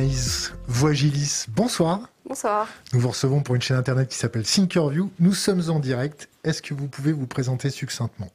[0.00, 2.08] Anaïs Voigilis, bonsoir.
[2.24, 2.66] Bonsoir.
[2.94, 5.10] Nous vous recevons pour une chaîne internet qui s'appelle Thinkerview.
[5.20, 6.30] Nous sommes en direct.
[6.42, 8.28] Est-ce que vous pouvez vous présenter succinctement?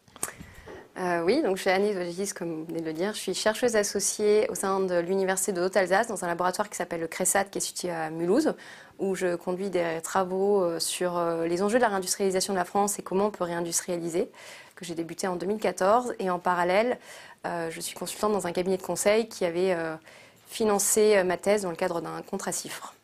[1.00, 3.14] Euh, oui, donc je suis Anaïs Voigilis, comme vous venez de le dire.
[3.16, 7.02] Je suis chercheuse associée au sein de l'Université de Haute-Alsace dans un laboratoire qui s'appelle
[7.02, 8.54] le CRESAT, qui est situé à Mulhouse,
[9.00, 12.66] où je conduis des travaux euh, sur euh, les enjeux de la réindustrialisation de la
[12.66, 14.30] France et comment on peut réindustrialiser,
[14.76, 16.13] que j'ai débuté en 2014.
[16.20, 17.00] Et en parallèle,
[17.44, 19.77] je suis consultante dans un cabinet de conseil qui avait
[20.48, 22.95] financé ma thèse dans le cadre d'un contrat CIFRE.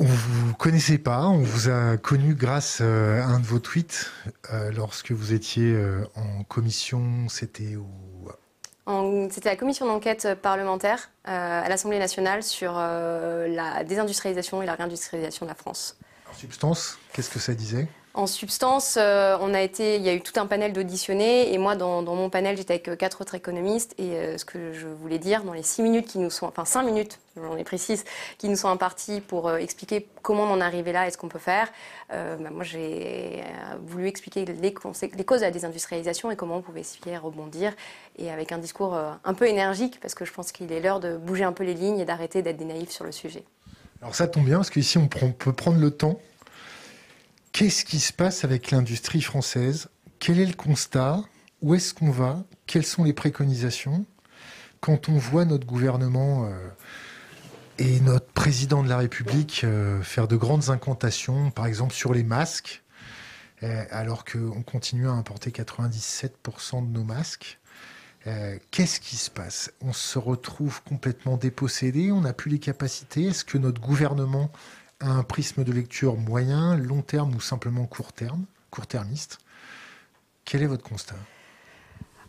[0.00, 4.10] On vous connaissait pas, on vous a connu grâce euh, à un de vos tweets
[4.52, 7.86] euh, lorsque vous étiez euh, en commission, c'était où?
[9.30, 15.48] C'était la commission d'enquête parlementaire à l'Assemblée nationale sur la désindustrialisation et la réindustrialisation de
[15.48, 15.96] la France.
[16.30, 17.88] En substance, qu'est-ce que ça disait?
[18.14, 21.58] En substance, euh, on a été, il y a eu tout un panel d'auditionnés et
[21.58, 24.86] moi, dans, mon panel, j'étais avec euh, quatre autres économistes et euh, ce que je
[24.86, 28.04] voulais dire dans les six minutes qui nous sont, enfin cinq minutes, j'en ai précise,
[28.38, 31.28] qui nous sont imparties pour expliquer comment on en est arrivé là et ce qu'on
[31.28, 31.66] peut faire.
[32.10, 33.42] Bah, moi, j'ai
[33.84, 37.72] voulu expliquer les, causes de la désindustrialisation et comment on pouvait s'y rebondir
[38.16, 41.16] et avec un discours un peu énergique parce que je pense qu'il est l'heure de
[41.16, 43.42] bouger un peu les lignes et d'arrêter d'être des naïfs sur le sujet.
[44.00, 46.20] Alors ça tombe bien parce qu'ici on peut prendre le temps
[47.54, 49.88] Qu'est-ce qui se passe avec l'industrie française?
[50.18, 51.22] Quel est le constat?
[51.62, 52.42] Où est-ce qu'on va?
[52.66, 54.06] Quelles sont les préconisations?
[54.80, 56.68] Quand on voit notre gouvernement euh,
[57.78, 62.24] et notre président de la République euh, faire de grandes incantations, par exemple sur les
[62.24, 62.82] masques,
[63.62, 67.60] euh, alors qu'on continue à importer 97% de nos masques,
[68.72, 69.70] qu'est-ce qui se passe?
[69.80, 73.26] On se retrouve complètement dépossédé, on n'a plus les capacités.
[73.26, 74.50] Est-ce que notre gouvernement
[75.00, 79.38] un prisme de lecture moyen, long terme ou simplement court terme, court-termiste.
[80.44, 81.14] Quel est votre constat?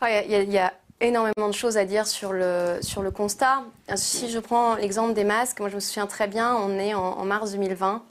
[0.02, 3.64] Ah, Il y, a énormément de choses à dire sur le, sur le constat.
[3.96, 7.25] Si je prends l'exemple des masques, moi je me souviens très bien, on est en,
[7.25, 8.04] mars 2020.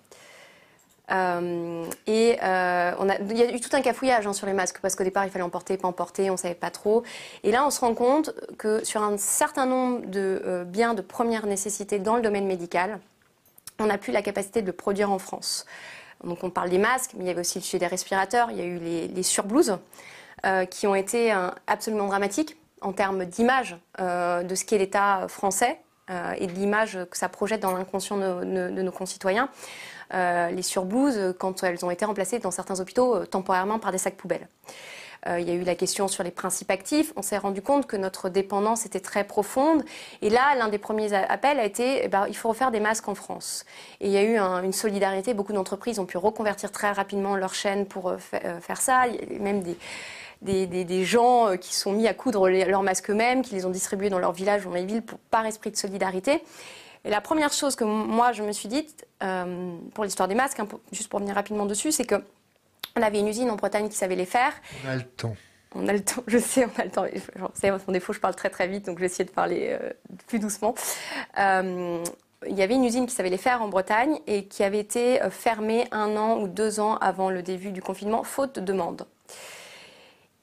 [1.11, 4.55] Euh, et euh, on a, il y a eu tout un cafouillage hein, sur les
[4.55, 7.03] masques parce qu'au départ il fallait en porter, pas en porter, on savait pas trop.
[7.43, 11.03] Et là on se rend compte que sur un certain nombre de euh, biens de
[11.03, 13.01] première nécessité dans le domaine médical,
[13.79, 15.67] on n'a plus la capacité de le produire en France.
[16.23, 18.59] Donc on parle des masques, mais il y avait aussi le sujet des respirateurs, il
[18.59, 19.79] y a eu les, surblouses
[20.45, 25.27] euh, qui ont été euh, absolument dramatiques en termes d'image euh, de ce qu'est l'État
[25.29, 25.79] français
[26.37, 29.49] et de l'image que ça projette dans l'inconscient de, de, nos concitoyens.
[30.13, 34.47] les surblouses, quand elles ont été remplacées dans certains hôpitaux temporairement par des sacs poubelles.
[35.27, 37.13] Euh, il y a eu la question sur les principes actifs.
[37.17, 39.85] On s'est rendu compte que notre dépendance était très profonde.
[40.23, 43.09] Et là, l'un des premiers appels a été, eh ben, il faut refaire des masques
[43.09, 43.65] en France.
[44.01, 45.35] Et il y a eu une solidarité.
[45.35, 49.07] Beaucoup d'entreprises ont pu reconvertir très rapidement leur chaîne pour euh, euh, faire ça.
[49.07, 53.55] Il y a même des, gens qui sont mis à coudre leurs masques eux-mêmes, qui
[53.55, 56.43] les ont distribués dans leur village, dans les villes, par esprit de solidarité.
[57.07, 59.07] Et la première chose que moi, je me suis dite,
[59.95, 62.23] pour l'histoire des masques, hein, juste pour venir rapidement dessus, c'est que
[62.97, 64.53] on avait une usine en Bretagne qui savait les faire.
[64.85, 65.37] On a le temps.
[65.75, 67.07] On a le temps, je sais, on a le temps.
[67.55, 69.91] C'est mon défaut, je parle très très vite, donc je vais essayer de parler euh,
[70.27, 70.75] plus doucement.
[71.39, 72.03] Euh,
[72.47, 75.23] il y avait une usine qui savait les faire en Bretagne et qui avait été
[75.23, 79.07] euh, fermée un an ou deux ans avant le début du confinement, faute de demande.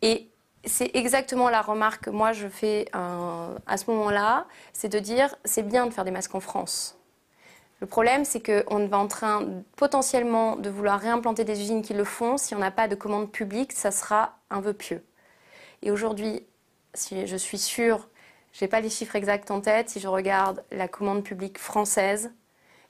[0.01, 0.27] Et
[0.65, 5.63] c'est exactement la remarque que moi je fais à ce moment-là, c'est de dire c'est
[5.63, 7.00] bien de faire des masques en France.
[7.81, 12.03] Le problème, c'est qu'on va en train potentiellement de vouloir réimplanter des usines qui le
[12.03, 12.37] font.
[12.37, 15.03] Si on n'a pas de commande publique, ça sera un vœu pieux.
[15.81, 16.45] Et aujourd'hui,
[16.93, 18.07] si je suis sûre,
[18.53, 22.31] je n'ai pas les chiffres exacts en tête, si je regarde la commande publique française,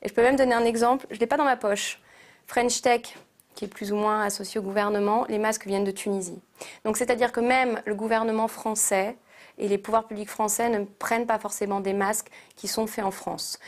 [0.01, 2.01] et je peux même donner un exemple, je ne l'ai pas dans ma poche.
[2.47, 3.15] French Tech,
[3.55, 6.41] qui est plus ou moins associé au gouvernement, les masques viennent de Tunisie.
[6.83, 9.15] Donc c'est-à-dire que même le gouvernement français
[9.57, 13.11] et les pouvoirs publics français ne prennent pas forcément des masques qui sont faits en
[13.11, 13.59] France.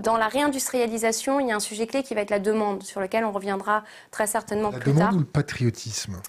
[0.00, 3.00] Dans la réindustrialisation, il y a un sujet clé qui va être la demande, sur
[3.00, 4.94] lequel on reviendra très certainement plus tard.
[4.94, 6.20] La demande ou le patriotisme?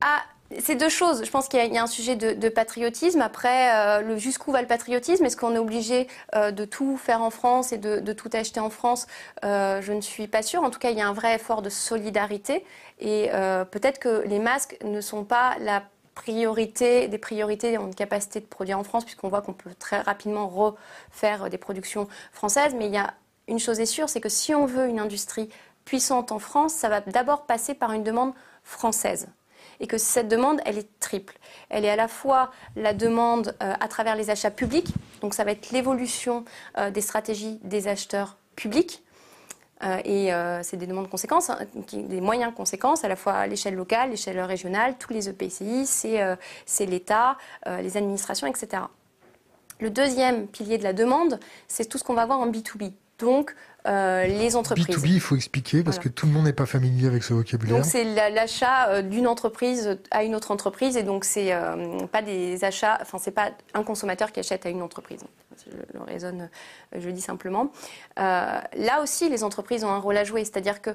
[0.00, 0.22] Ah,
[0.58, 1.24] c'est deux choses.
[1.24, 3.20] Je pense qu'il y, a un sujet de, patriotisme.
[3.20, 5.24] Après, euh, jusqu'où va le patriotisme?
[5.24, 8.70] Est-ce qu'on est obligé euh, de tout faire en France et de, tout acheter en
[8.70, 9.06] France?
[9.44, 10.62] Euh, Je ne suis pas sûre.
[10.62, 12.64] En tout cas, il y a un vrai effort de solidarité.
[12.98, 13.30] Et
[13.70, 15.82] peut-être que les masques ne sont pas la
[16.16, 20.48] priorité, des priorités en capacité de produire en France, puisqu'on voit qu'on peut très rapidement
[20.48, 22.74] refaire des productions françaises.
[22.74, 23.14] Mais il y a
[23.46, 25.48] une chose est sûre, c'est que si on veut une industrie
[25.84, 28.32] puissante en France, ça va d'abord passer par une demande
[28.64, 29.28] française.
[29.78, 31.38] Et que cette demande, elle est triple.
[31.68, 34.88] Elle est à la fois la demande euh, à travers les achats publics,
[35.20, 36.44] donc ça va être l'évolution
[36.78, 39.05] euh, des stratégies des acheteurs publics, euh,
[40.04, 41.58] et euh, c'est des demandes conséquences, hein,
[41.92, 46.22] des moyens conséquences, à la fois à l'échelle locale, l'échelle régionale, tous les EPCI, c'est
[46.22, 46.36] euh,
[46.80, 47.36] l'État,
[47.66, 48.84] les administrations, etc.
[49.80, 51.38] Le deuxième pilier de la demande,
[51.68, 52.92] c'est tout ce qu'on va voir en B2B.
[53.18, 53.54] Donc,
[53.86, 54.86] euh, les entreprises.
[54.86, 57.76] B2B, il faut expliquer parce que tout le monde n'est pas familier avec ce vocabulaire.
[57.76, 62.22] Donc c'est l'achat euh, d'une entreprise à une autre entreprise et donc c'est euh, pas
[62.22, 65.20] des achats, enfin c'est pas un consommateur qui achète à une entreprise.
[65.64, 66.50] Je le raisonne,
[66.96, 67.72] je le dis simplement.
[68.16, 70.90] là aussi, les entreprises ont un rôle à jouer, c'est-à-dire que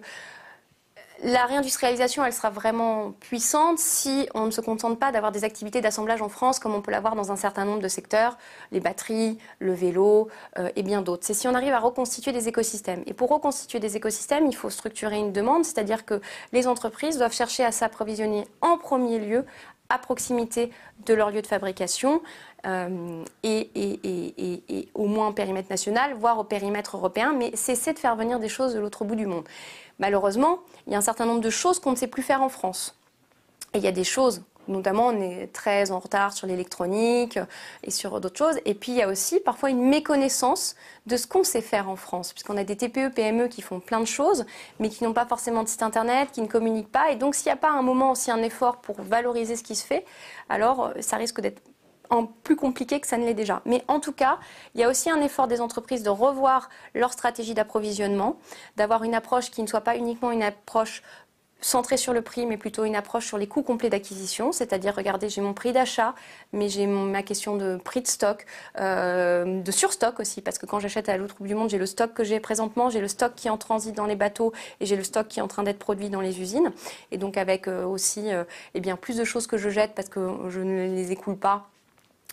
[1.24, 5.80] la réindustrialisation, elle sera vraiment puissante si on ne se contente pas d'avoir des activités
[5.80, 8.38] d'assemblage en France comme on peut l'avoir dans un certain nombre de secteurs,
[8.72, 11.26] les batteries, le vélo euh, et bien d'autres.
[11.26, 13.04] C'est si on arrive à reconstituer des écosystèmes.
[13.06, 16.22] Et pour reconstituer des écosystèmes, il faut structurer une demande, c'est-à-dire que
[16.54, 19.46] les entreprises doivent chercher à s'approvisionner en premier lieu
[19.92, 20.72] à proximité
[21.06, 22.22] de leur lieu de fabrication
[22.66, 28.16] euh, et, au moins au périmètre national, voire au périmètre européen, mais cesser de faire
[28.16, 29.46] venir des choses de l'autre bout du monde.
[30.00, 32.50] Malheureusement, il y a un certain nombre de choses qu'on ne sait plus faire en
[32.50, 32.96] France.
[33.74, 37.40] Et il y a des choses, notamment on est très en retard sur l'électronique
[37.84, 38.60] et sur d'autres choses.
[38.66, 40.76] Et puis il y a aussi parfois une méconnaissance
[41.06, 44.00] de ce qu'on sait faire en France, puisqu'on a des TPE, PME qui font plein
[44.00, 44.46] de choses,
[44.80, 47.12] mais qui n'ont pas forcément de site internet, qui ne communiquent pas.
[47.12, 49.76] Et donc s'il n'y a pas un moment aussi un effort pour valoriser ce qui
[49.76, 50.06] se fait,
[50.50, 51.62] alors ça risque d'être
[52.44, 53.62] plus compliqué que ça ne l'est déjà.
[53.66, 54.38] Mais en tout cas,
[54.76, 58.38] il y a aussi un effort des entreprises de revoir leur stratégie d'approvisionnement,
[58.76, 61.04] d'avoir une approche qui ne soit pas uniquement une approche
[61.62, 65.30] centrée sur le prix, mais plutôt une approche sur les coûts complets d'acquisition, c'est-à-dire, regardez,
[65.30, 66.16] j'ai mon prix d'achat,
[66.54, 68.46] mais j'ai ma question de prix de stock,
[68.80, 71.86] euh, de surstock aussi, parce que quand j'achète à l'autre bout du monde, j'ai le
[71.86, 74.86] stock que j'ai présentement, j'ai le stock qui est en transit dans les bateaux et
[74.86, 76.72] j'ai le stock qui est en train d'être produit dans les usines.
[77.12, 78.44] Et donc avec euh, aussi euh,
[78.74, 81.68] eh bien, plus de choses que je jette parce que je ne les écoule pas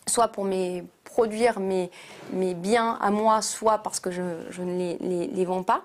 [0.09, 1.91] soit pour mes, produire mes,
[2.33, 4.23] mes, biens à moi, soit parce que je,
[4.63, 4.97] ne
[5.35, 5.83] les, vends pas.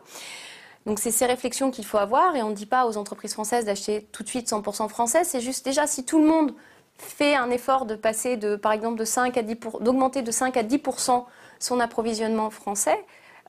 [0.86, 3.66] Donc c'est ces réflexions qu'il faut avoir et on ne dit pas aux entreprises françaises
[3.66, 5.24] d'acheter tout de suite 100% français.
[5.24, 6.54] C'est juste déjà si tout le monde
[6.98, 10.58] fait un effort de passer de, par exemple, de 5 à 10 d'augmenter de 5
[10.58, 11.26] à 10%
[11.60, 12.98] son approvisionnement français,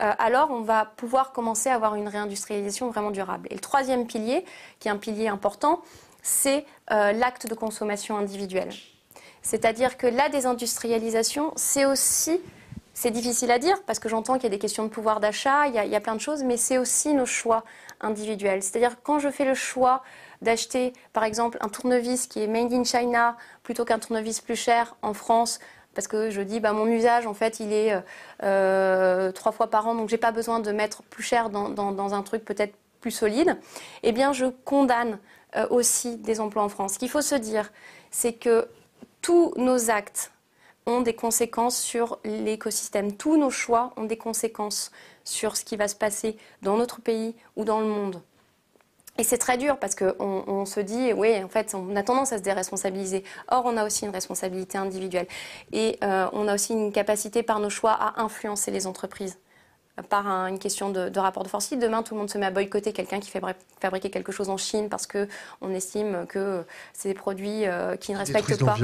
[0.01, 3.49] euh, alors on va pouvoir commencer à avoir une réindustrialisation vraiment durable.
[3.51, 4.45] Et le troisième pilier,
[4.81, 5.83] qui est un pilier important,
[6.23, 8.73] c'est euh, l'acte de consommation individuelle.
[9.43, 12.41] C'est-à-dire que la désindustrialisation, c'est aussi,
[12.94, 15.67] c'est difficile à dire parce que j'entends qu'il y a des questions de pouvoir d'achat,
[15.67, 17.64] il, y a plein de choses, mais c'est aussi nos choix
[18.00, 18.62] individuels.
[18.62, 20.02] C'est-à-dire quand je fais le choix
[20.43, 24.96] d'acheter, par exemple, un tournevis qui est made in China plutôt qu'un tournevis plus cher
[25.02, 25.58] en France,
[25.94, 27.96] parce que je dis bah, mon usage en fait il est
[28.43, 32.23] euh, trois fois par an donc j'ai pas besoin de mettre plus cher dans, un
[32.23, 33.56] truc peut-être plus solide
[34.02, 35.19] eh bien je condamne
[35.56, 37.70] euh, aussi des emplois en France ce qu'il faut se dire
[38.11, 38.67] c'est que
[39.23, 40.32] tous nos actes
[40.87, 43.13] ont des conséquences sur l'écosystème.
[43.13, 44.91] Tous nos choix ont des conséquences
[45.25, 48.23] sur ce qui va se passer dans notre pays ou dans le monde.
[49.17, 52.33] Et c'est très dur parce qu'on on se dit, oui, en fait, on a tendance
[52.33, 53.23] à se déresponsabiliser.
[53.49, 55.29] Or, on a aussi une responsabilité individuelle.
[55.73, 59.39] Et euh, on a aussi une capacité par nos choix à influencer les entreprises
[60.02, 61.67] par une question de, rapport de force.
[61.67, 63.41] Si demain tout le monde se met à boycotter quelqu'un qui fait
[63.81, 68.19] fabriquer quelque chose en Chine parce qu'on estime que c'est des produits euh, qui ne
[68.19, 68.76] respectent pas,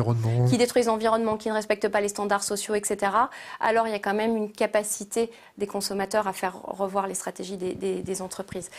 [0.48, 3.12] qui détruisent l'environnement, qui ne respectent pas les standards sociaux, etc.
[3.58, 7.56] Alors il y a quand même une capacité des consommateurs à faire revoir les stratégies
[7.56, 8.70] des, entreprises.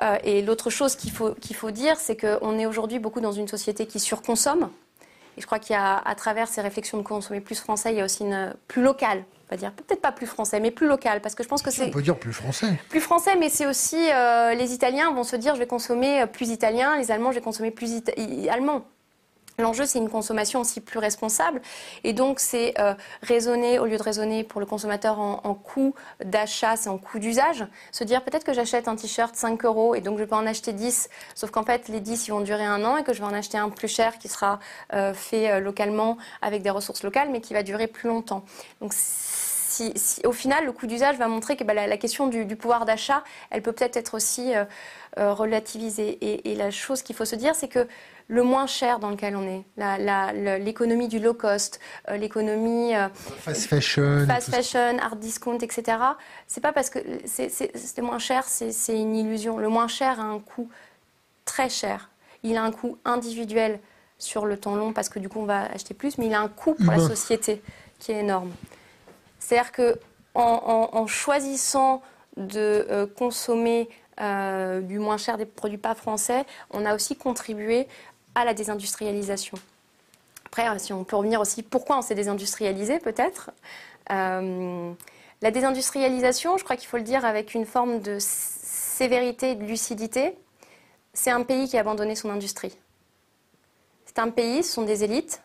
[0.00, 3.32] Euh, et l'autre chose qu'il faut, qu'il faut dire, c'est qu'on est aujourd'hui beaucoup dans
[3.32, 4.70] une société qui surconsomme.
[5.36, 7.98] Et je crois qu'il y a, à travers ces réflexions de consommer plus français, il
[7.98, 9.24] y a aussi une plus locale
[9.56, 11.86] dire peut-être pas plus français, mais plus local, parce que je pense que c'est.
[11.86, 12.78] On peut dire plus français.
[12.88, 16.50] Plus français, mais c'est aussi euh, les Italiens vont se dire je vais consommer plus
[16.50, 18.02] italien, les Allemands je vais consommer plus
[18.50, 18.86] allemand.
[19.58, 21.60] L'enjeu, c'est une consommation aussi plus responsable.
[22.04, 25.94] Et donc, c'est euh, raisonner, au lieu de raisonner pour le consommateur en, coût
[26.24, 27.66] d'achat, c'est en coût d'usage.
[27.90, 30.72] Se dire peut-être que j'achète un t-shirt 5 euros et donc je peux en acheter
[30.72, 33.26] 10, sauf qu'en fait, les 10, ils vont durer un an et que je vais
[33.26, 34.58] en acheter un plus cher qui sera
[34.94, 38.44] euh, fait localement avec des ressources locales, mais qui va durer plus longtemps.
[40.24, 43.62] Au final, le coût d'usage va montrer que bah, la, question du, pouvoir d'achat, elle
[43.62, 44.64] peut peut-être être aussi euh,
[45.18, 46.18] euh, relativisée.
[46.50, 47.86] Et, la chose qu'il faut se dire, c'est que
[48.28, 52.92] le moins cher dans lequel on est, l'économie du low cost, euh, l'économie
[53.40, 55.98] fast fashion, fast fashion, hard discount, etc.
[56.46, 59.58] C'est pas parce que c'est moins cher, c'est une illusion.
[59.58, 60.68] Le moins cher a un coût
[61.44, 62.10] très cher.
[62.42, 63.80] Il a un coût individuel
[64.18, 66.40] sur le temps long parce que du coup on va acheter plus, mais il a
[66.40, 67.62] un coût pour la société
[67.98, 68.52] qui est énorme.
[69.42, 72.00] C'est-à-dire qu'en en, choisissant
[72.36, 73.88] de euh, consommer
[74.20, 77.88] euh, du moins cher des produits pas français, on a aussi contribué
[78.34, 79.58] à la désindustrialisation.
[80.46, 83.50] Après, euh, si on peut revenir aussi, pourquoi on s'est désindustrialisé peut-être
[84.08, 90.36] La désindustrialisation, je crois qu'il faut le dire avec une forme de sévérité de lucidité,
[91.14, 92.78] c'est un pays qui a abandonné son industrie.
[94.06, 95.42] C'est un pays, ce sont des élites,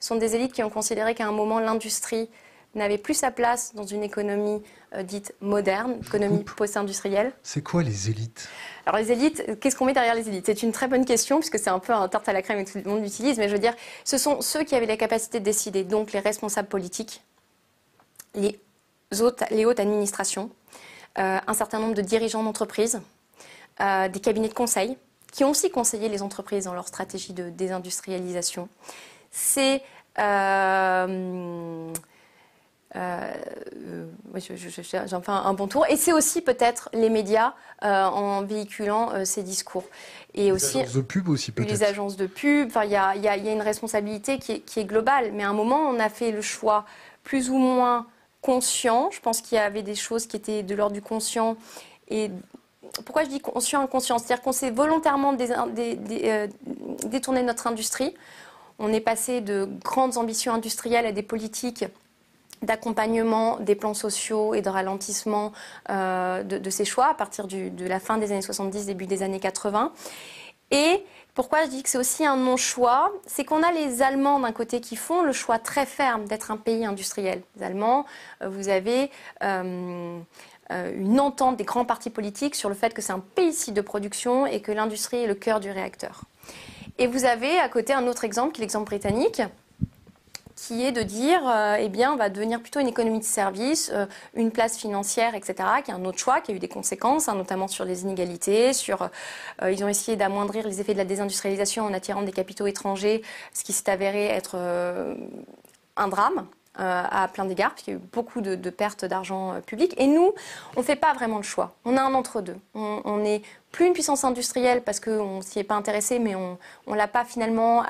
[0.00, 2.30] sont des élites qui ont considéré qu'à un moment, l'industrie
[2.74, 4.62] n'avait plus sa place dans une économie
[4.94, 7.32] euh, dite moderne, économie post-industrielle.
[7.42, 8.48] C'est quoi les élites?
[8.86, 10.46] Alors les élites, qu'est-ce qu'on met derrière les élites?
[10.46, 12.70] C'est une très bonne question puisque c'est un peu un tarte à la crème que
[12.70, 15.40] tout le monde utilise, mais je veux dire, ce sont ceux qui avaient la capacité
[15.40, 17.22] de décider, donc les responsables politiques,
[18.34, 18.58] les
[19.20, 20.50] hautes, les hautes administrations,
[21.18, 23.00] euh, un certain nombre de dirigeants d'entreprises,
[23.80, 24.96] euh, des cabinets de conseil,
[25.32, 28.68] qui ont aussi conseillé les entreprises dans leur stratégie de désindustrialisation.
[29.32, 29.82] C'est
[32.96, 33.32] euh,
[34.36, 35.86] euh, j'en fais un, bon tour.
[35.88, 39.84] Et c'est aussi peut-être les médias euh, en véhiculant euh, ces discours.
[40.34, 41.70] Et les aussi, agences de pub aussi peut-être.
[41.70, 42.68] Les agences de pub.
[42.68, 45.32] Enfin, il y a, y a, une responsabilité qui est, qui est, globale.
[45.32, 46.84] Mais à un moment, on a fait le choix
[47.22, 48.06] plus ou moins
[48.42, 49.10] conscient.
[49.10, 51.56] Je pense qu'il y avait des choses qui étaient de l'ordre du conscient.
[52.08, 52.30] Et
[53.04, 54.18] pourquoi je dis conscient inconscient?
[54.18, 55.48] C'est-à-dire qu'on s'est volontairement dé,
[55.96, 56.48] dé,
[57.06, 58.14] détourné de notre industrie.
[58.78, 61.84] On est passé de grandes ambitions industrielles à des politiques
[62.64, 65.52] d'accompagnement des plans sociaux et de ralentissement
[65.90, 69.40] euh, de, ces choix à partir de la fin des années 70, début des années
[69.40, 69.92] 80.
[70.70, 71.04] Et
[71.34, 73.12] pourquoi je dis que c'est aussi un non-choix?
[73.26, 76.56] C'est qu'on a les Allemands d'un côté qui font le choix très ferme d'être un
[76.56, 77.42] pays industriel.
[77.56, 78.06] Les Allemands,
[78.42, 79.10] euh, vous avez
[79.42, 80.18] euh,
[80.70, 83.80] une entente des grands partis politiques sur le fait que c'est un pays site de
[83.80, 86.22] production et que l'industrie est le cœur du réacteur.
[86.98, 89.42] Et vous avez à côté un autre exemple qui est l'exemple britannique
[90.66, 93.90] qui est de dire, euh, eh bien, on va devenir plutôt une économie de service,
[93.92, 95.54] euh, une place financière, etc.,
[95.84, 98.72] qui est un autre choix, qui a eu des conséquences, hein, notamment sur les inégalités,
[98.72, 99.10] sur,
[99.62, 103.22] euh, ils ont essayé d'amoindrir les effets de la désindustrialisation en attirant des capitaux étrangers,
[103.52, 104.56] ce qui s'est avéré être
[105.96, 106.46] un drame.
[106.80, 109.94] Euh, à plein d'égards, puisqu'il y a eu beaucoup de, pertes d'argent euh, public.
[109.96, 110.32] Et nous,
[110.74, 111.72] on ne fait pas vraiment le choix.
[111.84, 112.56] On a un entre-deux.
[112.74, 116.58] On n'est plus une puissance industrielle parce qu'on ne s'y est pas intéressé, mais on
[116.88, 117.84] ne l'a pas finalement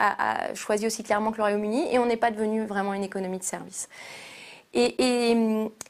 [0.53, 3.45] choisi aussi clairement que le Royaume-Uni, et on n'est pas devenu vraiment une économie de
[3.45, 3.89] service.
[4.75, 5.03] Et,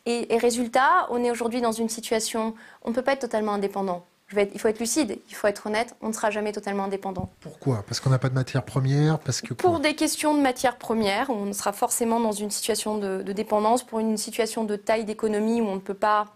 [0.07, 4.05] et résultat, on est aujourd'hui dans une situation, on ne peut pas être totalement indépendant
[4.53, 7.31] il faut être lucide, il faut être honnête, on ne sera jamais totalement indépendant.
[7.41, 7.85] Pourquoi?
[7.87, 11.31] Parce qu'on n'a pas de matière première parce que Pour des questions de matière première,
[11.31, 15.67] on sera forcément dans une situation de, dépendance, pour une situation de taille d'économie où
[15.67, 16.27] on ne peut pas...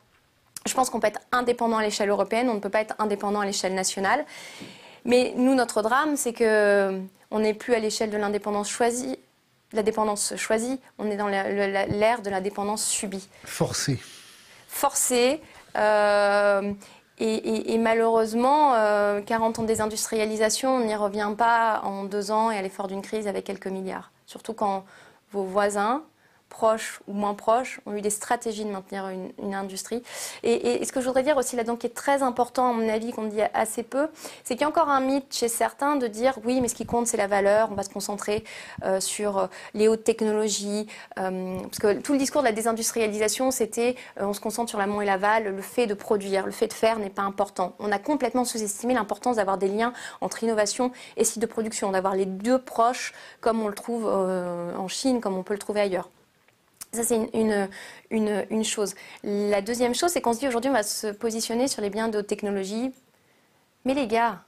[0.67, 3.41] Je pense qu'on peut être indépendant à l'échelle européenne, on ne peut pas être indépendant
[3.41, 4.25] à l'échelle nationale.
[5.05, 7.01] Mais nous, notre drame, c'est que
[7.31, 9.19] on n'est plus à l'échelle de l'indépendance choisie,
[9.73, 13.29] la dépendance choisie, on est dans l'ère de la dépendance subie.
[13.45, 13.99] Forcée.
[14.67, 15.41] Forcée.
[15.77, 16.73] Euh,
[17.21, 22.59] et, malheureusement, 40 euh, ans de désindustrialisation, on n'y revient pas en deux ans et
[22.59, 24.13] à l'effort d'une crise avec quelques milliards.
[24.27, 24.85] Surtout quand
[25.33, 26.03] vos voisins
[26.49, 30.03] proches ou moins proches, ont eu des stratégies de maintenir une, industrie.
[30.43, 33.13] Et, ce que je voudrais dire aussi là-dedans, qui est très important à mon avis,
[33.13, 34.09] qu'on dit assez peu,
[34.45, 36.87] c'est qu'il y a encore un mythe chez certains de dire oui, mais ce qui
[36.87, 38.45] compte, c'est la valeur, on va se concentrer
[38.85, 40.87] euh, sur euh, les hautes technologies,
[41.19, 45.01] euh, parce que tout le discours de la désindustrialisation, c'était on se concentre sur l'amont
[45.01, 47.75] et l'aval, le fait de produire, le fait de faire n'est pas important.
[47.79, 52.15] On a complètement sous-estimé l'importance d'avoir des liens entre innovation et site de production, d'avoir
[52.15, 56.11] les deux proches comme on le trouve en Chine, comme on peut le trouver ailleurs.
[56.93, 57.69] Ça, c'est une,
[58.11, 58.95] une, une, chose.
[59.23, 62.09] La deuxième chose, c'est qu'on se dit aujourd'hui, on va se positionner sur les biens
[62.09, 62.93] de technologie.
[63.85, 64.43] Mais les gars,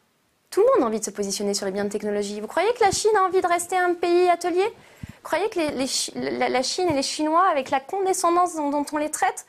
[0.49, 2.40] tout le monde a envie de se positionner sur les biens de technologie.
[2.40, 4.64] Vous croyez que la Chine a envie de rester un pays atelier?
[4.64, 5.61] Vous croyez que
[6.50, 9.47] la Chine et les Chinois, avec la condescendance dont, on les traite,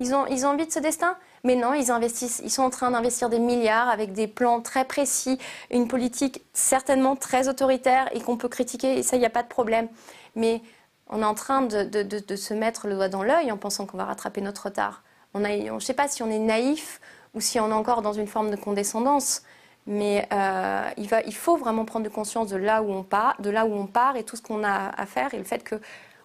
[0.00, 1.16] ils ont, ils ont envie de ce destin?
[1.44, 4.84] Mais non, ils investissent, ils sont en train d'investir des milliards avec des plans très
[4.84, 5.38] précis,
[5.70, 9.44] une politique certainement très autoritaire et qu'on peut critiquer, et ça, il n'y a pas
[9.44, 9.88] de problème.
[10.34, 10.60] Mais
[11.08, 14.04] on est en train de, se mettre le doigt dans l'œil en pensant qu'on va
[14.04, 15.02] rattraper notre retard.
[15.34, 17.00] On je ne sais pas si on est naïf
[17.34, 19.42] ou si on est encore dans une forme de condescendance,
[19.86, 23.74] mais euh, il, faut vraiment prendre conscience de là où on part, de là où
[23.74, 25.76] on part et tout ce qu'on a à faire et le fait qu'on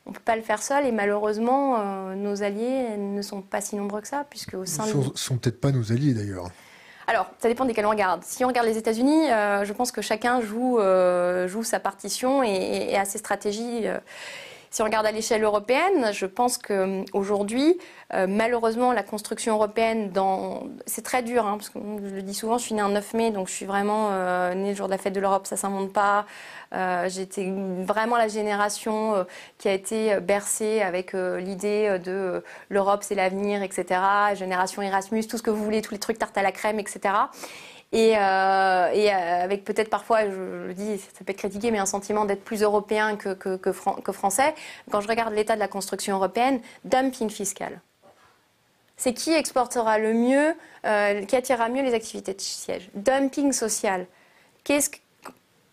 [0.07, 3.75] ne peut pas le faire seul et malheureusement euh, nos alliés ne sont pas si
[3.75, 6.47] nombreux que ça puisque au sein Ils sont, sont peut-être pas nos alliés d'ailleurs.
[7.07, 8.23] Alors, ça dépend desquels on regarde.
[8.23, 10.79] Si on regarde les États-Unis, euh, je pense que chacun joue,
[11.47, 13.85] joue sa partition et, et a ses stratégies.
[14.73, 17.77] Si on regarde à l'échelle européenne, je pense qu'aujourd'hui,
[18.13, 20.13] euh, malheureusement, la construction européenne,
[20.85, 23.13] c'est très dur, hein, parce que je le dis souvent, je suis née un 9
[23.15, 25.55] mai, donc je suis vraiment euh, née le jour de la fête de l'Europe, ça
[25.55, 26.25] ne s'invente pas.
[26.73, 27.51] Euh, j'étais
[27.85, 29.25] vraiment la génération
[29.57, 33.99] qui a été bercée avec l'idée de l'Europe, c'est l'avenir, etc.
[34.35, 37.13] Génération Erasmus, tout ce que vous voulez, tous les trucs tarte à la crème, etc.
[37.93, 41.79] Et, euh, et euh, avec peut-être parfois, je, le dis, ça peut être critiqué, mais
[41.79, 44.55] un sentiment d'être plus européen que, que, que, français.
[44.89, 47.81] Quand je regarde l'état de la construction européenne, dumping fiscal.
[48.95, 50.53] C'est qui exportera le mieux,
[50.85, 52.89] euh, qui attirera mieux les activités de siège?
[52.93, 54.05] Dumping social.
[54.63, 54.91] Qu'est-ce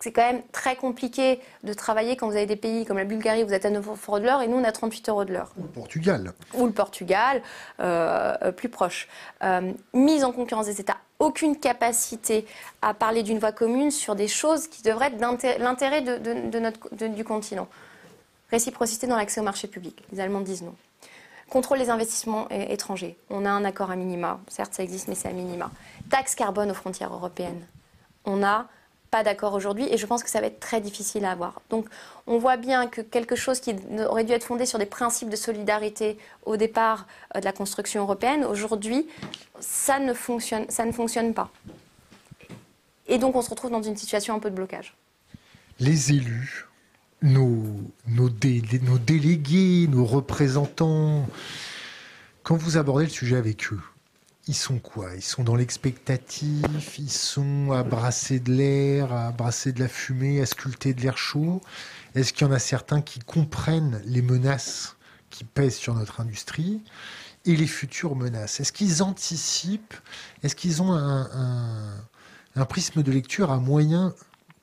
[0.00, 3.42] c'est quand même très compliqué de travailler quand vous avez des pays comme la Bulgarie,
[3.42, 5.52] vous êtes à 9 euros de l'heure et nous on a 38 euros de l'heure.
[5.58, 6.32] Ou le Portugal.
[6.54, 7.42] Ou le Portugal,
[7.80, 9.08] euh, plus proche.
[9.42, 12.46] Euh, mise en concurrence des États, aucune capacité
[12.82, 17.68] à parler d'une voie commune sur des choses qui devraient être l'intérêt du continent.
[18.50, 20.02] Réciprocité dans l'accès au marché public.
[20.12, 20.74] Les Allemands disent non.
[21.50, 23.16] Contrôle des investissements étrangers.
[23.30, 24.38] On a un accord à minima.
[24.48, 25.70] Certes, ça existe, mais c'est à minima.
[26.10, 27.66] Taxe carbone aux frontières européennes.
[28.24, 28.66] On a
[29.10, 31.60] pas d'accord aujourd'hui et je pense que ça va être très difficile à avoir.
[31.70, 31.86] Donc
[32.26, 33.74] on voit bien que quelque chose qui
[34.08, 38.02] aurait dû être fondé sur des principes de solidarité au départ euh, de la construction
[38.02, 39.06] européenne, aujourd'hui,
[39.60, 41.50] ça ne fonctionne, pas.
[43.06, 44.94] Et donc on se retrouve dans une situation un peu de blocage.
[45.80, 46.66] Les élus,
[47.22, 47.64] nos,
[48.06, 51.26] nos délégués, nos représentants,
[52.42, 53.80] quand vous abordez le sujet avec eux,
[54.48, 55.14] ils sont quoi?
[55.14, 60.40] Ils sont dans l'expectatif, ils sont à brasser de l'air, à brasser de la fumée,
[60.40, 61.60] à sculpter de l'air chaud?
[62.14, 64.96] Est-ce qu'il y en a certains qui comprennent les menaces
[65.28, 66.82] qui pèsent sur notre industrie
[67.44, 68.60] et les futures menaces?
[68.60, 69.94] Est-ce qu'ils anticipent?
[70.42, 74.14] Est-ce qu'ils ont un, prisme de lecture à moyen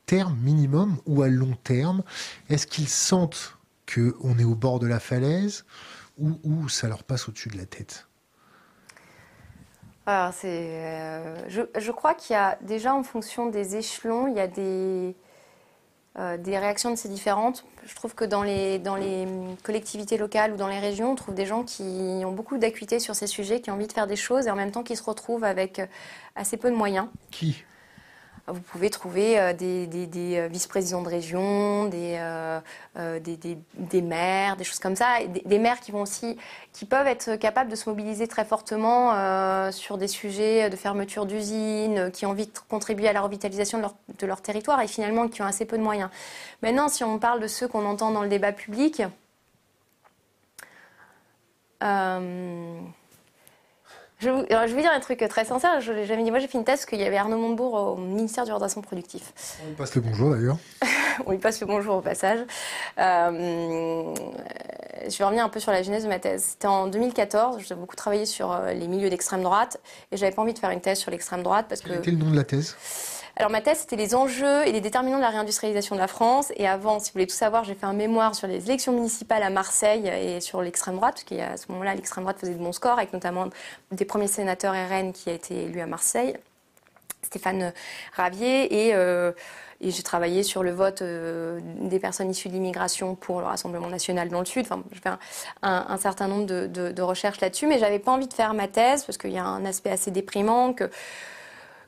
[0.07, 2.01] terme minimum ou à long terme?
[2.49, 3.55] Est-ce qu'ils sentent
[3.93, 5.63] qu'on est au bord de la falaise
[6.17, 8.04] ou, ou ça leur passe au-dessus de la tête?
[10.07, 14.47] Alors, euh, je, crois qu'il y a déjà en fonction des échelons, il y a
[14.47, 15.15] des,
[16.19, 17.65] euh, des réactions assez différentes.
[17.85, 19.27] Je trouve que dans les, dans les
[19.63, 23.15] collectivités locales ou dans les régions, on trouve des gens qui ont beaucoup d'acuité sur
[23.15, 25.03] ces sujets, qui ont envie de faire des choses et en même temps qui se
[25.03, 25.88] retrouvent avec euh,
[26.35, 27.07] assez peu de moyens.
[27.31, 27.63] Qui?
[28.47, 29.87] Vous pouvez trouver euh, des,
[30.37, 32.59] euh, vice-présidents de région, euh,
[33.19, 36.37] des, des, maires, des choses comme ça, des, maires qui vont aussi,
[36.71, 39.11] qui peuvent être capables de se mobiliser très fortement
[39.71, 43.83] sur des sujets de fermeture d'usines, qui ont envie de contribuer à la revitalisation de
[43.83, 46.09] leur, de leur, territoire et finalement qui ont assez peu de moyens.
[46.61, 49.01] Maintenant, si on parle de ceux qu'on entend dans le débat public,
[54.19, 55.81] je, vais vous dire un truc très sincère.
[55.81, 58.45] J'avais dit, moi j'ai fait une thèse parce qu'il y avait Arnaud Montebourg au ministère
[58.45, 59.33] du redressement productif.
[59.69, 60.57] On passe le bonjour d'ailleurs.
[61.25, 62.39] On lui passe le bonjour au passage.
[62.99, 64.13] Euh,
[65.07, 66.43] je vais revenir un peu sur la genèse de ma thèse.
[66.51, 67.63] C'était en 2014.
[67.67, 69.79] J'ai beaucoup travaillé sur euh, les milieux d'extrême droite
[70.11, 71.97] et j'avais pas envie de faire une thèse sur l'extrême droite parce Quel que.
[71.99, 72.75] était le nom de la thèse?
[73.37, 76.53] Alors ma thèse, c'était les enjeux et les déterminants de la réindustrialisation de la France.
[76.55, 79.43] Et avant, si vous voulez tout savoir, j'ai fait un mémoire sur les élections municipales
[79.43, 82.71] à Marseille et sur l'extrême droite, parce qu'à ce moment-là, l'extrême droite faisait de bons
[82.71, 83.50] scores, avec notamment
[83.91, 86.37] des premiers sénateurs RN qui a été élu à Marseille,
[87.24, 87.74] Stéphane
[88.15, 88.87] Ravier.
[88.87, 89.33] Et, euh,
[89.81, 94.29] j'ai travaillé sur le vote euh, des personnes issues de l'immigration pour le Rassemblement national
[94.29, 94.65] dans le Sud.
[94.65, 95.09] Enfin, je fais
[95.61, 99.03] un, certain nombre de, de recherches là-dessus, mais j'avais pas envie de faire ma thèse
[99.03, 100.89] parce qu'il y a un aspect assez déprimant que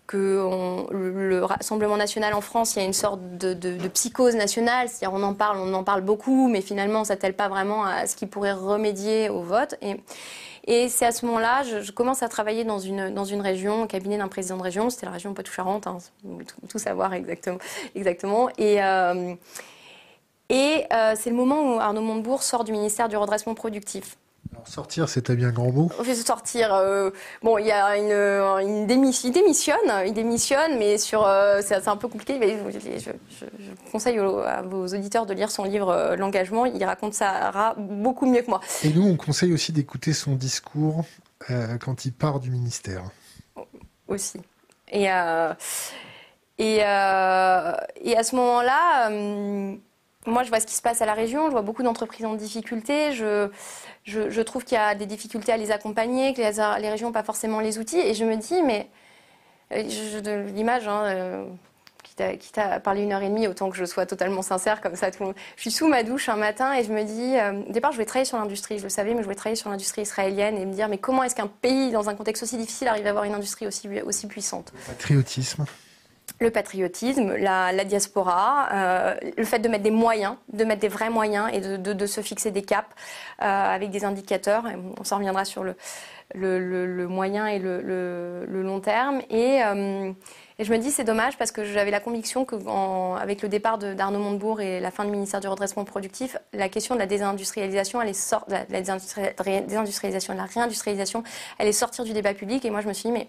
[0.08, 5.18] que le Rassemblement national en France, il y a une sorte de, psychose nationale, c'est-à-dire
[5.18, 8.16] on en parle, on en parle beaucoup, mais finalement ça s'attelle pas vraiment à ce
[8.16, 9.76] qui pourrait remédier au vote.
[9.82, 13.86] Et, c'est à ce moment-là, je, commence à travailler dans une, dans une région, au
[13.86, 15.98] cabinet d'un président de région, c'était la région Poitou-Charentes, hein,
[16.68, 17.58] tout, savoir exactement.
[17.96, 18.50] exactement.
[18.58, 19.34] Et, euh,
[20.52, 24.18] euh, c'est le moment où Arnaud Montebourg sort du ministère du redressement productif.
[24.54, 25.92] Alors sortir, c'est bien grand mot.
[26.00, 26.74] On fait sortir.
[26.74, 27.10] Euh,
[27.42, 31.88] bon, il y a une, une démission, il démissionne, il démissionne, mais sur, euh, c'est
[31.88, 32.38] un peu compliqué.
[32.40, 33.12] Mais je,
[33.92, 36.66] conseille à vos auditeurs de lire son livre euh, L'engagement.
[36.66, 38.62] Il raconte ça beaucoup mieux que moi.
[38.84, 41.06] Et nous, on conseille aussi d'écouter son discours
[41.80, 43.04] quand il part du ministère.
[44.08, 44.42] Aussi.
[44.92, 45.08] Et
[46.60, 49.10] et, et à ce moment-là
[50.28, 52.36] moi, je vois ce qui se passe à la région, je vois beaucoup d'entreprises en
[52.36, 53.50] difficulté, je,
[54.06, 57.24] je, trouve qu'il y a des difficultés à les accompagner, que les, régions n'ont pas
[57.24, 58.90] forcément les outils, et je me dis, mais
[59.74, 61.46] euh, l'image, hein, euh,
[62.40, 65.12] quitte, à, parler une heure et demie, autant que je sois totalement sincère, comme ça,
[65.12, 67.92] tout je suis sous ma douche un matin et je me dis, euh, au départ,
[67.92, 70.58] je voulais travailler sur l'industrie, je le savais, mais je voulais travailler sur l'industrie israélienne
[70.58, 73.10] et me dire, mais comment est-ce qu'un pays, dans un contexte aussi difficile, arrive à
[73.10, 74.74] avoir une industrie aussi, aussi puissante?
[74.88, 75.66] Patriotisme
[76.40, 81.10] le patriotisme, la, diaspora, euh, le fait de mettre des moyens, de mettre des vrais
[81.10, 82.88] moyens et de, se fixer des caps
[83.42, 84.66] euh, avec des indicateurs.
[85.00, 89.22] on s'en reviendra sur le, moyen et le, long terme.
[89.32, 90.12] Euh,
[90.60, 94.20] et, je me dis c'est dommage parce que j'avais la conviction qu'avec le départ d'Arnaud
[94.20, 98.10] Montebourg et la fin du ministère du redressement productif, la question de la désindustrialisation, elle
[98.10, 101.24] est la, désindustrialisation, de la réindustrialisation,
[101.58, 102.66] elle est sortir du débat public.
[102.66, 103.28] Et moi je me suis dit mais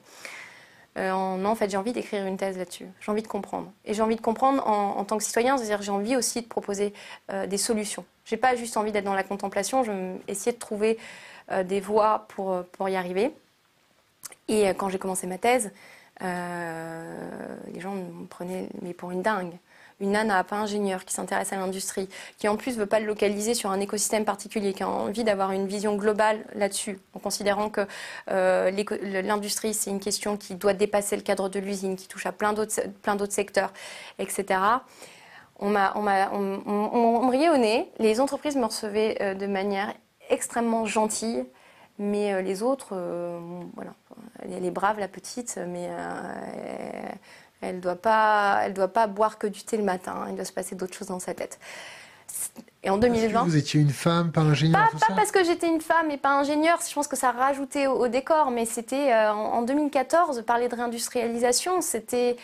[0.99, 2.87] euh, non, en fait, j'ai envie d'écrire une thèse là-dessus.
[3.01, 3.71] J'ai envie de comprendre.
[3.85, 6.93] Et j'ai envie de comprendre en, tant que citoyen, c'est-à-dire j'ai envie aussi de proposer
[7.31, 8.05] euh, des solutions.
[8.25, 10.99] J'ai pas juste envie d'être dans la contemplation, je vais essayer de trouver
[11.53, 13.33] euh, des voies pour, pour y arriver.
[14.49, 15.71] Et quand j'ai commencé ma thèse,
[16.21, 19.53] les gens me prenaient mais pour une dingue.
[20.01, 22.09] Une nana, pas ingénieure, qui s'intéresse à l'industrie,
[22.39, 25.25] qui en plus ne veut pas le localiser sur un écosystème particulier, qui a envie
[25.25, 27.87] d'avoir une vision globale là-dessus, en considérant que
[28.31, 28.71] euh,
[29.23, 32.53] l'industrie, c'est une question qui doit dépasser le cadre de l'usine, qui touche à plein
[32.53, 33.73] d'autres secteurs,
[34.19, 34.61] etc.
[35.59, 37.91] On m'a on, on, me riait au nez.
[37.99, 39.93] Les entreprises me recevaient euh, de manière
[40.31, 41.45] extrêmement gentille,
[41.99, 42.95] mais euh, les autres,
[43.75, 43.95] voilà,
[44.43, 45.91] elle est brave la petite, mais
[47.61, 50.27] elle ne doit, pas, elle doit pas boire que du thé le matin.
[50.29, 51.59] Il doit se passer d'autres choses dans sa tête.
[52.85, 53.43] Et en 2020.
[53.43, 56.39] vous étiez une femme, pas ingénieure Pas, pas parce que j'étais une femme et pas
[56.39, 56.79] ingénieure.
[56.87, 58.53] Je pense que ça rajoutait au, décor.
[58.53, 62.37] Mais c'était euh, en, 2014, parler de réindustrialisation, c'était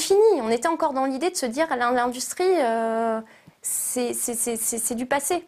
[0.00, 0.20] fini.
[0.40, 3.20] On était encore dans l'idée de se dire l'industrie, euh,
[3.62, 5.46] c'est du passé.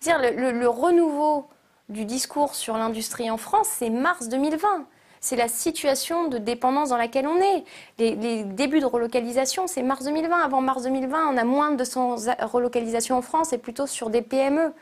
[0.00, 1.48] Dire le, le renouveau
[1.88, 4.86] du discours sur l'industrie en France, c'est mars 2020
[5.22, 7.64] c'est la situation de dépendance dans laquelle on est.
[7.98, 10.36] Les, débuts de relocalisation, c'est mars 2020.
[10.36, 14.20] Avant mars 2020, on a moins de 200 relocalisations en France et plutôt sur des
[14.20, 14.72] PME.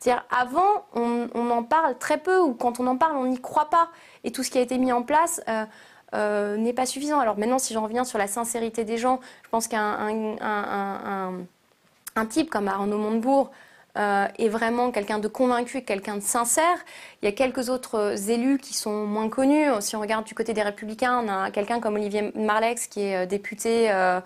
[0.00, 3.68] C'est-à-dire, avant, on, en parle très peu, ou quand on en parle, on n'y croit
[3.68, 3.90] pas.
[4.24, 5.66] Et tout ce qui a été mis en place euh,
[6.14, 7.20] euh, n'est pas suffisant.
[7.20, 10.08] Alors maintenant, si j'en reviens sur la sincérité des gens, je pense qu'un
[10.40, 13.50] un, type comme Arnaud Montebourg,
[13.96, 16.76] euh, est vraiment quelqu'un de convaincu, quelqu'un de sincère.
[17.22, 19.68] Il y a quelques autres élus qui sont moins connus.
[19.78, 23.22] Si on regarde du côté des Républicains, on a quelqu'un comme Olivier Marlex, qui est
[23.22, 24.20] euh, député euh,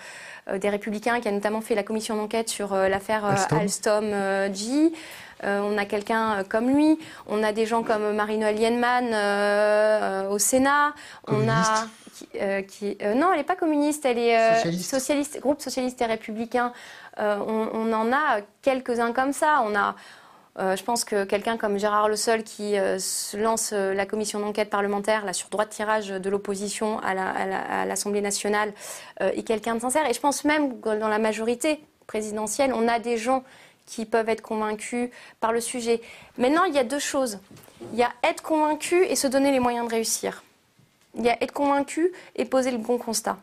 [0.57, 4.92] des Républicains, qui a notamment fait la commission d'enquête sur l'affaire Alstom-G.
[5.42, 6.98] on a quelqu'un comme lui.
[7.26, 10.94] On a des gens comme Marie-Noël Yenman au Sénat.
[11.26, 11.87] On a
[12.62, 16.72] qui, non, elle n'est pas communiste, elle est socialiste, groupe socialiste et républicain.
[17.18, 19.62] Euh, on, en a quelques-uns comme ça.
[19.64, 19.96] On a,
[20.59, 22.98] euh, je pense que quelqu'un comme Gérard Le Seul qui euh,
[23.35, 28.72] lance la commission d'enquête parlementaire là, sur droit de tirage de l'opposition à l'Assemblée nationale
[29.20, 30.09] est quelqu'un de sincère.
[30.09, 33.44] Et je pense même que dans la majorité présidentielle, on a des gens
[33.87, 36.00] qui peuvent être convaincus par le sujet.
[36.37, 37.38] Maintenant, il y a deux choses.
[37.92, 40.42] Il y a être convaincu et se donner les moyens de réussir.
[41.14, 43.38] Il y a être convaincu et poser le bon constat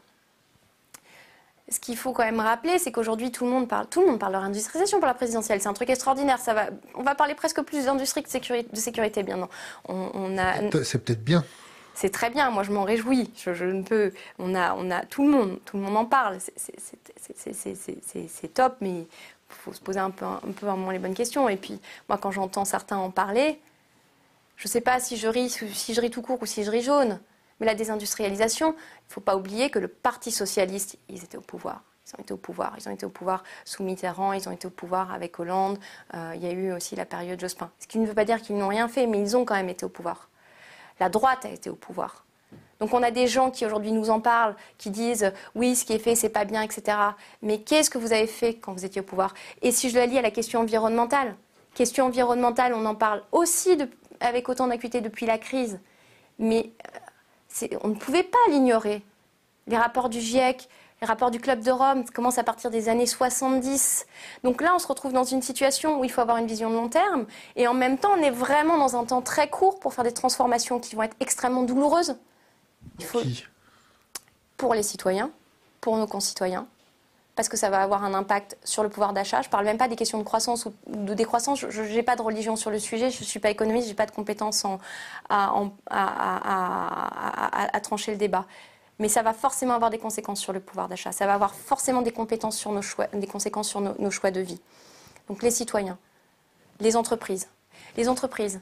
[1.69, 4.19] ce qu'il faut quand même rappeler, c'est qu'aujourd'hui, tout le monde parle, tout le monde
[4.19, 5.60] parle de réindustrialisation pour la présidentielle.
[5.62, 6.38] C'est un truc extraordinaire.
[6.39, 9.49] Ça va, on va parler presque plus d'industrie que de sécurité, de sécurité bien non.
[9.88, 10.84] On, a.
[10.84, 11.43] C'est peut-être bien.
[11.95, 12.51] C'est très bien.
[12.51, 13.32] Moi, je m'en réjouis.
[13.36, 14.12] Je, ne peux.
[14.38, 16.38] On a, on a tout le monde, tout le monde en parle.
[16.56, 19.08] C'est top, mais il
[19.49, 21.49] faut se poser un peu, un peu un moment les bonnes questions.
[21.49, 23.60] Et puis, moi, quand j'entends certains en parler,
[24.58, 26.69] je ne sais pas si je ris, si je ris tout court ou si je
[26.69, 27.19] ris jaune.
[27.59, 31.41] Mais la désindustrialisation, il ne faut pas oublier que le Parti socialiste, ils étaient au
[31.41, 31.83] pouvoir.
[32.07, 32.75] Ils ont été au pouvoir.
[32.77, 35.79] Ils ont été au pouvoir sous Mitterrand, ils ont été au pouvoir avec Hollande.
[36.13, 37.71] Euh, il y a eu aussi la période Jospin.
[37.79, 39.69] Ce qui ne veut pas dire qu'ils n'ont rien fait, mais ils ont quand même
[39.69, 40.29] été au pouvoir.
[40.99, 42.25] La droite a été au pouvoir.
[42.79, 45.93] Donc on a des gens qui aujourd'hui nous en parlent, qui disent oui, ce qui
[45.93, 46.97] est fait, c'est pas bien, etc.
[47.41, 49.33] Mais qu'est-ce que vous avez fait quand vous étiez au pouvoir?
[49.61, 51.35] Et si je la lis à la question environnementale,
[51.73, 53.77] question environnementale, on en parle aussi
[54.19, 55.79] avec autant d'acuité depuis la crise.
[56.41, 56.63] Euh,
[57.81, 59.03] on ne pouvait pas l'ignorer.
[59.67, 60.69] Les rapports du GIEC,
[61.01, 64.05] les rapports du Club de Rome commencent à partir des années 70.
[64.43, 66.75] Donc là, on se retrouve dans une situation où il faut avoir une vision de
[66.75, 67.25] long terme.
[67.55, 70.13] Et en même temps, on est vraiment dans un temps très court pour faire des
[70.13, 72.17] transformations qui vont être extrêmement douloureuses.
[72.99, 73.21] Il faut...
[74.57, 75.31] Pour les citoyens,
[75.81, 76.65] pour nos concitoyens,
[77.35, 79.41] parce que ça va avoir un impact sur le pouvoir d'achat.
[79.41, 81.65] Je ne parle même pas des questions de croissance ou de décroissance.
[81.69, 83.11] Je n'ai pas de religion sur le sujet.
[83.11, 83.87] Je ne suis pas économiste.
[83.87, 84.65] Je n'ai pas de compétences
[85.29, 85.51] à,
[87.83, 88.45] trancher le débat.
[88.99, 91.11] Mais ça va forcément avoir des conséquences sur le pouvoir d'achat.
[91.11, 94.39] Ça va avoir forcément des, compétences sur nos choix, des conséquences sur nos, choix de
[94.39, 94.61] vie.
[95.27, 95.97] Donc les citoyens,
[96.79, 97.49] les entreprises.
[97.97, 98.61] Les entreprises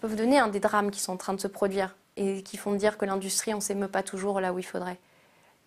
[0.00, 2.74] peuvent donner un des drames qui sont en train de se produire et qui font
[2.74, 4.98] dire que l'industrie, on ne s'émeut pas toujours là où il faudrait.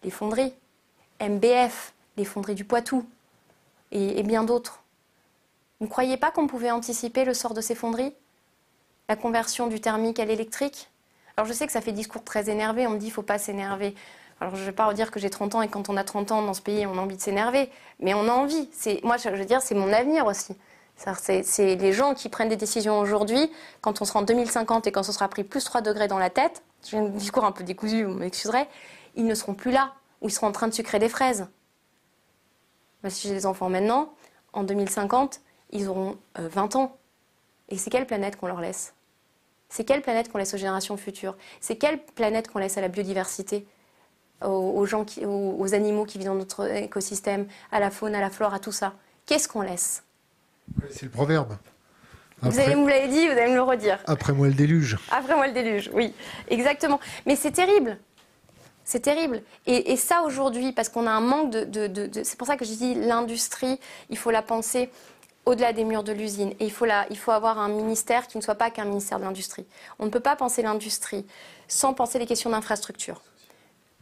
[0.03, 0.53] Les fonderies,
[1.19, 3.05] MBF, les fonderies du Poitou
[3.91, 4.83] et, bien d'autres.
[5.79, 8.13] Vous ne croyez pas qu'on pouvait anticiper le sort de ces fonderies?
[9.07, 10.89] La conversion du thermique à l'électrique?
[11.37, 13.21] Alors je sais que ça fait discours très énervé, on me dit qu'il ne faut
[13.21, 13.93] pas s'énerver.
[14.41, 16.31] Alors je ne vais pas redire que j'ai 30 ans et quand on a 30
[16.31, 18.69] ans dans ce pays, on a envie de s'énerver, mais on a envie.
[19.03, 20.55] Moi, je veux dire, c'est mon avenir aussi.
[21.23, 23.51] C'est les gens qui prennent des décisions aujourd'hui,
[23.81, 26.29] quand on sera en 2050 et quand ce sera pris plus 3 degrés dans la
[26.29, 28.65] tête, j'ai un discours un peu décousu, vous m'excuserez,
[29.15, 31.47] ils ne seront plus là, ou ils seront en train de sucrer des fraises
[33.09, 34.13] si j'ai des enfants maintenant,
[34.53, 35.41] en 2050,
[35.71, 36.97] ils auront 20 euh, ans.
[37.69, 38.93] Et c'est quelle planète qu'on leur laisse?
[39.69, 41.35] C'est quelle planète qu'on laisse aux générations futures?
[41.59, 43.67] C'est quelle planète qu'on laisse à la biodiversité?
[44.41, 48.53] Aux, gens aux, animaux qui vivent dans notre écosystème, à la faune, à la flore,
[48.53, 48.93] à tout ça
[49.25, 50.03] Qu'est-ce qu'on laisse?
[50.91, 51.57] C'est le proverbe.
[52.41, 53.97] vous, allez, me l'avez dit, vous allez me le redire.
[54.05, 54.97] Après moi le déluge.
[55.09, 56.13] Après moi le déluge, oui,
[56.49, 56.99] exactement.
[57.25, 57.97] Mais c'est terrible.
[58.85, 59.41] C'est terrible.
[59.65, 62.09] Et, ça aujourd'hui, parce qu'on a un manque de...
[62.23, 63.79] c'est pour ça que je dis l'industrie,
[64.11, 64.91] il faut la penser
[65.45, 66.51] au-delà des murs de l'usine.
[66.59, 69.23] Et il faut, il faut avoir un ministère qui ne soit pas qu'un ministère de
[69.23, 69.65] l'industrie.
[69.97, 71.25] On ne peut pas penser l'industrie
[71.67, 73.21] sans penser les questions d'infrastructure.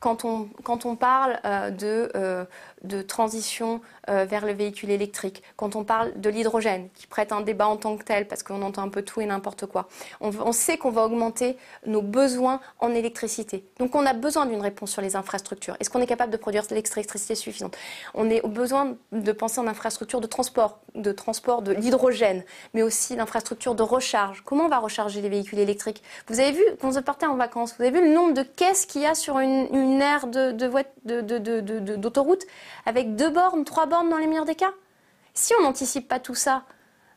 [0.01, 2.43] Quand on, quand on parle euh, de, euh,
[2.83, 7.41] de transition euh, vers le véhicule électrique, quand on parle de l'hydrogène, qui prête un
[7.41, 9.87] débat en tant que tel, parce qu'on entend un peu tout et n'importe quoi,
[10.19, 13.65] on, sait qu'on va augmenter nos besoins en électricité.
[13.79, 15.75] Donc on a besoin d'une réponse sur les infrastructures.
[15.79, 17.77] Est-ce qu'on est capable de produire de l'électricité suffisante?
[18.13, 22.43] On a besoin de penser en infrastructure de transport, de transport de l'hydrogène,
[22.73, 24.41] mais aussi d'infrastructures de recharge.
[24.43, 26.03] Comment on va recharger les véhicules électriques?
[26.27, 28.85] Vous avez vu, quand vous partez en vacances, vous avez vu le nombre de caisses
[28.85, 32.43] qu'il y a sur une, une aire d'autoroute?
[32.85, 34.73] Avec deux bornes, trois bornes dans les meilleurs des cas
[35.33, 36.63] Si on n'anticipe pas tout ça,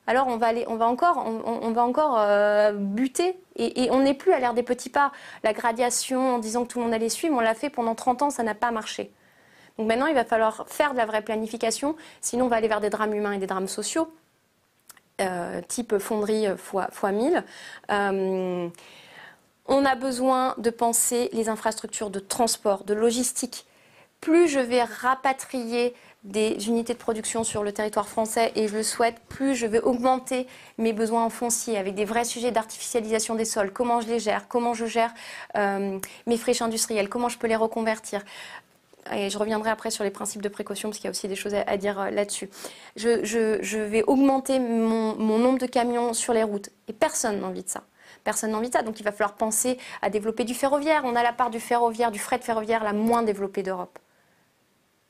[0.07, 4.15] alors on va, aller, on va encore, on, va encore euh, buter et, on n'est
[4.15, 5.11] plus à l'ère des petits pas.
[5.43, 8.23] La gradiation en disant que tout le monde allait suivre, on l'a fait pendant 30
[8.23, 9.11] ans, ça n'a pas marché.
[9.79, 12.81] Donc maintenant, il va falloir faire de la vraie planification, sinon on va aller vers
[12.81, 14.13] des drames humains et des drames sociaux,
[15.21, 17.45] euh, type fonderie fois, fois 1000.
[17.91, 18.69] Euh,
[19.67, 23.67] on a besoin de penser les infrastructures de transport, de logistique
[24.21, 25.95] plus je vais rapatrier
[26.27, 29.81] des unités de production sur le territoire français et je le souhaite, plus je vais
[29.81, 34.19] augmenter mes besoins en foncier avec des vrais sujets d'artificialisation des sols, comment je les
[34.19, 35.15] gère, comment je gère
[35.57, 38.25] euh, mes friches industrielles, comment je peux les reconvertir?
[39.13, 41.37] Et je reviendrai après sur les principes de précaution parce qu'il y a aussi des
[41.37, 42.51] choses à, dire euh, là-dessus.
[42.97, 47.69] Je, vais augmenter mon, nombre de camions sur les routes et personne n'a envie de
[47.69, 47.85] ça.
[48.25, 48.83] Personne n'a envie de ça.
[48.83, 51.03] Donc il va falloir penser à développer du ferroviaire.
[51.05, 54.01] On a la part du ferroviaire, du fret ferroviaire la moins développée d'Europe.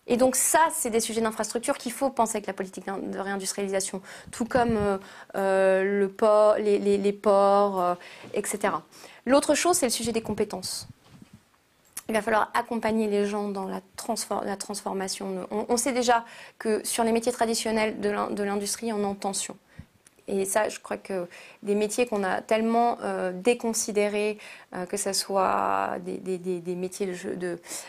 [0.06, 4.00] Et donc ça, c'est des sujets d'infrastructure qu'il faut penser avec la politique de réindustrialisation,
[4.30, 4.98] tout comme euh,
[5.36, 7.94] euh, les, ports, euh,
[8.32, 8.74] etc.
[9.24, 10.86] L'autre chose, c'est le sujet des compétences.
[12.08, 15.48] Il va falloir accompagner les gens dans la, transformation.
[15.50, 16.24] On, sait déjà
[16.56, 19.56] que sur les métiers traditionnels de l'industrie, on est en tension.
[20.28, 21.28] Et ça, je crois que
[21.62, 24.38] des métiers qu'on a tellement euh, déconsidérés,
[24.74, 27.12] euh, que ce soit des, métiers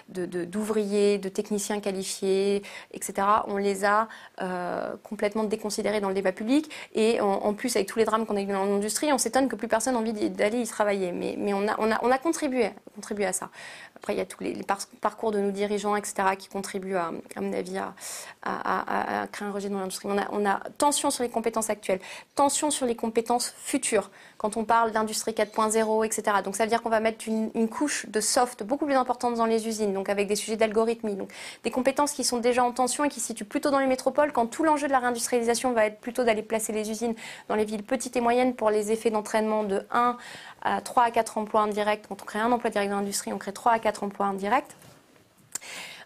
[0.09, 2.61] d'ouvriers, de, de, techniciens qualifiés,
[2.93, 4.07] etc., on les a
[4.41, 6.69] euh, complètement déconsidérés dans le débat public.
[6.93, 9.55] Et en, plus, avec tous les drames qu'on a eu dans l'industrie, on s'étonne que
[9.55, 11.11] plus personne n'a envie d'aller y travailler.
[11.11, 13.49] Mais, mais on, a, on, a, on a contribué, contribué à ça.
[13.97, 14.55] Après, il y a tous les,
[15.01, 19.69] parcours de nos dirigeants, etc., qui contribuent, à, à mon avis, à, créer un rejet
[19.69, 20.07] dans l'industrie.
[20.09, 21.99] On a, on a tension sur les compétences actuelles,
[22.35, 26.37] tension sur les compétences futures, quand on parle d'industrie 4.0, etc.
[26.43, 29.45] Donc, ça veut dire qu'on va mettre une, couche de soft beaucoup plus importante dans
[29.45, 31.29] les usines, donc avec des sujets d'algorithmie, donc
[31.63, 34.31] des compétences qui sont déjà en tension et qui se situent plutôt dans les métropoles,
[34.31, 37.15] quand tout l'enjeu de la réindustrialisation va être plutôt d'aller placer les usines
[37.49, 40.17] dans les villes petites et moyennes pour les effets d'entraînement de 1
[40.61, 42.05] à 3 à 4 emplois indirects.
[42.07, 44.75] Quand on crée un emploi direct dans l'industrie, on crée 3 à 4 emplois indirects.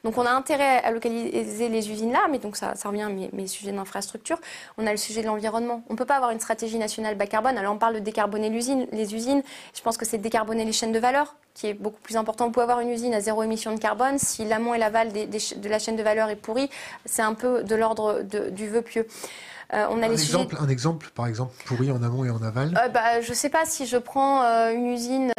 [0.04, 3.48] Donc on a intérêt à localiser les usines là, mais donc ça, revient à mes,
[3.48, 4.40] sujets d'infrastructure.
[4.78, 5.84] On a le sujet de l'environnement.
[5.90, 7.58] On ne peut pas avoir une stratégie nationale bas carbone.
[7.58, 9.44] Alors on parle de décarboner l'usine, les usines.
[9.76, 12.46] Je pense que c'est décarboner les chaînes de valeur qui est beaucoup plus important.
[12.46, 14.18] Vous pouvez avoir une usine à zéro émission de carbone.
[14.18, 16.70] Si l'amont et l'aval de la chaîne de valeur est pourri,
[17.06, 19.06] c'est un peu de l'ordre du vœu pieux.
[19.74, 22.78] Euh, on a un, exemple, un exemple, par exemple, pourri en amont et en aval
[22.78, 25.32] euh, bah, Je ne sais pas si je prends euh, une usine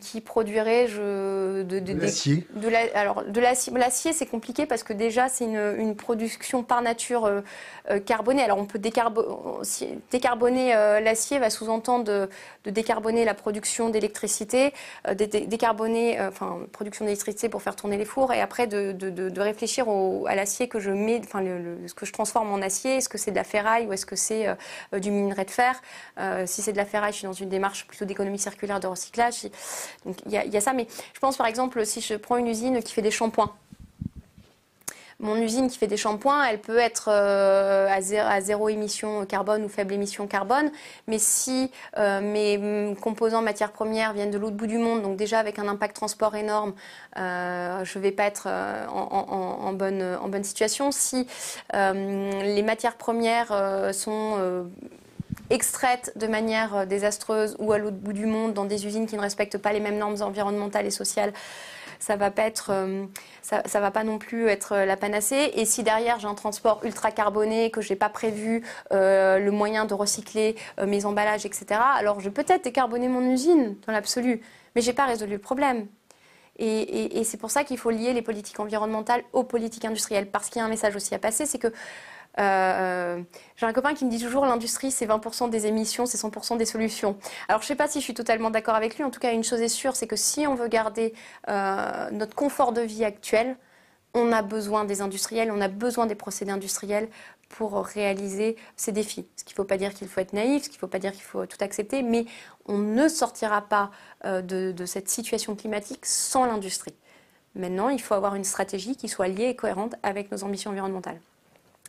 [0.00, 2.46] qui produirait je, de, l'acier.
[2.54, 7.30] De, alors, de l'acier, c'est compliqué parce que déjà, c'est une, une, production par nature
[8.04, 8.42] carbonée.
[8.42, 10.72] Alors, on peut décarboner
[11.04, 12.28] l'acier, va sous-entendre de,
[12.68, 14.72] décarboner la production d'électricité,
[15.14, 20.34] décarboner, enfin, production d'électricité pour faire tourner les fours, et après de, réfléchir au, à
[20.34, 23.30] l'acier que je mets, enfin, le, ce que je transforme en acier est-ce que c'est
[23.30, 25.80] de la ferraille ou est-ce que c'est euh, du minerai de fer
[26.18, 28.86] euh, Si c'est de la ferraille, je suis dans une démarche plutôt d'économie circulaire, de
[28.86, 29.46] recyclage.
[30.04, 30.72] Donc il y, a ça.
[30.72, 33.54] Mais je pense par exemple, si je prends une usine qui fait des shampoings,
[35.20, 39.68] mon usine qui fait des shampoings, elle peut être euh, à, zéro, émission carbone ou
[39.68, 40.70] faible émission carbone.
[41.06, 45.16] Mais si euh, mes mm, composants matières premières viennent de l'autre bout du monde, donc
[45.16, 46.74] déjà avec un impact transport énorme,
[47.16, 50.90] euh, je ne vais pas être en, bonne, en bonne situation.
[50.90, 51.26] Si
[51.72, 53.52] les matières premières
[53.92, 54.66] sont
[55.50, 59.20] extraites de manière désastreuse ou à l'autre bout du monde dans des usines qui ne
[59.20, 61.32] respectent pas les mêmes normes environnementales et sociales,
[62.04, 63.06] ça va pas être, euh,
[63.40, 65.52] ça, va pas non plus être euh, la panacée.
[65.54, 68.62] Et si derrière j'ai un transport ultra carboné, que j'ai pas prévu
[68.92, 70.54] euh, le moyen de recycler
[70.86, 71.80] mes emballages, etc.
[71.96, 74.42] Alors je vais peut-être décarboner mon usine dans l'absolu,
[74.74, 75.86] mais j'ai pas résolu le problème.
[76.58, 80.60] Et, c'est pour ça qu'il faut lier les politiques environnementales aux politiques industrielles, parce qu'il
[80.60, 81.72] y a un message aussi à passer, c'est que
[82.40, 83.22] Euh,
[83.56, 86.64] j'ai un copain qui me dit toujours l'industrie c'est 20% des émissions, c'est 100% des
[86.64, 87.16] solutions.
[87.48, 89.04] Alors je ne sais pas si je suis totalement d'accord avec lui.
[89.04, 91.14] En tout cas, une chose est sûre, c'est que si on veut garder
[91.48, 93.56] euh, notre confort de vie actuel,
[94.14, 97.08] on a besoin des industriels, on a besoin des procédés industriels
[97.48, 99.26] pour réaliser ces défis.
[99.36, 100.98] Ce qui ne faut pas dire qu'il faut être naïf, ce qui ne faut pas
[100.98, 102.26] dire qu'il faut tout accepter, mais
[102.66, 103.90] on ne sortira pas
[104.24, 106.94] euh, de, cette situation climatique sans l'industrie.
[107.54, 111.20] Maintenant, il faut avoir une stratégie qui soit liée et cohérente avec nos ambitions environnementales.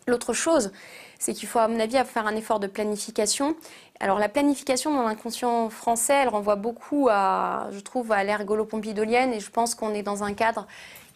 [0.08, 0.72] L'autre chose,
[1.18, 3.56] c'est qu'il faut, à mon avis, faire un effort de planification.
[4.00, 9.34] Alors, la planification dans l'inconscient français, elle renvoie beaucoup à, je trouve, à l'ère gaulo-pompidolienne,
[9.34, 10.68] et je pense qu'on est dans un cadre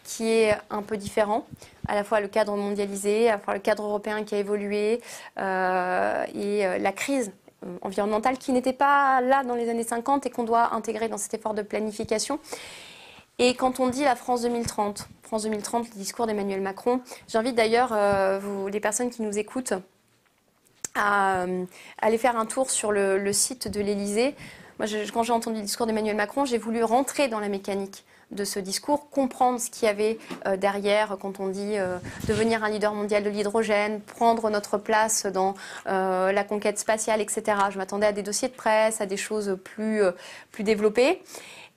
[0.03, 1.45] qui est un peu différent,
[1.87, 5.01] à la fois le cadre mondialisé, à la fois le cadre européen qui a évolué,
[5.37, 7.31] euh, et euh, la crise
[7.81, 11.35] environnementale qui n'était pas là dans les années 50 et qu'on doit intégrer dans cet
[11.35, 12.39] effort de planification.
[13.39, 17.95] Et quand on dit la France 2030, France 2030, le discours d'Emmanuel Macron, j'invite d'ailleurs
[18.69, 19.73] les personnes qui nous écoutent
[20.93, 21.45] à,
[21.99, 24.35] aller faire un tour sur le, site de l'Élysée.
[24.77, 28.43] Moi, quand j'ai entendu le discours d'Emmanuel Macron, j'ai voulu rentrer dans la mécanique de
[28.43, 31.97] ce discours, comprendre ce qu'il y avait euh, derrière quand on dit euh,
[32.27, 35.55] devenir un leader mondial de l'hydrogène, prendre notre place dans
[35.87, 37.57] euh, la conquête spatiale, etc.
[37.71, 40.01] Je m'attendais à des dossiers de presse, à des choses plus,
[40.51, 41.23] plus développées.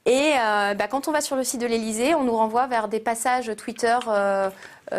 [0.05, 2.99] Et bah, quand on va sur le site de l'Elysée, on nous renvoie vers des
[2.99, 3.97] passages Twitter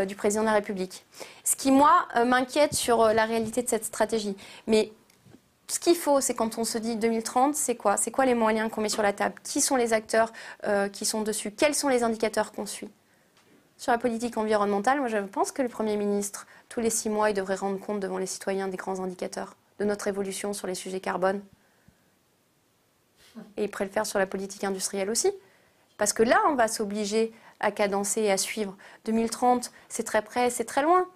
[0.08, 1.06] du président de la République.
[1.44, 1.92] Ce qui, moi,
[2.26, 4.38] m'inquiète sur la réalité de cette stratégie.
[4.66, 4.94] Mais
[5.68, 7.98] ce qu'il faut, c'est quand on se dit 2030, c'est quoi?
[7.98, 9.36] C'est quoi les moyens qu'on met sur la table?
[9.44, 10.32] Qui sont les acteurs
[10.66, 11.52] euh, qui sont dessus?
[11.52, 12.90] Quels sont les indicateurs qu'on suit?
[13.78, 17.32] Sur la politique environnementale, moi je pense que le Premier ministre, tous les six mois,
[17.32, 20.76] il devrait rendre compte devant les citoyens des grands indicateurs de notre évolution sur les
[20.76, 21.42] sujets carbone.
[23.58, 25.32] Et il pourrait le faire sur la politique industrielle aussi.
[25.98, 28.76] Parce que là, on va s'obliger à cadencer et à suivre.
[29.06, 31.08] 2030, c'est très près, c'est très loin.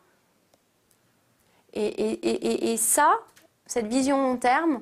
[1.73, 3.19] et, et ça,
[3.65, 4.81] cette vision long terme,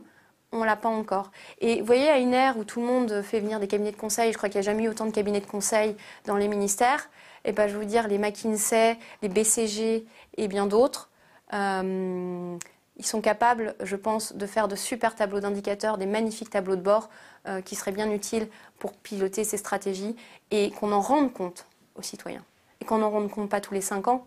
[0.52, 1.32] on l'a pas encore.
[1.60, 3.98] Et vous voyez, à une ère où tout le monde fait venir des cabinets de
[3.98, 5.96] conseil, je crois qu'il n'y a jamais eu autant de cabinets de conseil
[6.26, 7.10] dans les ministères,
[7.44, 10.06] et ben, je vous dire, les McKinsey, les BCG
[10.38, 11.10] et bien d'autres,
[11.54, 12.58] euh,
[12.98, 16.82] ils sont capables, je pense, de faire de super tableaux d'indicateurs, des magnifiques tableaux de
[16.82, 17.10] bord
[17.48, 18.48] euh, qui seraient bien utiles
[18.80, 20.16] pour piloter ces stratégies
[20.52, 22.44] et qu'on en rende compte aux citoyens.
[22.82, 24.26] Et qu'on n'en rende compte pas tous les cinq ans,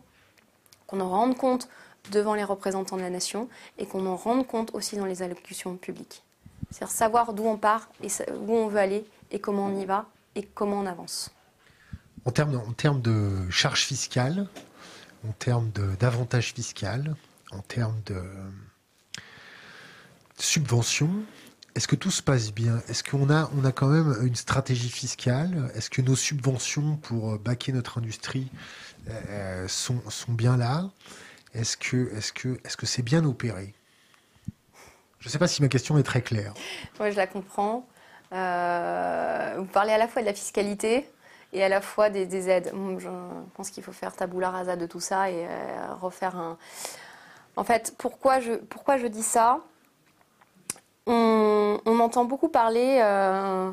[0.87, 1.69] qu'on en rende compte
[2.11, 5.77] devant les représentants de la nation et qu'on en rende compte aussi dans les allocutions
[5.77, 6.23] publiques.
[6.71, 10.07] C'est-à-dire savoir d'où on part et où on veut aller et comment on y va
[10.35, 11.31] et comment on avance.
[12.25, 14.47] En termes, de charges fiscales,
[15.27, 16.87] en termes d'avantages fiscaux,
[17.53, 18.23] en termes de
[20.39, 21.25] subventions,
[21.75, 22.81] est-ce que tout se passe bien?
[22.89, 25.71] Est-ce qu'on a, on a quand même une stratégie fiscale?
[25.75, 28.51] Est-ce que nos subventions pour baquer notre industrie
[29.09, 30.91] euh, sont, sont bien là?
[31.55, 33.75] Est-ce que est-ce que est-ce que c'est bien opéré?
[35.21, 36.55] Je ne sais pas si ma question est très claire.
[37.01, 37.87] Oui, je la comprends.
[38.33, 41.09] Euh, vous parlez à la fois de la fiscalité
[41.53, 42.73] et à la fois des, aides.
[42.99, 43.09] Je
[43.55, 46.59] pense qu'il faut faire tabula rasa de tout ça et euh, refaire un.
[47.59, 49.59] En fait, pourquoi je dis ça?
[51.09, 53.73] On, entend beaucoup parler euh,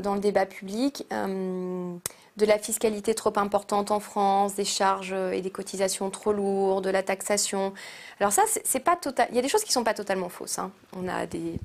[0.00, 5.50] dans le débat public de la fiscalité trop importante en France, des charges et des
[5.50, 7.74] cotisations trop lourdes, de la taxation.
[8.20, 9.26] Alors ça, c'est pas total.
[9.30, 10.60] Il y a des choses qui sont pas totalement fausses.
[10.60, 10.70] Hein.
[10.96, 11.58] On a des,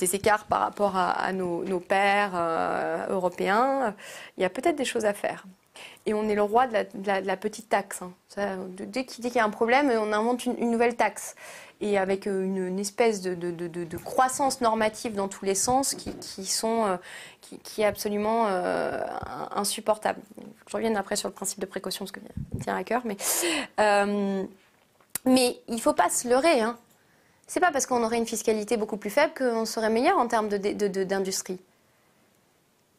[0.00, 3.94] écarts par rapport à, nos, pères euh, européens.
[4.36, 5.44] Il y a peut-être des choses à faire.
[6.06, 6.74] Et on est le roi de
[7.06, 8.00] la, petite taxe.
[8.02, 8.56] Hein.
[8.78, 11.34] dès qu'il y a un problème, on invente une nouvelle taxe
[11.80, 16.96] et avec euh, une, espèce de, croissance normative dans tous les sens qui, sont, euh,
[17.40, 19.00] qui, est absolument euh,
[19.54, 20.20] insupportable.
[20.66, 23.02] Je reviens après sur le principe de précaution, parce que ça me tient à cœur,
[23.04, 23.16] mais,
[25.24, 26.60] mais il faut pas se leurrer.
[26.60, 26.76] Hein.
[27.46, 30.48] C'est pas parce qu'on aurait une fiscalité beaucoup plus faible qu'on serait meilleur en termes
[30.48, 31.60] d'industrie.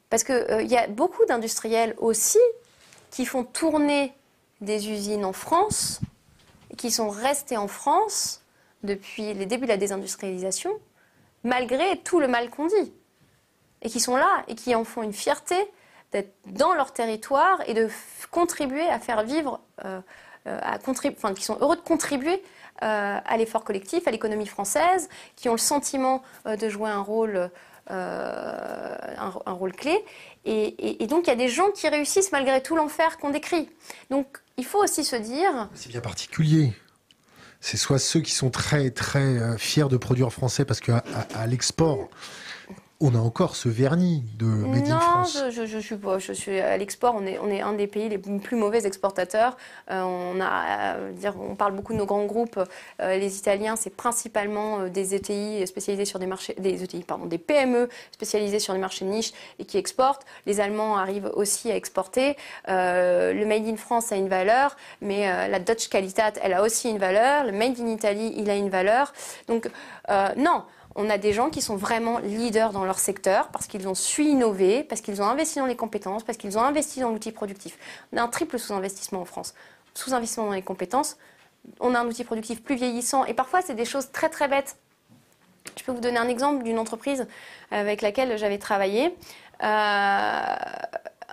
[0.10, 2.40] Parce qu'il y a beaucoup d'industriels aussi
[3.12, 4.14] qui font tourner
[4.62, 6.02] des usines en France,
[6.78, 8.44] qui sont restés en France
[8.84, 10.72] depuis les débuts de la désindustrialisation,
[11.44, 12.94] malgré tout le mal qu'on dit.
[13.82, 15.56] Et qui sont là et qui en font une fierté
[16.12, 17.90] d'être dans leur territoire et de
[18.32, 20.02] contribuer à faire vivre, euh,
[20.48, 22.42] euh, à enfin, qui sont heureux de contribuer
[22.82, 27.52] euh, à l'effort collectif, à l'économie française, qui ont le sentiment de jouer un rôle,
[27.90, 30.04] un, rôle clé.
[30.46, 33.70] Et, donc il y a des gens qui réussissent malgré tout l'enfer qu'on décrit.
[34.10, 35.70] Donc il faut aussi se dire...
[35.76, 36.74] C'est bien particulier
[37.62, 41.48] c'est soit ceux qui sont très très euh, fiers de produire français parce qu'à à,
[41.48, 42.10] l'export,
[43.02, 45.38] on a encore ce vernis de Made in France.
[45.42, 45.80] Non, je, je.
[46.20, 47.16] Je suis à l'export.
[47.16, 49.56] On est, on est un des pays les plus mauvais exportateurs.
[49.90, 52.60] Euh, on a, euh, dire, on parle beaucoup de nos grands groupes.
[53.02, 57.38] Euh, les Italiens, c'est principalement des ETI spécialisés sur des marchés, des ETI, pardon, des
[57.38, 60.26] PME spécialisés sur des marchés de niche et qui exportent.
[60.46, 62.36] Les Allemands arrivent aussi à exporter.
[62.68, 66.98] le Made in France a une valeur, mais la Dutch Qualitat, elle a aussi une
[66.98, 67.46] valeur.
[67.46, 69.14] Le Made in Italy, il a une valeur.
[69.48, 69.70] Donc,
[70.38, 70.64] non
[71.02, 74.26] on a des gens qui sont vraiment leaders dans leur secteur parce qu'ils ont su
[74.26, 77.78] innover, parce qu'ils ont investi dans les compétences, parce qu'ils ont investi dans l'outil productif.
[78.12, 79.54] On a un triple sous-investissement en France.
[79.94, 81.18] Sous-investissement dans les compétences,
[81.80, 84.76] on a un outil productif plus vieillissant et parfois c'est des choses très très bêtes.
[85.78, 87.28] Je peux vous donner un exemple d'une entreprise
[87.72, 89.06] avec laquelle j'avais travaillé.
[89.06, 89.16] Euh,
[89.62, 90.58] à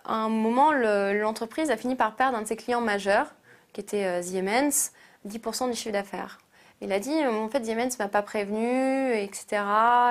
[0.04, 3.34] un moment, l'entreprise a fini par perdre un de ses clients majeurs,
[3.72, 4.92] qui était euh, Siemens,
[5.26, 6.38] 10% du chiffre d'affaires.
[6.82, 9.62] Il a dit, euh, en fait, Siemens m'a pas prévenu, etc.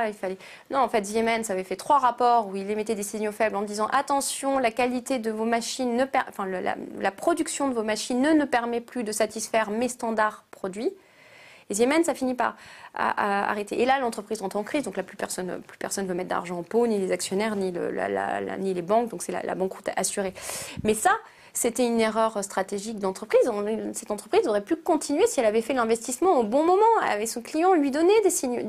[0.08, 0.38] Il fallait...
[0.72, 3.62] Non, en fait, Siemens avait fait trois rapports où il émettait des signaux faibles en
[3.62, 8.32] disant, attention, la qualité de vos machines, ne enfin, la, production de vos machines ne,
[8.32, 10.92] ne permet plus de satisfaire mes standards produits.
[11.70, 12.56] Et Siemens a fini par
[12.96, 13.82] arrêter.
[13.82, 16.60] Et là, l'entreprise rentre en crise, donc là, plus personne plus personne veut mettre d'argent
[16.60, 17.92] en pot, ni les actionnaires, ni, le,
[18.60, 20.34] ni les banques, donc c'est la, la banqueroute assurée.
[20.84, 21.12] Mais ça,
[21.56, 23.50] c'était une erreur stratégique d'entreprise.
[23.94, 27.42] Cette entreprise aurait pu continuer si elle avait fait l'investissement au bon moment, avec son
[27.42, 28.62] client, lui donner des, signaux,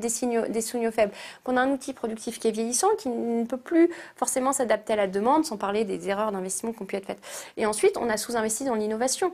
[0.49, 0.61] des,
[0.93, 1.13] faibles.
[1.45, 4.97] On a un outil productif qui est vieillissant, qui ne peut plus forcément s'adapter à
[4.97, 7.23] la demande, sans parler des erreurs d'investissement qui ont pu être faites.
[7.57, 9.33] Et ensuite, on a sous-investi dans l'innovation.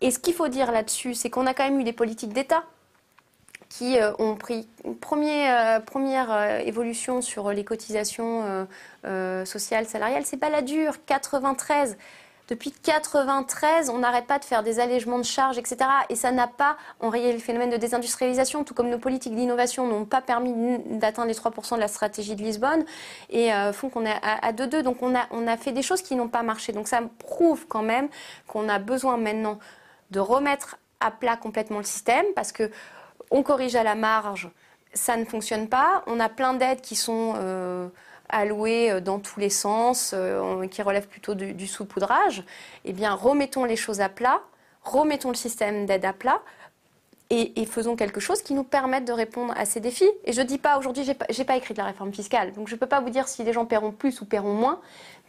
[0.00, 2.64] Et ce qu'il faut dire là-dessus, c'est qu'on a quand même eu des politiques d'État
[3.68, 5.80] qui euh, ont pris une première,
[6.32, 8.66] euh, euh, évolution sur les cotisations
[9.44, 10.24] sociales, salariales.
[10.24, 11.04] C'est pas la dure.
[11.06, 11.96] 93,
[12.48, 15.76] depuis 93, on n'arrête pas de faire des allègements de charges, etc.
[16.08, 20.04] Et ça n'a pas enrayé le phénomène de désindustrialisation, tout comme nos politiques d'innovation n'ont
[20.04, 22.84] pas permis d'atteindre les 3% de la stratégie de Lisbonne
[23.30, 24.82] et euh, font qu'on est à 2,2.
[24.82, 26.72] Donc on a, on a fait des choses qui n'ont pas marché.
[26.72, 28.08] Donc ça prouve quand même
[28.48, 29.58] qu'on a besoin maintenant
[30.10, 32.70] de remettre à plat complètement le système parce que
[33.30, 34.50] on corrige à la marge,
[34.92, 36.02] ça ne fonctionne pas.
[36.06, 37.34] On a plein d'aides qui sont...
[37.36, 37.88] Euh,
[38.32, 42.42] alloués euh, dans tous les sens, euh, qui relèvent plutôt du, du saupoudrage,
[42.84, 44.40] eh bien, remettons les choses à plat,
[44.82, 46.42] remettons le système d'aide à plat,
[47.34, 50.10] et, faisons quelque chose qui nous permette de répondre à ces défis.
[50.24, 52.68] Et je ne dis pas aujourd'hui, je n'ai pas, écrit de la réforme fiscale, donc
[52.68, 54.80] je ne peux pas vous dire si les gens paieront plus ou paieront moins.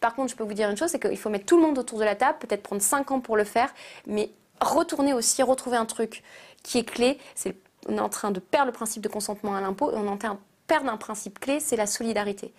[0.01, 1.77] Par contre, je peux vous dire une chose, c'est qu'il faut mettre tout le monde
[1.77, 3.73] autour de la table, peut-être prendre 5 ans pour le faire,
[4.05, 6.23] mais retourner aussi, retrouver un truc
[6.61, 7.19] qui est clé.
[7.35, 7.55] C'est
[7.87, 10.09] on est en train de perdre le principe de consentement à l'impôt et on est
[10.09, 12.53] en train de perdre un principe clé, c'est la solidarité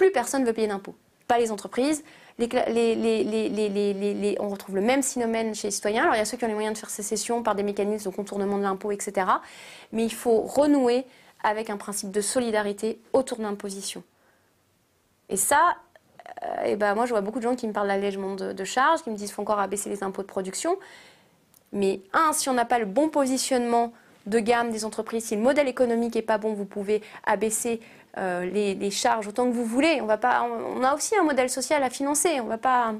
[0.00, 0.94] plus personne ne veut payer d'impôts.
[1.28, 2.02] Pas les entreprises.
[2.38, 2.48] on
[4.48, 6.04] retrouve le même phénomène chez les citoyens.
[6.04, 8.10] Alors il y a ceux qui ont les moyens de faire sécession par des mécanismes
[8.10, 9.26] de contournement de l'impôt, etc.
[9.92, 11.04] Mais il faut renouer
[11.42, 14.02] avec un principe de solidarité autour de l'imposition.
[15.28, 15.76] Et ça,
[16.44, 18.64] euh, eh ben moi je vois beaucoup de gens qui me parlent d'allègement de, de
[18.64, 20.78] charges, qui me disent qu'il faut encore abaisser les impôts de production.
[21.72, 23.92] Mais un, si on n'a pas le bon positionnement
[24.24, 27.80] de gamme des entreprises, si le modèle économique n'est pas bon, vous pouvez abaisser
[28.18, 30.00] euh, les, charges autant que vous voulez.
[30.00, 32.40] On, va pas, on a aussi un modèle social à financer.
[32.40, 32.94] On va pas,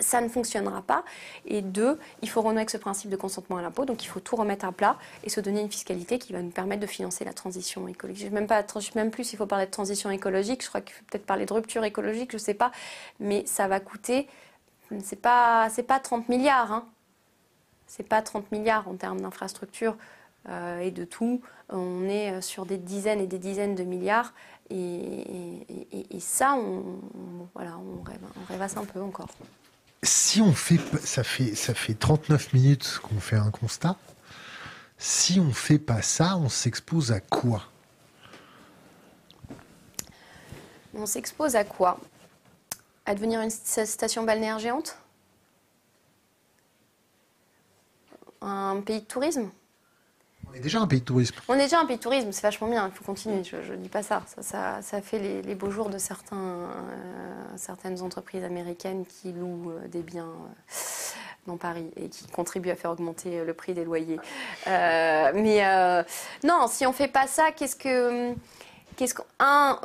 [0.00, 1.04] ça ne fonctionnera pas.
[1.46, 3.84] Et deux, il faut renouer avec ce principe de consentement à l'impôt.
[3.84, 6.50] Donc il faut tout remettre à plat et se donner une fiscalité qui va nous
[6.50, 8.28] permettre de financer la transition écologique.
[8.28, 10.62] Je même pas, même plus s'il faut parler de transition écologique.
[10.62, 12.30] Je crois qu'il faut peut-être parler de rupture écologique.
[12.30, 12.72] Je ne sais pas,
[13.20, 14.28] mais ça va coûter.
[15.02, 16.72] C'est pas, pas 30 milliards.
[16.72, 16.86] Hein.
[17.86, 19.96] C'est pas 30 milliards en termes d'infrastructures.
[20.48, 21.40] Euh, et de tout.
[21.68, 24.34] On est sur des dizaines et des dizaines de milliards.
[24.70, 26.98] Et, ça, on,
[27.54, 29.28] voilà, on, rêve, on rêvasse un peu encore.
[30.02, 33.96] Si on fait, ça fait, ça fait 39 minutes qu'on fait un constat.
[34.98, 37.62] Si on fait pas ça, on s'expose à quoi?
[40.94, 41.98] On s'expose à quoi?
[43.06, 44.96] À devenir une station balnéaire géante?
[48.40, 49.50] Un pays de tourisme?
[50.52, 51.36] On est déjà un pays de tourisme.
[51.48, 53.76] On est déjà un pays de tourisme, c'est vachement bien, il faut continuer, je ne
[53.76, 54.22] dis pas ça.
[54.40, 56.66] Ça, fait les, beaux jours de euh,
[57.56, 60.74] certaines entreprises américaines qui louent euh, des biens euh,
[61.46, 64.20] dans Paris et qui contribuent à faire augmenter le prix des loyers.
[64.66, 66.04] mais
[66.44, 68.34] non, si on ne fait pas ça, qu'est-ce que...
[68.94, 69.78] Qu'est-ce un,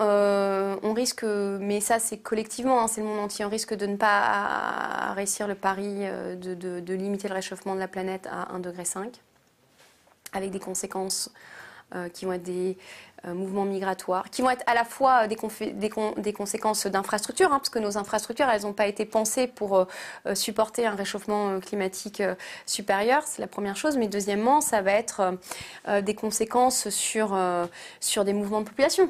[0.83, 3.95] on risque, mais ça c'est collectivement, hein, c'est le monde entier, on risque de ne
[3.95, 5.99] pas réussir le pari
[6.35, 8.83] de, limiter le réchauffement de la planète à 1,5 degré
[10.33, 11.31] avec des conséquences
[11.95, 12.77] euh, qui vont être des
[13.25, 15.37] euh, mouvements migratoires, qui vont être à la fois des,
[15.77, 20.35] des, conséquences d'infrastructures, hein, parce que nos infrastructures, elles n'ont pas été pensées pour euh,
[20.35, 22.21] supporter un réchauffement climatique
[22.65, 25.37] supérieur, c'est la première chose, mais deuxièmement, ça va être
[26.01, 27.39] des conséquences sur,
[28.01, 29.09] sur des mouvements de population.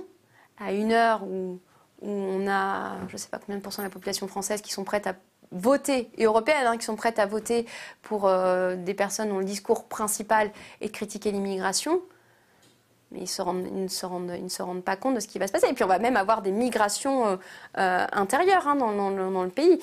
[0.59, 1.59] à une heure où,
[2.03, 4.83] on a, je ne sais pas combien de pourcents de la population française qui sont
[4.83, 5.15] prêtes à
[5.51, 7.65] voter, et européennes, hein, qui sont prêtes à voter
[8.01, 12.01] pour euh, des personnes dont le discours principal est de critiquer l'immigration,
[13.11, 15.67] mais ils, ne se rendent, pas compte de ce qui va se passer.
[15.69, 17.35] Et puis on va même avoir des migrations euh,
[17.77, 19.79] euh, intérieures hein, dans, le pays.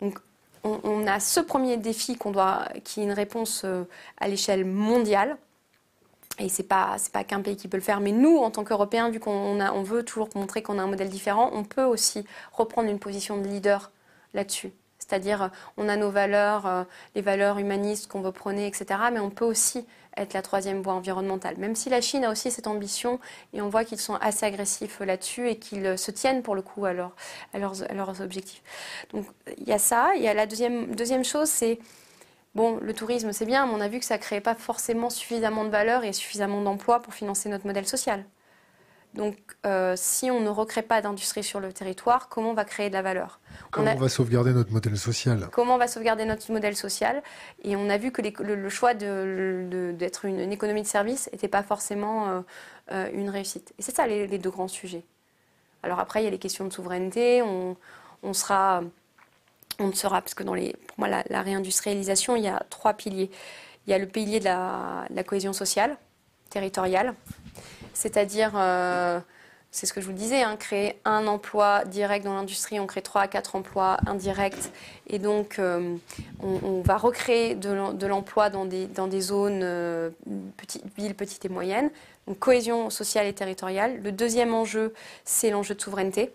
[0.00, 0.18] Donc
[0.62, 3.64] on, a ce premier défi qu'on doit, qui est une réponse
[4.18, 5.36] à l'échelle mondiale.
[6.40, 9.10] Et c'est pas pas qu'un pays qui peut le faire, mais nous, en tant qu'Européens,
[9.10, 12.88] vu qu'on on veut toujours montrer qu'on a un modèle différent, on peut aussi reprendre
[12.88, 13.90] une position de leader
[14.34, 14.72] là-dessus.
[15.08, 16.84] C'est-à-dire, on a nos valeurs, euh,
[17.14, 19.00] les valeurs humanistes qu'on veut prôner, etc.
[19.12, 19.86] Mais on peut aussi
[20.16, 21.56] être la troisième voie environnementale.
[21.56, 23.20] Même si la Chine a aussi cette ambition,
[23.54, 26.84] et on voit qu'ils sont assez agressifs là-dessus et qu'ils se tiennent pour le coup
[26.84, 28.62] à, à, leurs, objectifs.
[29.12, 30.10] Donc il y a ça.
[30.16, 31.78] Il y a la deuxième, deuxième chose, c'est
[32.54, 35.10] Bon, le tourisme, c'est bien, mais on a vu que ça ne créait pas forcément
[35.10, 38.24] suffisamment de valeur et suffisamment d'emplois pour financer notre modèle social.
[39.14, 39.36] Donc,
[39.66, 42.94] euh, si on ne recrée pas d'industrie sur le territoire, comment on va créer de
[42.94, 43.40] la valeur?
[43.70, 45.48] Comment on, va sauvegarder notre modèle social?
[45.50, 47.22] Comment on va sauvegarder notre modèle social?
[47.64, 52.28] Et on a vu que le, choix d'être une, économie de service n'était pas forcément
[52.28, 52.40] euh,
[52.92, 53.72] euh, une réussite.
[53.78, 55.04] Et c'est ça les, deux grands sujets.
[55.82, 57.42] Alors après, il y a les questions de souveraineté.
[57.42, 57.76] On,
[58.34, 58.82] sera,
[59.78, 63.30] on sera, parce que dans les, pour moi, la, réindustrialisation, il y a trois piliers.
[63.86, 65.96] Il y a le pilier de la cohésion sociale,
[66.50, 67.14] territoriale
[67.98, 69.18] c'est-à-dire, euh,
[69.72, 73.02] c'est ce que je vous disais, hein, créer un emploi direct dans l'industrie, on crée
[73.02, 74.70] trois à quatre emplois indirects.
[75.08, 75.96] Et donc, euh,
[76.40, 80.10] on, va recréer de l'emploi dans des, dans des zones, euh,
[80.56, 81.90] petites, villes petites et moyennes.
[82.28, 84.00] Donc, cohésion sociale et territoriale.
[84.00, 84.94] Le deuxième enjeu,
[85.24, 86.30] c'est l'enjeu de souveraineté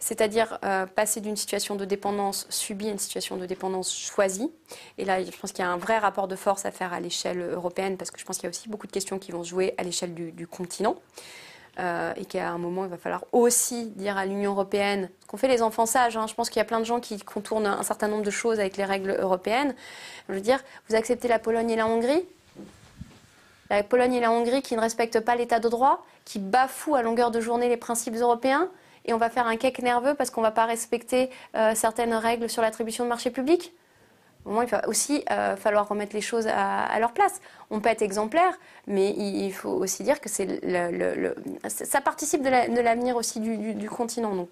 [0.00, 0.58] c'est-à-dire
[0.96, 4.50] passer d'une situation de dépendance subie à une situation de dépendance choisie.
[4.98, 7.00] Et là, je pense qu'il y a un vrai rapport de force à faire à
[7.00, 9.44] l'échelle européenne, parce que je pense qu'il y a aussi beaucoup de questions qui vont
[9.44, 10.96] se jouer à l'échelle du, continent.
[11.78, 15.36] Euh, et qu'à un moment, il va falloir aussi dire à l'Union européenne, ce qu'on
[15.36, 16.26] fait les enfants sages, hein.
[16.26, 18.58] je pense qu'il y a plein de gens qui contournent un certain nombre de choses
[18.58, 19.74] avec les règles européennes.
[20.28, 22.24] Je veux dire, vous acceptez la Pologne et la Hongrie?
[23.70, 27.02] La Pologne et la Hongrie qui ne respectent pas l'état de droit, qui bafouent à
[27.02, 28.68] longueur de journée les principes européens,
[29.04, 32.14] et on va faire un cake nerveux parce qu'on ne va pas respecter euh, certaines
[32.14, 33.72] règles sur l'attribution de marché public
[34.44, 37.40] au moment, il va aussi euh, falloir remettre les choses à, leur place.
[37.70, 43.40] On peut être exemplaire, mais il, faut aussi dire que ça participe de l'avenir aussi
[43.40, 44.34] du, continent.
[44.34, 44.48] Donc.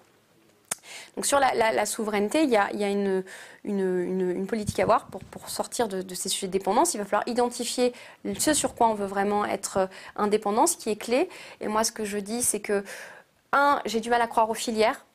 [1.23, 6.29] Sur la, souveraineté, il y a, une, politique à avoir pour, sortir de, de, ces
[6.29, 6.93] sujets de dépendance.
[6.93, 7.93] Il va falloir identifier
[8.37, 11.29] ce sur quoi on veut vraiment être indépendant, ce qui est clé.
[11.61, 12.83] Et moi, ce que je dis, c'est que
[13.51, 15.05] un, j'ai du mal à croire aux filières,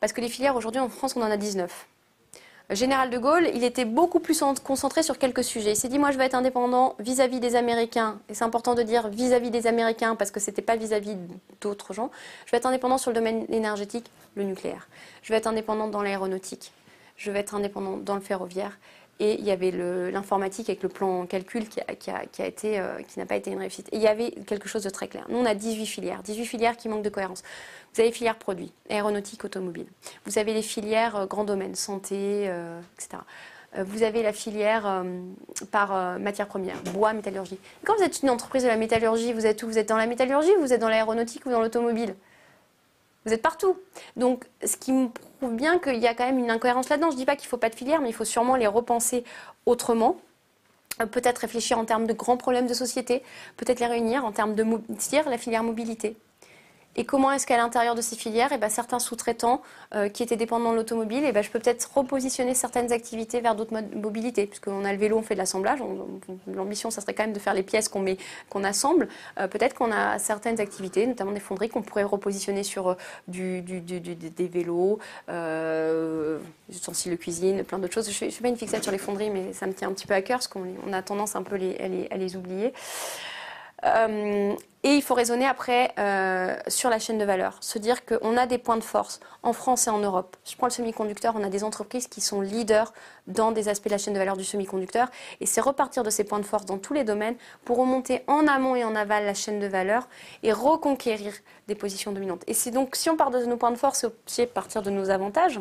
[0.00, 1.86] parce que les filières, aujourd'hui, en France, on en a 19.
[2.70, 5.72] Général de Gaulle, il était beaucoup plus concentré sur quelques sujets.
[5.72, 8.18] Il s'est dit, moi, je vais être indépendant vis-à-vis des Américains.
[8.30, 11.16] Et c'est important de dire vis-à-vis des Américains, parce que ce n'était pas vis-à-vis
[11.60, 12.10] d'autres gens.
[12.46, 14.88] Je vais être indépendant sur le domaine énergétique, le nucléaire.
[15.22, 16.72] Je vais être indépendant dans l'aéronautique.
[17.16, 18.78] Je vais être indépendant dans le ferroviaire.
[19.20, 23.58] Et il y avait l'informatique avec le plan calcul euh, qui n'a pas été une
[23.58, 23.88] réussite.
[23.92, 25.26] Et il y avait quelque chose de très clair.
[25.28, 27.42] Nous, on a 18 filières, 18 filières qui manquent de cohérence.
[27.94, 29.86] Vous avez les filières produits, aéronautique, automobile.
[30.26, 33.22] Vous avez les filières euh, grands domaines, santé, euh, etc.
[33.76, 35.04] Vous avez la filière
[35.72, 37.58] par matière première, bois, métallurgie.
[37.84, 39.66] Quand vous êtes une entreprise de la métallurgie, vous êtes où?
[39.66, 42.14] Vous êtes dans la métallurgie, vous êtes dans l'aéronautique ou dans l'automobile?
[43.24, 43.76] Vous êtes partout.
[44.16, 47.10] Donc, ce qui me prouve bien qu'il y a quand même une incohérence là-dedans.
[47.10, 48.66] Je ne dis pas qu'il ne faut pas de filière, mais il faut sûrement les
[48.66, 49.24] repenser
[49.66, 50.16] autrement.
[51.00, 53.22] Euh, peut-être réfléchir en termes de grands problèmes de société,
[53.56, 54.64] peut-être les réunir en termes de
[55.26, 56.16] la filière mobilité.
[56.96, 59.62] Et comment est-ce qu'à l'intérieur de ces filières, eh ben, certains sous-traitants
[59.94, 63.54] euh, qui étaient dépendants de l'automobile, eh ben, je peux peut-être repositionner certaines activités vers
[63.54, 65.80] d'autres modes de mobilité, puisqu'on a le vélo, on fait de l'assemblage.
[66.46, 68.04] L'ambition, ça serait quand même de faire les pièces qu'on
[68.50, 69.08] qu'on assemble.
[69.38, 72.94] Euh, peut-être qu'on a certaines activités, notamment des fonderies, qu'on pourrait repositionner sur euh,
[73.28, 78.10] du, des vélos, des ustensiles de cuisine, plein d'autres choses.
[78.10, 80.06] Je ne fais, pas une fixette sur les fonderies, mais ça me tient un petit
[80.06, 82.72] peu à cœur, parce qu'on a tendance un peu à les oublier.
[83.84, 88.36] Euh, et il faut raisonner après euh, sur la chaîne de valeur, se dire qu'on
[88.36, 90.36] a des points de force en France et en Europe.
[90.44, 92.92] Je prends le semi-conducteur, on a des entreprises qui sont leaders
[93.26, 95.08] dans des aspects de la chaîne de valeur du semi-conducteur,
[95.40, 98.46] et c'est repartir de ces points de force dans tous les domaines pour remonter en
[98.46, 100.06] amont et en aval la chaîne de valeur
[100.42, 101.32] et reconquérir
[101.66, 102.42] des positions dominantes.
[102.46, 105.08] Et c'est donc, si on part de nos points de force, c'est partir de nos
[105.08, 105.60] avantages,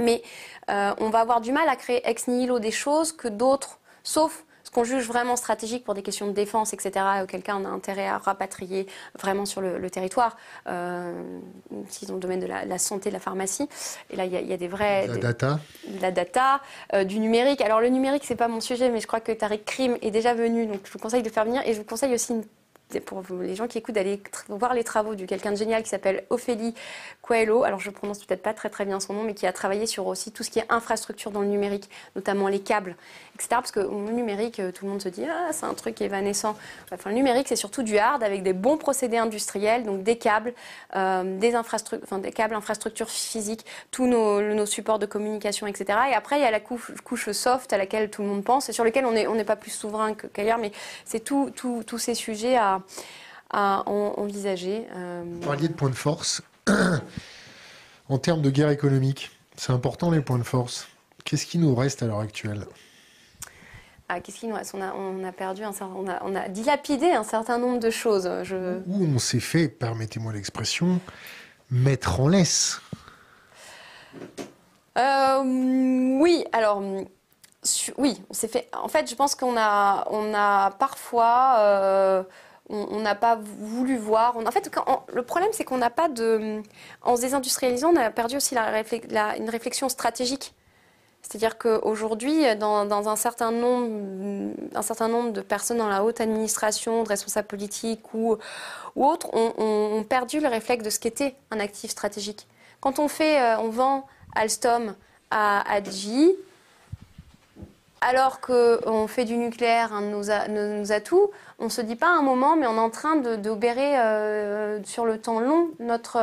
[0.00, 0.20] mais
[0.68, 4.44] euh, on va avoir du mal à créer ex nihilo des choses que d'autres, sauf
[4.72, 8.08] qu'on juge vraiment stratégique pour des questions de défense, etc., auquel cas on a intérêt
[8.08, 8.86] à rapatrier
[9.18, 11.12] vraiment sur le, territoire, euh,
[11.88, 13.68] si dans le domaine de la, santé, de la pharmacie.
[14.10, 15.06] Et là, il y, a des vrais...
[15.06, 15.60] La data
[16.00, 16.60] La data,
[16.94, 17.60] euh, du numérique.
[17.60, 20.34] Alors le numérique, c'est pas mon sujet, mais je crois que Tariq Krim est déjà
[20.34, 22.34] venu, donc je vous conseille de faire venir, et je vous conseille aussi
[23.00, 26.24] pour les gens qui écoutent, d'aller voir les travaux de quelqu'un de génial qui s'appelle
[26.30, 26.74] Ophélie
[27.22, 27.64] Coelho.
[27.64, 30.06] Alors, je prononce peut-être pas très très bien son nom, mais qui a travaillé sur
[30.06, 32.96] aussi tout ce qui est infrastructure dans le numérique, notamment les câbles,
[33.34, 33.48] etc.
[33.50, 36.56] Parce que le numérique, euh, tout le monde se dit, ah, c'est un truc évanescent.
[36.92, 40.52] Enfin, le numérique, c'est surtout du hard avec des bons procédés industriels, donc des câbles,
[40.96, 45.98] euh, des, infrastructures, des câbles, infrastructures physiques, tous nos, supports de communication, etc.
[46.10, 48.72] Et après, il y a la couche, soft à laquelle tout le monde pense et
[48.72, 50.72] sur lequel on n'est on pas plus souverain qu'ailleurs, mais
[51.04, 52.81] c'est tous ces sujets à,
[53.50, 54.86] à envisager.
[54.96, 55.22] Euh...
[55.26, 56.42] Vous parliez de points de force.
[58.08, 60.88] en termes de guerre économique, c'est important les points de force.
[61.24, 62.66] Qu'est-ce qui nous reste à l'heure actuelle?
[64.08, 64.74] Ah, qu'est-ce qui nous reste?
[64.74, 67.78] On a, on a perdu un certain, on a, on a, dilapidé un certain nombre
[67.78, 68.28] de choses.
[68.42, 68.78] Je...
[68.86, 71.00] Où on s'est fait, permettez-moi l'expression,
[71.70, 72.80] mettre en laisse?
[74.98, 75.42] Euh,
[76.20, 76.82] oui, alors
[77.96, 78.68] oui, on s'est fait.
[78.74, 81.56] En fait, je pense qu'on a, on a parfois.
[81.58, 82.22] Euh,
[82.72, 84.36] on n'a pas voulu voir.
[84.36, 84.70] en fait,
[85.12, 86.62] le problème, c'est qu'on n'a pas de.
[87.02, 90.54] En se désindustrialisant, on a perdu aussi une réflexion stratégique.
[91.22, 97.04] C'est-à-dire qu'aujourd'hui, dans, un, certain nombre, un certain nombre de personnes dans la haute administration,
[97.04, 98.36] de responsables politiques ou,
[98.96, 102.48] autres, ont, perdu le réflexe de ce qu'était un actif stratégique.
[102.80, 104.94] Quand on fait, euh, on vend Alstom
[105.30, 106.32] à Adji,
[108.02, 112.22] alors qu'on fait du nucléaire un de nos, atouts, on ne se dit pas un
[112.22, 116.18] moment, mais on est en train d'obérer euh, sur le temps long notre,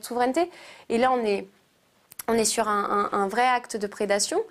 [0.00, 0.50] souveraineté.
[0.88, 4.42] Et là, on est, sur un, vrai acte de prédation.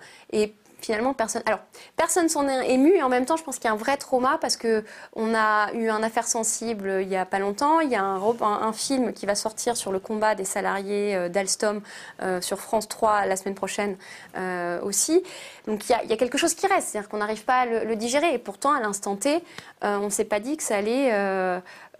[0.84, 1.42] Finalement, personne.
[1.46, 1.60] Alors,
[1.96, 3.96] personne s'en est ému, et en même temps, je pense qu'il y a un vrai
[3.96, 7.80] trauma parce que on a eu un affaire sensible euh, il n'y a pas longtemps.
[7.80, 11.28] Il y a un, un, film qui va sortir sur le combat des salariés euh,
[11.28, 11.82] d'Alstom
[12.22, 13.96] euh, sur France 3 la semaine prochaine
[14.82, 15.22] aussi.
[15.66, 18.34] Donc, il y, a, quelque chose qui reste, c'est-à-dire qu'on n'arrive pas à le, digérer.
[18.34, 19.42] Et pourtant, à l'instant T,
[19.82, 21.12] on ne s'est pas dit que ça allait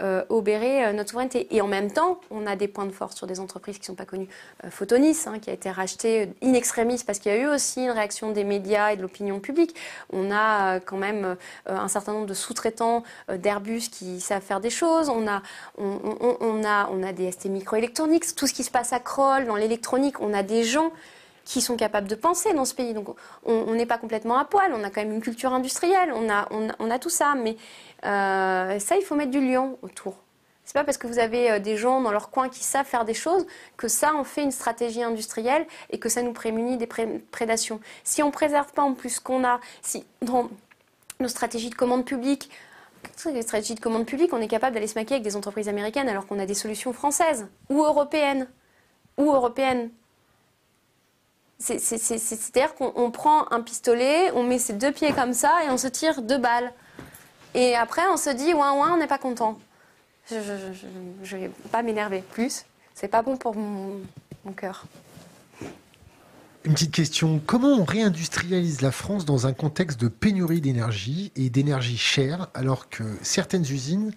[0.02, 1.46] euh, obérer euh, notre souveraineté.
[1.54, 3.86] Et en même temps, on a des points de force sur des entreprises qui ne
[3.86, 4.28] sont pas connues.
[4.64, 7.82] Euh, Photonis, hein, qui a été racheté in extremis parce qu'il y a eu aussi
[7.84, 9.76] une réaction des médias et de l'opinion publique.
[10.12, 11.36] On a quand même
[11.66, 15.08] un certain nombre de sous-traitants d'Airbus qui savent faire des choses.
[15.08, 15.42] On a,
[15.78, 19.56] on, a, on a des ST microélectroniques, tout ce qui se passe à Kroll, dans
[19.56, 20.20] l'électronique.
[20.20, 20.92] On a des gens
[21.44, 22.94] qui sont capables de penser dans ce pays.
[22.94, 23.08] Donc
[23.44, 26.48] on n'est pas complètement à poil, on a quand même une culture industrielle, on a,
[26.50, 27.56] on, a tout ça, mais
[28.04, 30.16] euh, ça, il faut mettre du lion autour.
[30.64, 33.04] C'est pas parce que vous avez euh, des gens dans leur coin qui savent faire
[33.04, 36.86] des choses que ça en fait une stratégie industrielle et que ça nous prémunit des
[36.86, 37.80] prédations.
[38.04, 40.48] Si on préserve pas en plus ce qu'on a, si dans
[41.20, 42.50] nos stratégies de commande publique,
[43.26, 46.08] les stratégies de commande publique, on est capable d'aller se maquiller avec des entreprises américaines
[46.08, 48.48] alors qu'on a des solutions françaises ou européennes
[49.16, 49.90] ou européennes.
[51.62, 55.86] C'est-à-dire qu'on prend un pistolet, on met ses deux pieds comme ça et on se
[55.86, 56.72] tire deux balles.
[57.54, 59.58] Et après, on se dit, ouin, ouin, on n'est pas content.
[60.30, 62.64] Je ne vais pas m'énerver plus.
[62.94, 64.00] C'est pas bon pour mon,
[64.44, 64.84] mon cœur.
[66.64, 67.40] Une petite question.
[67.44, 72.88] Comment on réindustrialise la France dans un contexte de pénurie d'énergie et d'énergie chère alors
[72.88, 74.12] que certaines usines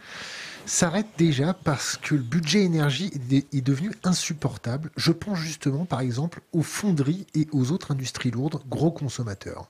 [0.66, 4.92] s'arrête déjà parce que le budget énergie est devenu insupportable.
[4.98, 9.68] Je pense justement, par exemple, aux fonderies et aux autres industries lourdes, gros consommateurs.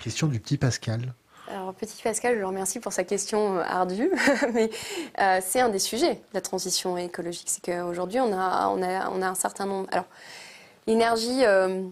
[0.00, 1.14] Question du petit Pascal.
[1.48, 4.10] Alors, petit Pascal, je le remercie pour sa question euh, ardue,
[4.54, 4.70] mais
[5.18, 7.48] euh, c'est un des sujets la transition écologique.
[7.48, 9.88] C'est qu'aujourd'hui, on a un certain nombre.
[9.90, 10.06] Alors,
[10.86, 11.44] l'énergie.
[11.44, 11.82] Euh,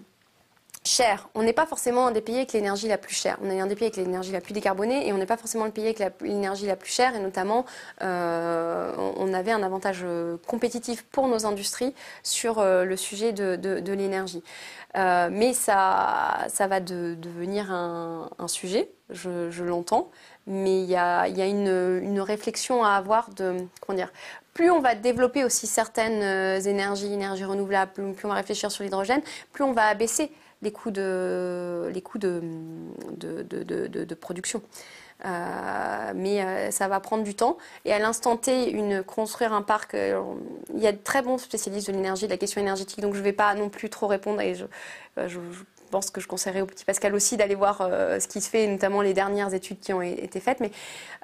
[1.35, 3.39] On n'est pas forcément un des pays avec l'énergie la plus chère.
[3.43, 5.64] On est un des pays avec l'énergie la plus décarbonée et on n'est pas forcément
[5.64, 7.14] le pays avec l'énergie la, plus chère.
[7.14, 7.64] Et notamment,
[8.03, 13.93] euh, on avait un avantage euh, compétitif pour nos industries sur euh, le sujet de,
[13.93, 14.43] l'énergie.
[14.95, 20.11] mais ça, ça va devenir un, sujet, je, l'entends.
[20.47, 24.12] Mais il y a, une, réflexion à avoir de, comment dire,
[24.55, 26.22] plus on va développer aussi certaines
[26.66, 29.20] énergies, énergies renouvelables, plus on va réfléchir sur l'hydrogène,
[29.53, 30.33] plus on va abaisser
[30.63, 32.43] les coûts de, les coûts de,
[33.17, 34.63] de, de, production.
[35.25, 37.59] Euh, mais euh, ça va prendre du temps.
[37.85, 40.21] Et à l'instant T, une, construire un parc, euh,
[40.75, 43.19] il y a de très bons spécialistes de l'énergie, de la question énergétique, donc je
[43.19, 44.41] ne vais pas non plus trop répondre.
[44.41, 44.65] Et je,
[45.27, 45.39] je,
[45.91, 49.01] pense que je conseillerais au petit Pascal aussi d'aller voir ce qui se fait, notamment
[49.01, 50.61] les dernières études qui ont été faites.
[50.61, 50.71] Mais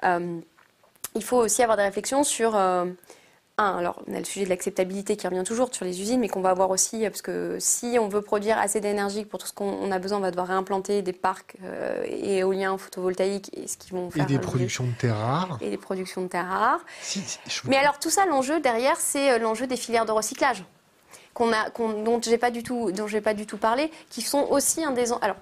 [0.03, 2.57] il faut aussi avoir des réflexions sur
[3.57, 6.27] un, alors on a le sujet de l'acceptabilité qui revient toujours sur les usines, mais
[6.27, 9.53] qu'on va avoir aussi, parce que si on veut produire assez d'énergie pour tout ce
[9.53, 13.91] qu'on a besoin, on va devoir réimplanter des parcs euh, éoliens, photovoltaïques, et ce qui
[13.91, 14.23] vont faire.
[14.23, 15.57] Et des productions de terres rares.
[15.61, 16.85] Et des productions de terres rares.
[17.65, 20.65] Mais alors tout ça, l'enjeu derrière, c'est euh, l'enjeu des filières de recyclage.
[21.33, 24.47] Qu'on a, dont j'ai pas du tout, dont j'ai pas du tout parlé, qui sont
[24.49, 25.11] aussi un des.
[25.21, 25.35] Alors,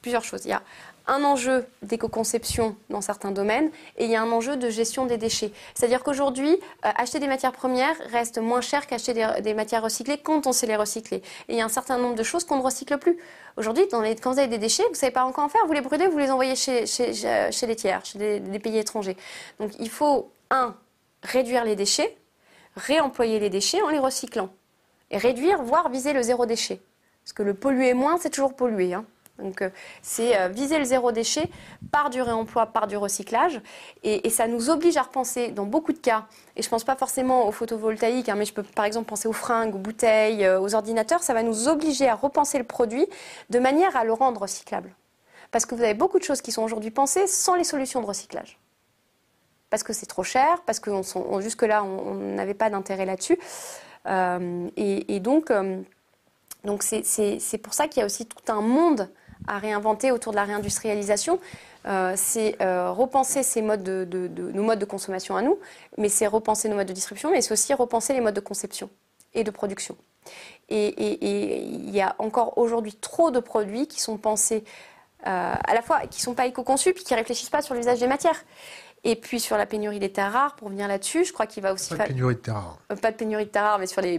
[0.00, 0.44] plusieurs choses.
[0.44, 0.62] Il y a
[1.06, 5.18] un enjeu d'éco-conception dans certains domaines et il y a un enjeu de gestion des
[5.18, 5.52] déchets.
[5.74, 10.46] C'est-à-dire qu'aujourd'hui, euh, acheter des matières premières reste moins cher qu'acheter des, matières recyclées quand
[10.46, 11.18] on sait les recycler.
[11.48, 13.18] Et il y a un certain nombre de choses qu'on ne recycle plus.
[13.56, 15.82] Aujourd'hui, quand vous avez des déchets, vous ne savez pas encore en faire, vous les
[15.82, 19.16] brûlez, vous les envoyez chez, les tiers, chez des, pays étrangers.
[19.60, 20.74] Donc il faut, un,
[21.22, 22.16] réduire les déchets,
[22.76, 24.48] réemployer les déchets en les recyclant.
[25.10, 26.80] Et réduire, voire viser le zéro déchet.
[27.22, 28.94] Parce que le polluer moins, c'est toujours polluer.
[28.94, 29.04] Hein.
[29.38, 29.70] Donc euh,
[30.00, 31.50] c'est euh, viser le zéro déchet
[31.90, 33.60] par du réemploi, par du recyclage.
[34.02, 36.26] Et, ça nous oblige à repenser dans beaucoup de cas,
[36.56, 39.28] et je ne pense pas forcément aux photovoltaïques, hein, mais je peux par exemple penser
[39.28, 43.06] aux fringues, aux bouteilles, euh, aux ordinateurs, ça va nous obliger à repenser le produit
[43.50, 44.94] de manière à le rendre recyclable.
[45.50, 48.06] Parce que vous avez beaucoup de choses qui sont aujourd'hui pensées sans les solutions de
[48.06, 48.58] recyclage.
[49.70, 50.90] Parce que c'est trop cher, parce que
[51.40, 53.38] jusque-là, on n'avait pas d'intérêt là-dessus.
[54.06, 55.52] et, donc,
[56.64, 59.08] donc c'est pour ça qu'il y a aussi tout un monde
[59.46, 61.38] à réinventer autour de la réindustrialisation.
[61.86, 65.58] Euh, c'est euh, repenser nos modes de consommation à nous,
[65.98, 68.88] mais c'est repenser nos modes de distribution, mais c'est aussi repenser les modes de conception
[69.34, 69.96] et de production.
[70.70, 74.64] Et il y a encore aujourd'hui trop de produits qui sont pensés
[75.26, 77.74] euh, à la fois, qui ne sont pas éco-conçus, puis qui ne réfléchissent pas sur
[77.74, 78.44] l'usage des matières.
[79.06, 81.74] Et puis sur la pénurie des terres rares, pour venir là-dessus, je crois qu'il va
[81.74, 82.78] aussi pas de pénurie de terres rares.
[82.90, 84.18] Euh, pas de pénurie de terres rares, mais sur les,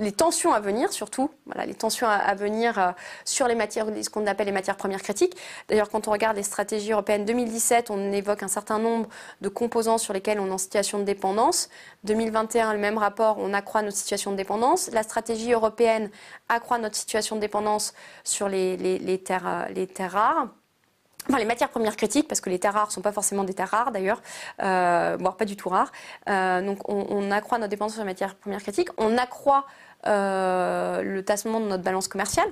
[0.00, 1.30] les tensions à venir surtout.
[1.46, 2.90] Voilà, les tensions à, venir euh,
[3.24, 5.36] sur les matières, ce qu'on appelle les matières premières critiques.
[5.68, 9.08] D'ailleurs, quand on regarde les stratégies européennes 2017, on évoque un certain nombre
[9.40, 11.68] de composants sur lesquels on est en situation de dépendance.
[12.02, 14.90] 2021, le même rapport, on accroît notre situation de dépendance.
[14.92, 16.10] La stratégie européenne
[16.48, 17.94] accroît notre situation de dépendance
[18.24, 20.48] sur les, les, les terres, euh, les terres rares.
[21.28, 23.52] Enfin, les matières premières critiques, parce que les terres rares ne sont pas forcément des
[23.52, 24.22] terres rares d'ailleurs,
[24.62, 25.92] euh, voire pas du tout rares.
[26.28, 29.66] Euh, donc on, on, accroît notre dépendance sur les matières premières critiques, on accroît
[30.06, 32.48] euh, le tassement de notre balance commerciale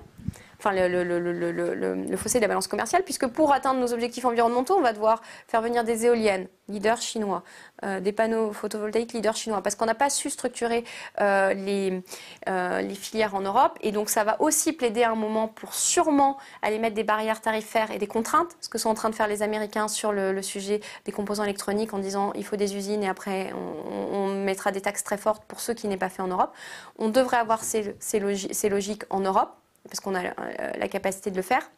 [0.58, 4.92] enfin le, fossé de la balance commerciale, puisque pour atteindre nos objectifs environnementaux, on va
[4.92, 7.42] devoir faire venir des éoliennes, leader chinois,
[7.84, 10.84] euh, des panneaux photovoltaïques, leader chinois, parce qu'on n'a pas su structurer
[11.20, 12.02] euh, les,
[12.48, 15.74] euh, les filières en Europe, et donc ça va aussi plaider à un moment pour
[15.74, 19.14] sûrement aller mettre des barrières tarifaires et des contraintes, ce que sont en train de
[19.14, 23.02] faire les Américains sur le, sujet des composants électroniques en disant il faut des usines
[23.02, 26.28] et après on, mettra des taxes très fortes pour ceux qui n'est pas fait en
[26.28, 26.54] Europe.
[26.98, 30.30] On devrait avoir ces logiques en Europe parce qu'on a euh,
[30.78, 31.70] la capacité de le faire.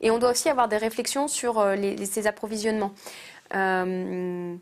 [0.00, 2.92] Et on doit aussi avoir des réflexions sur euh, ces approvisionnements.
[3.54, 4.54] Euh,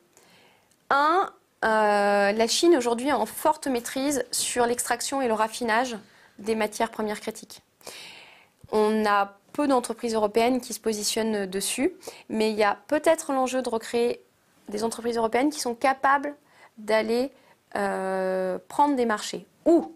[0.91, 5.97] un, la Chine aujourd'hui est en forte maîtrise sur l'extraction et le raffinage
[6.39, 7.63] des matières premières critiques.
[8.71, 11.95] On a peu d'entreprises européennes qui se positionnent dessus,
[12.29, 14.21] mais il y a peut-être l'enjeu de recréer
[14.69, 16.35] des entreprises européennes qui sont capables
[16.77, 17.31] d'aller
[17.71, 19.47] prendre des marchés.
[19.65, 19.95] Ou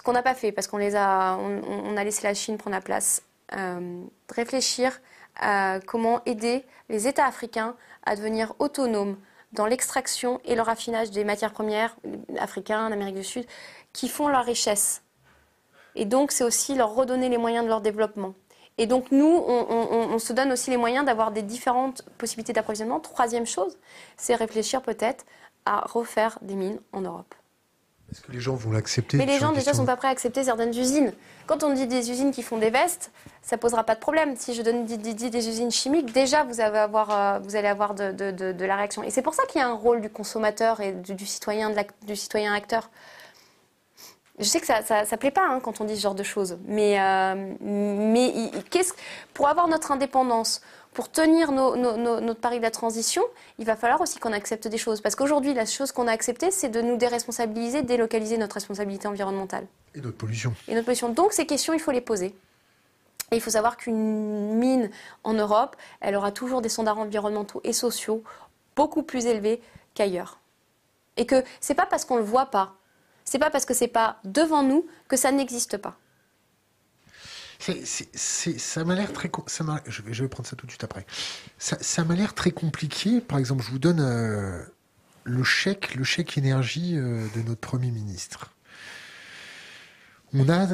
[0.00, 2.74] ce qu'on n'a pas fait, parce qu'on les a, on, a laissé la Chine prendre
[2.74, 3.22] la place,
[3.54, 4.98] euh, réfléchir
[5.38, 7.76] à comment aider les États africains
[8.06, 9.18] à devenir autonomes
[9.52, 11.94] dans l'extraction et le raffinage des matières premières
[12.38, 13.44] africaines, en Amérique du Sud,
[13.92, 15.02] qui font leur richesse.
[15.94, 18.32] Et donc, c'est aussi leur redonner les moyens de leur développement.
[18.78, 23.00] Et donc, nous, on se donne aussi les moyens d'avoir des différentes possibilités d'approvisionnement.
[23.00, 23.76] Troisième chose,
[24.16, 25.26] c'est réfléchir peut-être
[25.66, 27.34] à refaire des mines en Europe.
[28.12, 30.42] Est-ce que les gens vont l'accepter Mais les gens déjà sont pas prêts à accepter
[30.44, 31.12] certaines usines.
[31.46, 34.34] Quand on dit des usines qui font des vestes, ça posera pas de problème.
[34.36, 38.64] Si je donne des, usines chimiques, déjà vous, allez avoir, euh, vous allez avoir de,
[38.64, 39.02] la réaction.
[39.02, 42.16] Et c'est pour ça qu'il y a un rôle du consommateur et du, citoyen, du
[42.16, 42.90] citoyen acteur.
[44.40, 46.58] Je sais que ça, ça, plaît pas hein, quand on dit ce genre de choses,
[46.64, 48.32] mais, euh, mais
[49.34, 50.62] pour avoir notre indépendance,
[50.92, 53.22] pour tenir notre pari de la transition,
[53.58, 55.00] il va falloir aussi qu'on accepte des choses.
[55.00, 59.66] Parce qu'aujourd'hui, la chose qu'on a acceptée, c'est de nous déresponsabiliser, délocaliser notre responsabilité environnementale.
[59.94, 60.54] Et notre pollution.
[60.66, 61.10] Et notre pollution.
[61.10, 62.34] Donc ces questions, il faut les poser.
[63.30, 64.90] Et il faut savoir qu'une mine
[65.22, 68.24] en Europe, elle aura toujours des standards environnementaux et sociaux
[68.74, 69.62] beaucoup plus élevés
[69.94, 70.40] qu'ailleurs.
[71.16, 72.74] Et que c'est pas parce qu'on le voit pas,
[73.24, 75.96] c'est pas parce que c'est pas devant nous que ça n'existe pas
[77.60, 79.30] ça m'a l'air très.
[79.46, 81.06] Ça je, vais, je vais prendre ça tout de suite après.
[81.58, 83.20] Ça, m'a l'air très compliqué.
[83.20, 84.62] Par exemple, je vous donne euh,
[85.24, 88.54] le chèque, le chèque énergie euh, de notre premier ministre.
[90.32, 90.68] On a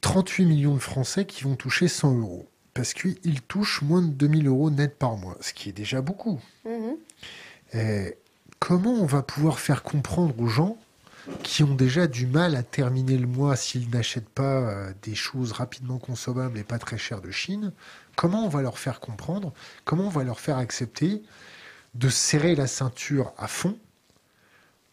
[0.00, 4.46] 38 millions de Français qui vont toucher 100 euros parce qu'ils touchent moins de 2000
[4.46, 6.40] euros net par mois, ce qui est déjà beaucoup.
[6.66, 8.14] Mm-hmm.
[8.58, 10.78] comment on va pouvoir faire comprendre aux gens
[11.42, 15.52] qui ont déjà du mal à terminer le mois s'ils n'achètent pas euh, des choses
[15.52, 17.72] rapidement consommables et pas très chères de Chine,
[18.16, 19.52] comment on va leur faire comprendre,
[19.84, 21.22] comment on va leur faire accepter
[21.94, 23.78] de serrer la ceinture à fond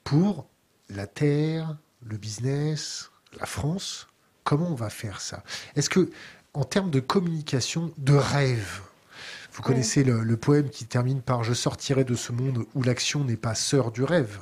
[0.03, 0.47] pour
[0.89, 4.07] la terre, le business, la France?
[4.43, 5.43] Comment on va faire ça?
[5.75, 6.09] Est-ce que
[6.53, 8.81] en termes de communication, de rêve.
[9.53, 13.37] Vous connaissez le, poème qui termine par Je sortirai de ce monde où l'action n'est
[13.37, 14.39] pas sœur du rêve.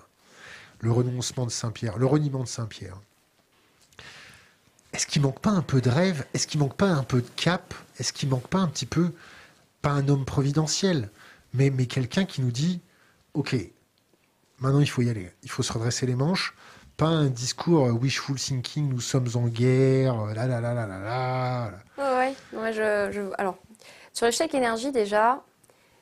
[0.80, 3.00] Le renoncement de Saint-Pierre, le reniement de Saint-Pierre.
[4.94, 6.26] Est-ce qu'il manque pas un peu de rêve?
[6.34, 7.74] Est-ce qu'il manque pas un peu de cap?
[8.00, 9.12] Est-ce qu'il manque pas un petit peu,
[9.82, 11.10] pas un homme providentiel,
[11.54, 12.82] mais, mais quelqu'un qui nous dit
[13.34, 13.56] Ok,
[14.60, 16.56] maintenant il faut y aller, il faut se redresser les manches,
[16.98, 21.72] pas un discours wishful thinking, nous sommes en guerre, là là là là là là.
[21.98, 23.58] Oui, ouais, je, alors,
[24.14, 25.44] sur le chèque énergie, déjà,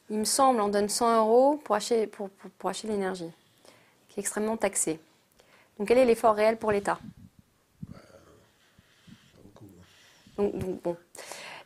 [0.10, 3.30] il me semble, on donne 100 euros pour acheter, pour, pour, acheter l'énergie,
[4.16, 5.00] qui est extrêmement taxée.
[5.78, 6.98] Donc, quel est l'effort réel pour l'État?
[10.38, 10.98] Donc, bon.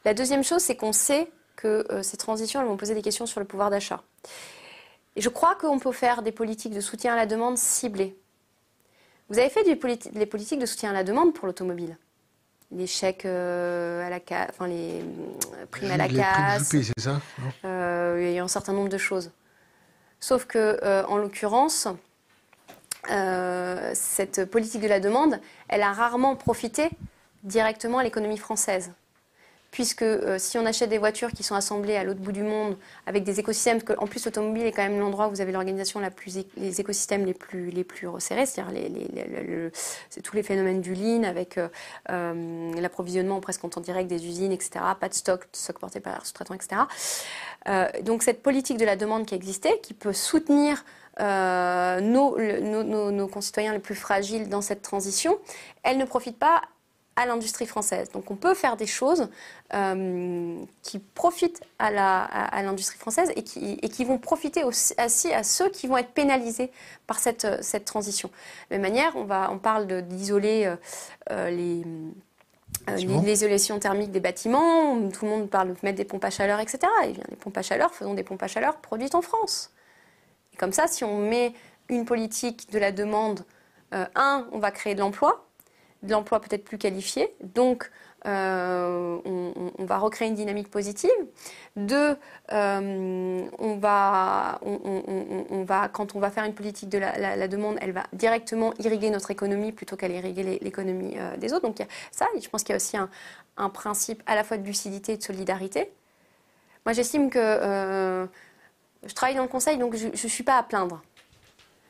[0.04, 3.26] La deuxième chose, c'est qu'on sait que euh, ces transitions, elles vont poser des questions
[3.26, 4.04] sur le pouvoir d'achat.
[5.16, 8.18] Et je crois qu'on peut faire des politiques de soutien à la demande ciblées.
[9.30, 9.76] Vous avez fait des,
[10.26, 11.98] politiques de soutien à la demande pour l'automobile
[12.72, 14.20] les chèques euh, à la
[14.50, 16.70] enfin les euh, primes à la casse.
[16.70, 17.20] c'est ça?
[17.66, 19.32] Euh, Il y a un certain nombre de choses.
[20.20, 21.88] Sauf que, en l'occurrence,
[23.06, 26.90] cette politique de la demande, elle a rarement profité
[27.44, 28.92] directement à l'économie française
[29.72, 32.78] puisque euh, si on achète des voitures qui sont assemblées à l'autre bout du monde
[33.06, 36.00] avec des écosystèmes, que, en plus l'automobile est quand même l'endroit où vous avez l'organisation
[36.00, 39.72] la plus, les écosystèmes les plus, les plus resserrés, c'est-à-dire
[40.24, 41.68] tous les phénomènes du lean avec euh,
[42.10, 46.26] euh, l'approvisionnement presque en temps direct des usines, etc., pas de stock, stock porté par
[46.26, 46.82] sous-traitants, etc.
[48.02, 50.84] donc cette politique de la demande qui existait, qui peut soutenir
[51.20, 55.38] nos, nos, nos concitoyens les plus fragiles dans cette transition,
[55.84, 56.62] elle ne profite pas
[57.20, 58.10] à l'industrie française.
[58.12, 59.28] Donc on peut faire des choses
[59.74, 61.92] euh, qui profitent à
[62.64, 66.72] l'industrie française et qui, et qui, vont profiter aussi à ceux qui vont être pénalisés
[67.08, 68.30] par cette, cette transition.
[68.30, 70.76] De la même manière, on, va, on parle d'isoler euh,
[71.32, 71.82] euh,
[72.96, 76.80] l'isolation thermique des bâtiments, tout le monde parle de mettre des pompes à chaleur, etc.
[77.04, 79.72] Et bien, les pompes à chaleur, faisons des pompes à chaleur produites en France.
[80.60, 81.54] Comme ça, si on met
[81.90, 83.46] une politique de la demande,
[83.92, 85.50] un, on va créer de l'emploi,
[86.04, 87.34] de l'emploi peut-être plus qualifié.
[87.42, 87.90] Donc,
[88.26, 91.10] euh, on, va recréer une dynamique positive.
[91.76, 92.18] Deux,
[92.52, 94.60] euh, on, va,
[95.94, 99.72] quand on va faire une politique de la, demande, elle va directement irriguer notre économie
[99.72, 101.66] plutôt qu'elle irriguer l'économie euh, des autres.
[101.66, 101.78] Donc,
[102.12, 103.10] ça, je pense qu'il y a aussi un,
[103.70, 105.92] principe à la fois de lucidité et de solidarité.
[106.86, 108.28] Moi, j'estime que
[109.06, 111.02] je travaille dans le conseil, donc je ne suis pas à plaindre.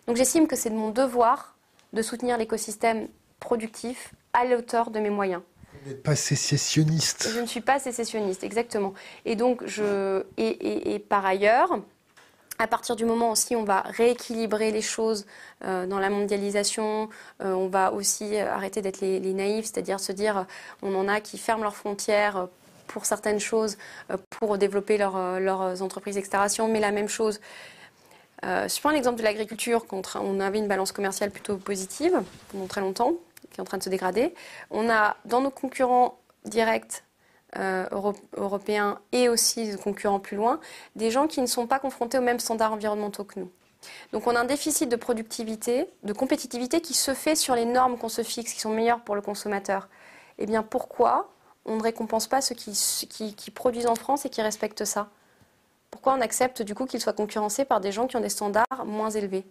[0.08, 1.56] Donc, j'estime que c'est de mon devoir
[1.94, 3.08] de soutenir l'écosystème
[3.40, 5.42] productif à l'auteur de mes moyens.
[5.84, 7.30] Vous n'êtes pas sécessionniste.
[7.32, 8.94] Je ne suis pas sécessionniste, exactement.
[9.26, 11.80] Et donc, je, et, par ailleurs,
[12.58, 15.26] à partir du moment aussi où on va rééquilibrer les choses
[15.64, 17.10] euh, dans la mondialisation,
[17.42, 20.46] euh, on va aussi arrêter d'être les, naïfs, c'est-à-dire se dire
[20.82, 22.48] on en a qui ferment leurs frontières
[22.90, 23.78] pour certaines choses,
[24.12, 27.40] euh, pour développer leurs entreprises d'extraction, mais la même chose.
[28.44, 29.86] je prends l'exemple de l'agriculture,
[30.16, 32.22] on avait une balance commerciale plutôt positive
[32.52, 33.14] pendant très longtemps
[33.52, 34.34] qui est en train de se dégrader.
[34.72, 37.04] On a dans nos concurrents directs
[37.58, 37.86] euh,
[38.38, 40.60] européens et aussi concurrents plus loin,
[40.96, 43.50] des gens qui ne sont pas confrontés aux mêmes standards environnementaux que nous.
[44.12, 47.98] Donc on a un déficit de productivité, de compétitivité qui se fait sur les normes
[47.98, 49.88] qu'on se fixe, qui sont meilleures pour le consommateur.
[50.38, 51.32] Eh bien pourquoi?
[51.66, 52.74] On ne récompense pas ceux qui,
[53.08, 55.10] qui produisent en France et qui respectent ça
[55.92, 58.86] Pourquoi on accepte du coup qu'ils soient concurrencés par des gens qui ont des standards
[58.86, 59.46] moins élevés?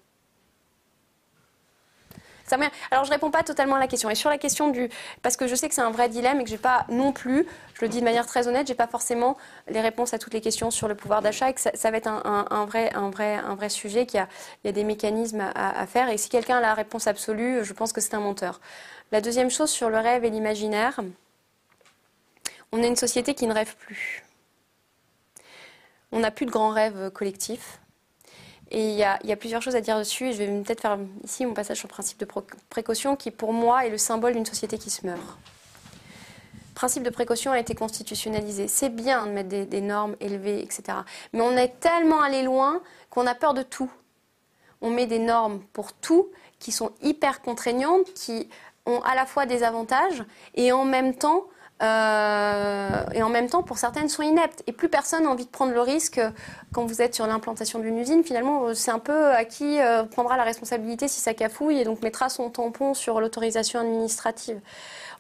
[2.90, 4.10] Alors je réponds pas totalement à la question.
[4.10, 4.88] Et sur la question du,
[5.22, 7.46] parce que je sais que c'est un vrai dilemme et que j'ai pas non plus,
[7.74, 9.36] je le dis de manière très honnête, j'ai pas forcément
[9.68, 12.08] les réponses à toutes les questions sur le pouvoir d'achat et que ça, va être
[12.08, 14.06] un, vrai, un vrai, un vrai sujet.
[14.06, 14.28] Qu'il y a,
[14.64, 16.08] il y a des mécanismes à, faire.
[16.08, 18.60] Et si quelqu'un a la réponse absolue, je pense que c'est un menteur.
[19.12, 21.00] La deuxième chose sur le rêve et l'imaginaire,
[22.72, 24.24] on est une société qui ne rêve plus.
[26.12, 27.80] On n'a plus de grands rêves collectifs.
[28.70, 30.32] Et il y, a, plusieurs choses à dire dessus.
[30.32, 32.26] Je vais peut-être faire ici mon passage sur le principe de
[32.68, 35.38] précaution, qui pour moi est le symbole d'une société qui se meurt.
[36.52, 38.68] Le principe de précaution a été constitutionnalisé.
[38.68, 40.98] C'est bien de mettre des, normes élevées, etc.
[41.32, 43.90] Mais on est tellement allé loin qu'on a peur de tout.
[44.82, 48.48] On met des normes pour tout qui sont hyper contraignantes, qui
[48.86, 50.22] ont à la fois des avantages
[50.54, 51.44] et en même temps
[51.80, 54.62] euh, et en même temps, pour certaines, sont ineptes.
[54.66, 56.20] Et plus personne n'a envie de prendre le risque
[56.72, 58.24] quand vous êtes sur l'implantation d'une usine.
[58.24, 62.02] Finalement, c'est un peu à qui euh, prendra la responsabilité si ça cafouille et donc
[62.02, 64.60] mettra son tampon sur l'autorisation administrative.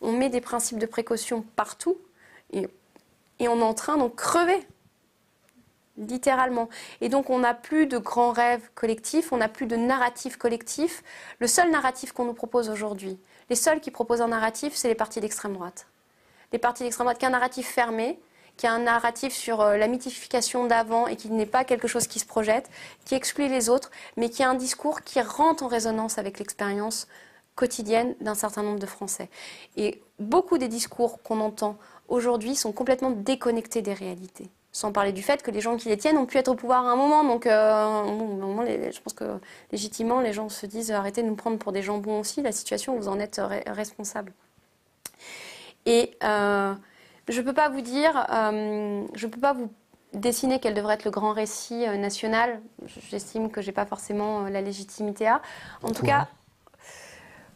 [0.00, 1.96] On met des principes de précaution partout
[2.52, 2.68] et,
[3.38, 4.66] et on est en train d'en crever.
[5.96, 6.68] Littéralement.
[7.00, 11.02] Et donc, on n'a plus de grands rêves collectifs, on n'a plus de narratif collectif.
[11.40, 13.18] Le seul narratif qu'on nous propose aujourd'hui,
[13.50, 15.88] les seuls qui proposent un narratif, c'est les partis d'extrême droite.
[16.52, 18.18] Des partis d'extrême droite qui un narratif fermé,
[18.58, 22.06] qui a un narratif sur euh, la mythification d'avant et qui n'est pas quelque chose
[22.06, 22.68] qui se projette,
[23.06, 27.06] qui exclut les autres, mais qui a un discours qui rentre en résonance avec l'expérience
[27.54, 29.30] quotidienne d'un certain nombre de Français.
[29.76, 31.76] Et beaucoup des discours qu'on entend
[32.08, 34.50] aujourd'hui sont complètement déconnectés des réalités.
[34.70, 36.86] Sans parler du fait que les gens qui les tiennent ont pu être au pouvoir
[36.86, 37.24] à un moment.
[37.24, 39.40] Donc, euh, je pense que
[39.72, 42.42] légitimement, les gens se disent arrêtez de nous prendre pour des jambons aussi.
[42.42, 44.32] La situation, vous en êtes responsable.
[45.86, 46.74] Et euh,
[47.28, 49.70] je ne peux pas vous dire, euh, je ne peux pas vous
[50.12, 52.60] dessiner quel devrait être le grand récit national.
[53.10, 55.42] J'estime que je n'ai pas forcément la légitimité à.
[55.82, 56.28] En tout cas,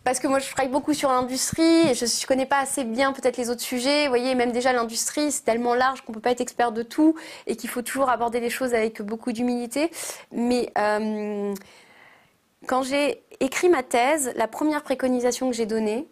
[0.05, 3.13] parce que moi je travaille beaucoup sur l'industrie et je ne connais pas assez bien
[3.13, 4.05] peut-être les autres sujets.
[4.05, 6.83] Vous voyez, même déjà l'industrie, c'est tellement large qu'on ne peut pas être expert de
[6.83, 7.15] tout
[7.47, 9.91] et qu'il faut toujours aborder les choses avec beaucoup d'humilité.
[10.33, 11.55] Mais euh,
[12.67, 16.09] quand j'ai écrit ma thèse, la première préconisation que j'ai donnée,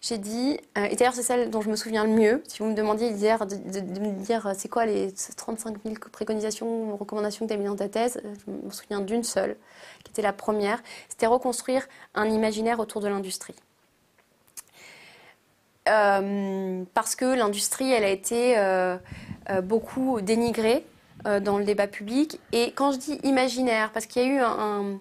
[0.00, 2.66] j'ai dit, euh, et d'ailleurs c'est celle dont je me souviens le mieux, si vous
[2.66, 7.50] me demandiez hier de, me dire euh, c'est quoi les 35 000 préconisations, recommandations que
[7.50, 9.56] tu as mises dans ta thèse, je me souviens d'une seule
[10.04, 13.54] qui était la première, c'était reconstruire un imaginaire autour de l'industrie.
[15.88, 18.96] Euh, parce que l'industrie, elle a été euh,
[19.48, 20.84] euh, beaucoup dénigrée
[21.42, 22.40] dans le débat public.
[22.52, 24.98] Et quand je dis imaginaire, parce qu'il y a eu un,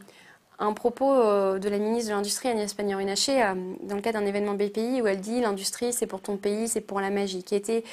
[0.74, 3.54] propos de la ministre de l'Industrie, Agnès Pannier-Runacher,
[3.84, 6.82] dans le cadre d'un événement BPI, où elle dit l'industrie, c'est pour ton pays, c'est
[6.82, 7.84] pour la magie, qui était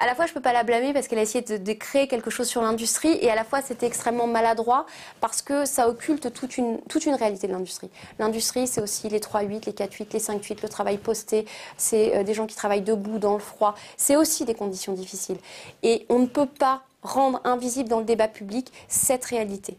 [0.00, 2.08] à la fois, je ne peux pas la blâmer parce qu'elle a essayé de, créer
[2.08, 4.86] quelque chose sur l'industrie et à la fois, c'était extrêmement maladroit
[5.20, 7.90] parce que ça occulte toute une, toute une réalité de l'industrie.
[8.18, 11.44] L'industrie, c'est aussi les 3-8, les 4-8, les 5-8, le travail posté,
[11.76, 13.74] c'est euh, des gens qui travaillent debout dans le froid.
[13.98, 15.38] C'est aussi des conditions difficiles.
[15.82, 19.76] Et on ne peut pas rendre invisible dans le débat public cette réalité.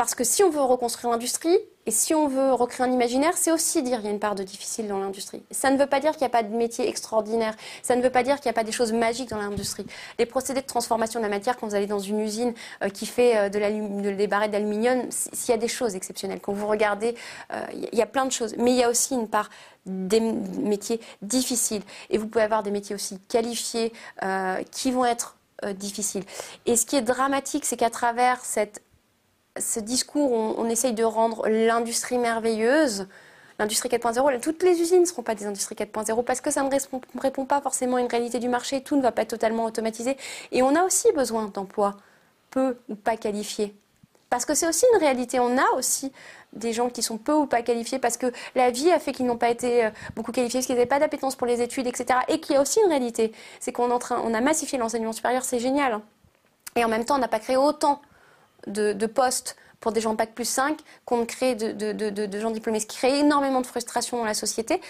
[0.00, 3.52] Parce que si on veut reconstruire l'industrie, et si on veut recréer un imaginaire, c'est
[3.52, 5.42] aussi dire qu'il y a une part de difficile dans l'industrie.
[5.50, 7.54] Ça ne veut pas dire qu'il n'y a pas de métier extraordinaire.
[7.82, 9.84] Ça ne veut pas dire qu'il n'y a pas des choses magiques dans l'industrie.
[10.18, 13.04] Les procédés de transformation de la matière, quand vous allez dans une usine euh, qui
[13.04, 16.40] fait euh, de des barrettes d'aluminium, s'il y a des choses exceptionnelles.
[16.40, 17.14] Quand vous regardez,
[17.52, 17.60] euh,
[17.92, 18.54] il y a plein de choses.
[18.56, 19.50] Mais il y a aussi une part
[19.84, 21.82] des métiers difficiles.
[22.08, 23.92] Et vous pouvez avoir des métiers aussi qualifiés
[24.70, 25.36] qui vont être
[25.74, 26.24] difficiles.
[26.64, 28.80] Et ce qui est dramatique, c'est qu'à travers cette
[29.58, 33.08] ce discours, on, essaye de rendre l'industrie merveilleuse.
[33.58, 37.20] L'industrie 4.0, toutes les usines ne seront pas des industries 4.0 parce que ça ne
[37.20, 38.82] répond, pas forcément à une réalité du marché.
[38.82, 40.16] Tout ne va pas être totalement automatisé.
[40.52, 41.96] Et on a aussi besoin d'emplois
[42.50, 43.74] peu ou pas qualifiés.
[44.30, 45.40] Parce que c'est aussi une réalité.
[45.40, 46.10] On a aussi
[46.52, 49.26] des gens qui sont peu ou pas qualifiés parce que la vie a fait qu'ils
[49.26, 52.20] n'ont pas été euh, beaucoup qualifiés, parce qu'ils n'avaient pas d'appétence pour les études, etc.
[52.28, 53.32] Et qu'il y a aussi une réalité.
[53.58, 55.94] C'est qu'on on a massifié l'enseignement supérieur, c'est génial.
[55.94, 56.02] Hein.
[56.76, 58.00] Et en même temps, on n'a pas créé autant
[58.66, 62.86] de, postes pour des gens Bac plus 5 qu'on crée de, de, gens diplômés, ce
[62.86, 64.80] qui crée énormément de frustration dans la société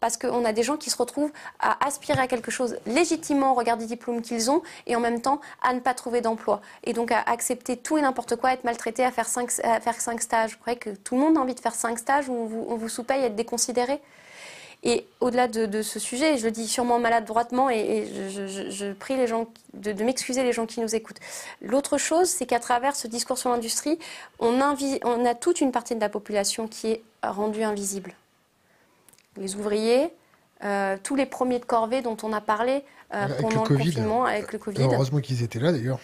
[0.00, 3.54] parce qu'on a des gens qui se retrouvent à aspirer à quelque chose légitimement au
[3.54, 6.60] regard des diplômes qu'ils ont et en même temps à ne pas trouver d'emploi.
[6.84, 10.00] Et donc à accepter tout et n'importe quoi, être maltraité, à faire cinq, à faire
[10.20, 10.52] stages.
[10.52, 12.64] Vous croyez que tout le monde a envie de faire cinq stages où on vous,
[12.68, 14.00] on vous sous-paye, être déconsidéré
[14.84, 19.48] et au-delà de, ce sujet, je le dis sûrement maladroitement et, je, prie les gens
[19.74, 21.18] de, m'excuser les gens qui nous écoutent.
[21.60, 23.98] L'autre chose, c'est qu'à travers ce discours sur l'industrie,
[24.38, 24.60] on,
[25.04, 28.14] on, a toute une partie de la population qui est rendue invisible.
[29.36, 30.12] Les ouvriers,
[30.64, 34.52] euh, tous les premiers de corvée dont on a parlé euh, pendant le, confinement avec
[34.52, 34.82] le Covid.
[34.82, 35.98] heureusement qu'ils étaient là d'ailleurs.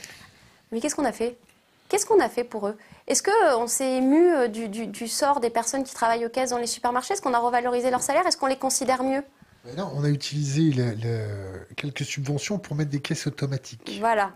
[0.73, 1.37] Mais qu'est-ce qu'on a fait?
[1.89, 2.77] Qu'est-ce qu'on a fait pour eux?
[3.07, 6.67] Est-ce qu'on s'est ému euh, du, sort des personnes qui travaillent aux caisses dans les
[6.67, 7.15] supermarchés?
[7.15, 8.27] Est-ce qu'on a revalorisé leur salaire?
[8.27, 9.23] Est-ce qu'on les considère mieux?
[9.77, 10.73] Non, on a utilisé
[11.77, 13.97] quelques subventions pour mettre des caisses automatiques.
[13.99, 14.33] Voilà.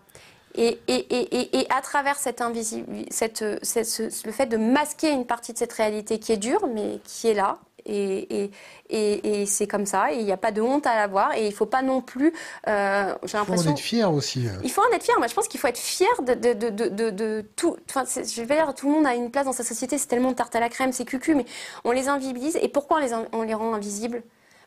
[0.54, 5.72] Et, et, à travers cette invisible, cette, le fait de masquer une partie de cette
[5.72, 7.58] réalité qui est dure, mais qui est là,
[7.88, 8.50] et,
[8.90, 11.42] et, et c'est comme ça, et il n'y a pas de honte à l'avoir, et
[11.42, 12.32] il ne faut pas non plus.
[12.66, 13.62] Euh, j'ai l'impression.
[13.62, 14.46] Il faut en être fier aussi.
[14.62, 17.10] Il faut en être fier, mais je pense qu'il faut être fier de, de, de,
[17.10, 17.76] de, tout.
[17.88, 20.30] Enfin, je vais dire, tout le monde a une place dans sa société, c'est tellement
[20.30, 21.46] de tarte à la crème, c'est cucu, mais
[21.84, 22.56] on les invisibilise.
[22.60, 24.22] Et pourquoi on les, on les rend invisibles?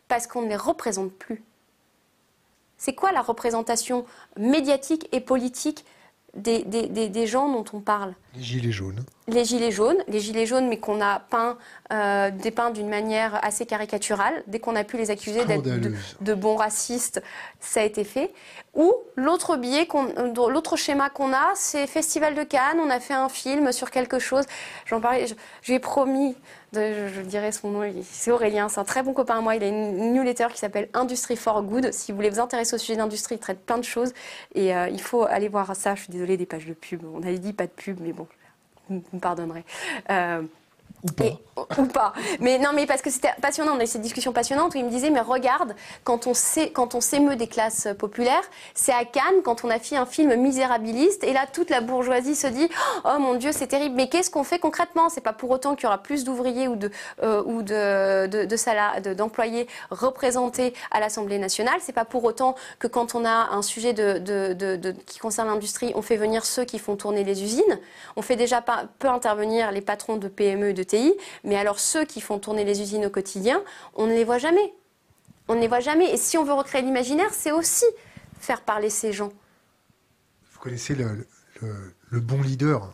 [0.07, 1.43] Parce qu'on ne les représente plus.
[2.77, 4.05] C'est quoi la représentation
[4.37, 5.85] médiatique et politique
[6.35, 8.13] des, des, des, gens dont on parle.
[8.35, 9.03] Les gilets jaunes.
[9.27, 11.57] Les gilets jaunes, les gilets jaunes, mais qu'on a peint,
[11.91, 14.43] euh, dépeints d'une manière assez caricaturale.
[14.47, 15.63] Dès qu'on a pu les accuser d'être
[16.21, 17.21] de, bons racistes,
[17.59, 18.33] ça a été fait.
[18.73, 19.87] Ou l'autre biais,
[20.33, 22.79] l'autre schéma qu'on a, c'est Festival de Cannes.
[22.79, 24.45] On a fait un film sur quelque chose.
[24.85, 25.27] J'en parlais.
[25.27, 25.35] Je,
[25.67, 25.79] lui
[26.73, 29.55] je, dirais son nom, c'est Aurélien, c'est un très bon copain à moi.
[29.55, 31.91] Il a une newsletter qui s'appelle Industry for Good.
[31.91, 34.13] Si vous voulez vous intéresser au sujet d'industrie, il traite plein de choses.
[34.55, 35.95] Et euh, il faut aller voir ça.
[35.95, 37.03] Je suis désolée des pages de pub.
[37.13, 38.27] On avait dit pas de pub, mais bon,
[38.89, 39.65] vous me pardonnerez.
[40.09, 40.43] Euh,
[41.77, 42.13] Ou pas.
[42.39, 44.85] Mais non, mais parce que c'était passionnant, on a eu cette discussion passionnante où il
[44.85, 48.43] me disait, mais regarde, quand on, s'émeut des classes populaires,
[48.73, 52.35] c'est à Cannes quand on a fait un film misérabiliste, et là, toute la bourgeoisie
[52.35, 52.69] se dit,
[53.03, 55.09] oh mon Dieu, c'est terrible, mais qu'est-ce qu'on fait concrètement?
[55.09, 56.91] C'est pas pour autant qu'il y aura plus d'ouvriers ou de,
[57.23, 58.27] euh,
[59.15, 61.79] d'employés représentés à l'Assemblée nationale.
[61.81, 63.93] C'est pas pour autant que quand on a un sujet
[65.05, 67.79] qui concerne l'industrie, on fait venir ceux qui font tourner les usines.
[68.15, 70.83] On fait déjà pas, peu intervenir les patrons de PME et de
[71.43, 73.61] Mais alors ceux qui font tourner les usines au quotidien,
[73.95, 74.73] on ne les voit jamais.
[75.47, 76.13] On ne les voit jamais.
[76.13, 77.85] Et si on veut recréer l'imaginaire, c'est aussi
[78.39, 79.31] faire parler ces gens.
[80.53, 81.27] Vous connaissez le,
[82.09, 82.93] le, bon leader.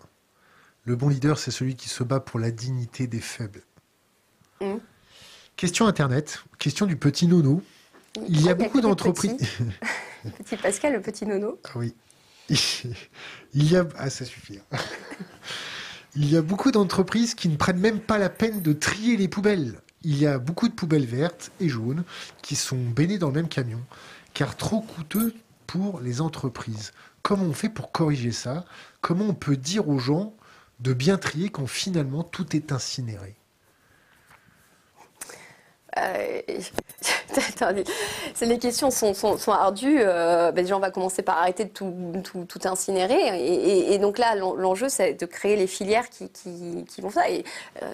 [0.86, 3.64] Le bon leader, c'est celui qui se bat pour la dignité des faibles.
[4.62, 4.76] Mmh.
[5.56, 7.62] Question Internet, question du petit nono.
[8.28, 9.36] Il y a beaucoup d'entreprises.
[9.36, 10.34] Petit.
[10.44, 11.60] petit Pascal, le petit nono.
[11.66, 11.96] Ah oui.
[12.50, 13.86] Il y a.
[13.98, 14.60] Ah, ça suffit.
[16.20, 19.28] Il y a beaucoup d'entreprises qui ne prennent même pas la peine de trier les
[19.28, 19.80] poubelles.
[20.02, 22.04] Il y a beaucoup de poubelles vertes et jaunes
[22.42, 23.82] qui sont baignées dans le même camion,
[24.34, 25.36] car trop coûteux
[25.68, 26.92] pour les entreprises.
[27.22, 28.66] Comment on fait pour corriger ça?
[29.00, 30.34] Comment on peut dire aux gens
[30.80, 33.36] de bien trier quand finalement tout est incinéré?
[35.98, 36.42] Euh,
[38.42, 39.98] les questions sont, ardues.
[40.00, 43.94] Euh, ben, déjà, on va commencer par arrêter de tout, incinérer.
[43.94, 47.30] Et, donc là, l'enjeu, c'est de créer les filières qui, vont ça.
[47.30, 47.44] Et
[47.82, 47.92] euh,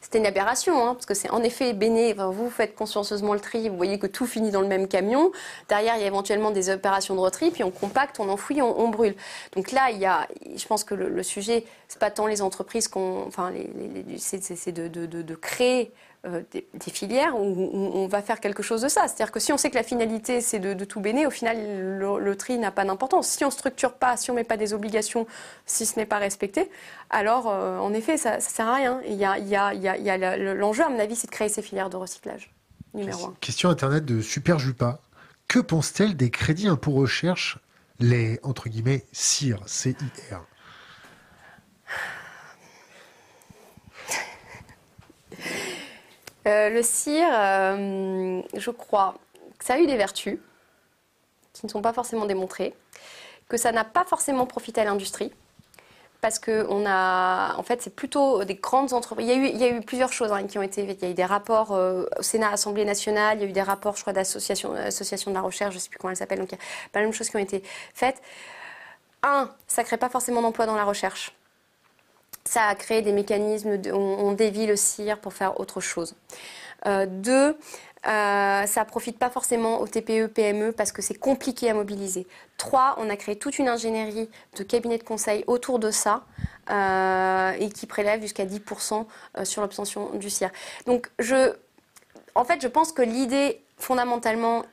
[0.00, 2.14] c'était une aberration, hein, parce que c'est en effet béné.
[2.14, 5.32] vous faites consciencieusement le tri, vous voyez que tout finit dans le même camion.
[5.68, 8.88] Derrière, il y a éventuellement des opérations de retri, puis on compacte, on enfouit, on,
[8.88, 9.14] brûle.
[9.54, 10.26] Donc là, il y a,
[10.56, 13.52] je pense que le, sujet, c'est pas tant les entreprises qu'on, enfin,
[14.16, 15.92] c'est de créer
[16.26, 19.08] euh, des, filières où, on va faire quelque chose de ça.
[19.08, 22.36] C'est-à-dire que si on sait que la finalité c'est de, tout béner, au final le,
[22.36, 23.26] tri n'a pas d'importance.
[23.26, 25.26] Si on ne structure pas, si on ne met pas des obligations,
[25.64, 26.70] si ce n'est pas respecté,
[27.08, 29.00] alors euh, en effet ça ne sert à rien.
[29.08, 32.52] Il y a, l'enjeu à mon avis c'est de créer ces filières de recyclage.
[32.94, 33.06] Un.
[33.40, 35.00] Question internet de Super Jupa.
[35.48, 37.58] Que pense-t-elle des crédits impôt recherche,
[37.98, 40.44] les entre guillemets CIR, C-I-R
[46.46, 49.14] Euh, le cire, euh, je crois
[49.58, 50.38] que ça a eu des vertus
[51.52, 52.74] qui ne sont pas forcément démontrées,
[53.48, 55.32] que ça n'a pas forcément profité à l'industrie.
[56.22, 59.26] Parce que on a, en fait, c'est plutôt des grandes entreprises.
[59.26, 61.24] Il y a eu, plusieurs choses hein, qui ont été Il y a eu des
[61.24, 63.38] rapports euh, au Sénat, Assemblée nationale.
[63.38, 65.72] Il y a eu des rapports, je crois, d'associations, association de la recherche.
[65.72, 66.40] Je ne sais plus comment elles s'appellent.
[66.40, 67.62] Donc il y a pas mal de choses qui ont été
[67.94, 68.20] faites.
[69.22, 71.32] Un, ça crée pas forcément d'emplois dans la recherche
[72.44, 76.14] ça a créé des mécanismes, on, dévie le cire pour faire autre chose.
[76.86, 77.56] Euh, deux,
[78.06, 82.26] euh, ça profite pas forcément aux TPE, PME parce que c'est compliqué à mobiliser.
[82.56, 86.24] Trois, on a créé toute une ingénierie de cabinets de conseil autour de ça
[86.70, 90.50] euh, et qui prélève jusqu'à 10% euh, sur l'obtention du CIR.
[90.86, 91.52] Donc, je,
[92.34, 94.64] en fait, je pense que l'idée fondamentalement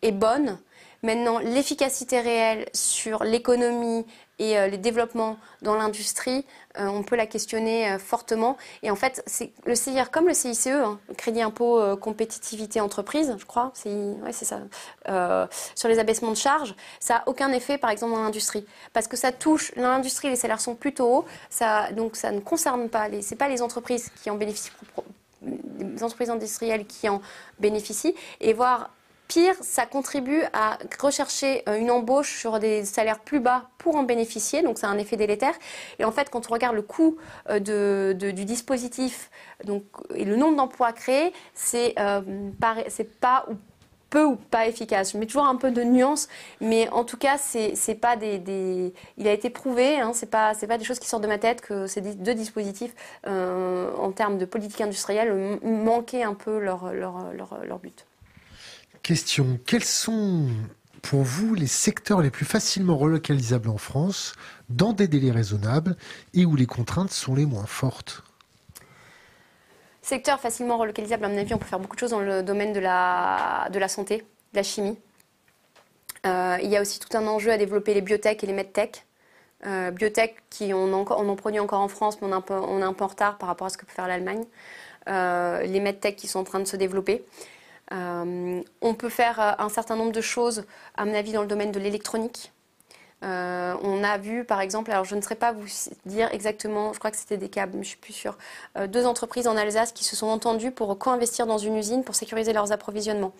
[0.00, 0.58] est bonne.
[1.02, 4.06] Maintenant, l'efficacité réelle sur l'économie
[4.42, 6.44] et les développements dans l'industrie,
[6.78, 8.56] euh, on peut la questionner euh, fortement.
[8.82, 9.22] Et en fait,
[9.66, 14.60] le CIR comme le CICE, hein, Crédit Impôt euh, Compétitivité Entreprise, je crois, c'est ça,
[15.74, 18.66] sur les abaissements de charges, ça n'a aucun effet, par exemple, dans l'industrie.
[18.92, 21.24] Parce que ça touche l'industrie, les salaires sont plutôt hauts,
[21.92, 24.72] donc ça ne concerne pas, les, c'est pas les entreprises qui en bénéficient,
[25.78, 27.20] les entreprises industrielles qui en
[27.58, 28.90] bénéficient, et voir
[29.32, 34.02] Pire, ça contribue à rechercher euh, une embauche sur des salaires plus bas pour en
[34.02, 35.54] bénéficier, donc c'est un effet délétère.
[35.98, 37.16] Et en fait, quand on regarde le coût
[37.48, 39.30] euh, du dispositif
[40.14, 42.20] et le nombre d'emplois créés, c'est euh,
[43.22, 43.54] pas ou
[44.10, 45.12] peu ou pas efficace.
[45.12, 46.28] Je mets toujours un peu de nuance,
[46.60, 50.66] mais en tout cas, c'est pas des, Il a été prouvé, hein, c'est pas c'est
[50.66, 52.94] pas des choses qui sortent de ma tête que ces deux dispositifs,
[53.26, 56.92] en termes de politique industrielle, manquaient un peu leur
[57.82, 58.04] but.
[59.02, 59.58] Question.
[59.66, 60.48] Quels sont
[61.02, 64.34] pour vous les secteurs les plus facilement relocalisables en France
[64.68, 65.96] dans des délais raisonnables
[66.34, 68.22] et où les contraintes sont les moins fortes?
[70.02, 72.72] Secteur facilement relocalisable, à mon avis, on peut faire beaucoup de choses dans le domaine
[72.72, 74.18] de la, de la santé,
[74.52, 74.98] de la chimie.
[76.24, 79.04] Euh, il y a aussi tout un enjeu à développer les biotech et les medtech.
[79.66, 82.80] Euh, biotech, qui on en, produit encore en France, mais on est, un peu, on
[82.80, 84.44] est un peu en retard par rapport à ce que peut faire l'Allemagne.
[85.08, 87.24] Euh, les medtech qui sont en train de se développer.
[87.92, 90.64] Euh, on peut faire euh, un certain nombre de choses,
[90.96, 92.52] à mon avis, dans le domaine de l'électronique.
[93.24, 95.66] Euh, on a vu, par exemple, alors je ne saurais pas vous
[96.06, 98.36] dire exactement, je crois que c'était des câbles, mais je suis plus sûre,
[98.88, 102.52] deux entreprises en Alsace qui se sont entendues pour co-investir dans une usine pour sécuriser
[102.52, 103.32] leurs approvisionnements.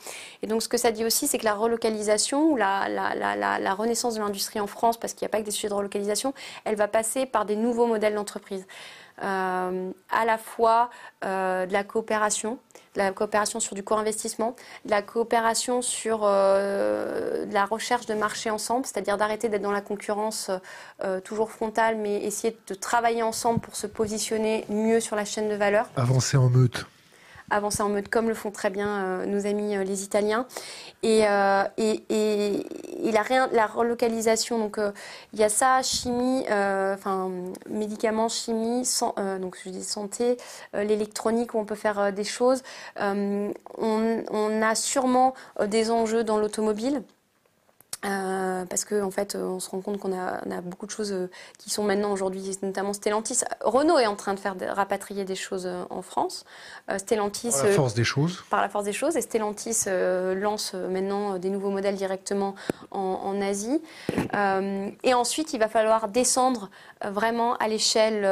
[0.43, 4.15] Et donc, ce que ça dit aussi, c'est que la relocalisation ou la, la renaissance
[4.15, 6.33] de l'industrie en France, parce qu'il n'y a pas que des sujets de relocalisation,
[6.65, 8.65] elle va passer par des nouveaux modèles d'entreprise.
[9.21, 10.91] À la fois
[11.23, 12.59] de la coopération,
[12.95, 18.87] de la coopération sur du co-investissement, de la coopération sur la recherche de marché ensemble,
[18.87, 20.51] c'est-à-dire d'arrêter d'être dans la concurrence
[21.25, 25.55] toujours frontale, mais essayer de travailler ensemble pour se positionner mieux sur la chaîne de
[25.55, 25.87] valeur.
[25.97, 26.87] Avancer en meute
[27.53, 30.47] avancer en mode comme le font très bien euh, nos amis euh, les Italiens.
[31.03, 32.67] Et, euh, et,
[33.13, 34.79] la, relocalisation, donc
[35.33, 37.31] il y a ça, chimie, enfin
[37.69, 38.89] médicaments, chimie,
[39.41, 40.37] donc je dis santé,
[40.73, 42.63] l'électronique où on peut faire des choses.
[42.99, 43.53] On,
[44.63, 45.35] a sûrement
[45.67, 47.03] des enjeux dans l'automobile.
[48.05, 51.13] Euh, parce qu'en en fait, on se rend compte qu'on a, a, beaucoup de choses
[51.13, 53.41] euh, qui sont maintenant aujourd'hui, notamment Stellantis.
[53.61, 56.45] Renault est en train de faire rapatrier des choses euh, en France.
[56.97, 57.53] Stellantis.
[57.53, 58.45] Par la force des choses.
[58.51, 59.17] Par la force des choses.
[59.17, 62.55] Et Stellantis lance maintenant des nouveaux modèles directement
[62.91, 63.81] en, en Asie.
[65.03, 66.71] et ensuite, il va falloir descendre
[67.05, 68.23] vraiment à l'échelle,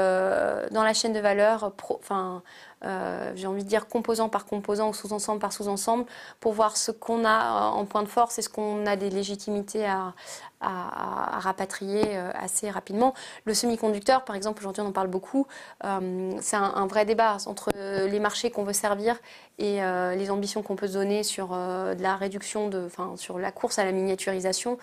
[0.71, 2.43] dans la chaîne de valeur, enfin
[2.85, 6.07] euh, j'ai envie de dire composant par composant ou sous-ensemble par sous-ensemble,
[6.41, 9.87] pour voir ce qu'on a en point de force et ce qu'on a des légitimités
[9.87, 10.15] à,
[10.63, 13.15] rapatrier euh, assez rapidement.
[13.47, 15.47] Le semi-conducteur, par exemple, aujourd'hui on en parle beaucoup,
[15.85, 19.17] euh, c'est un, vrai débat entre les marchés qu'on veut servir
[19.59, 19.81] et
[20.17, 23.85] les ambitions qu'on peut se donner sur la réduction, de, enfin, sur la course à
[23.85, 24.77] la miniaturisation.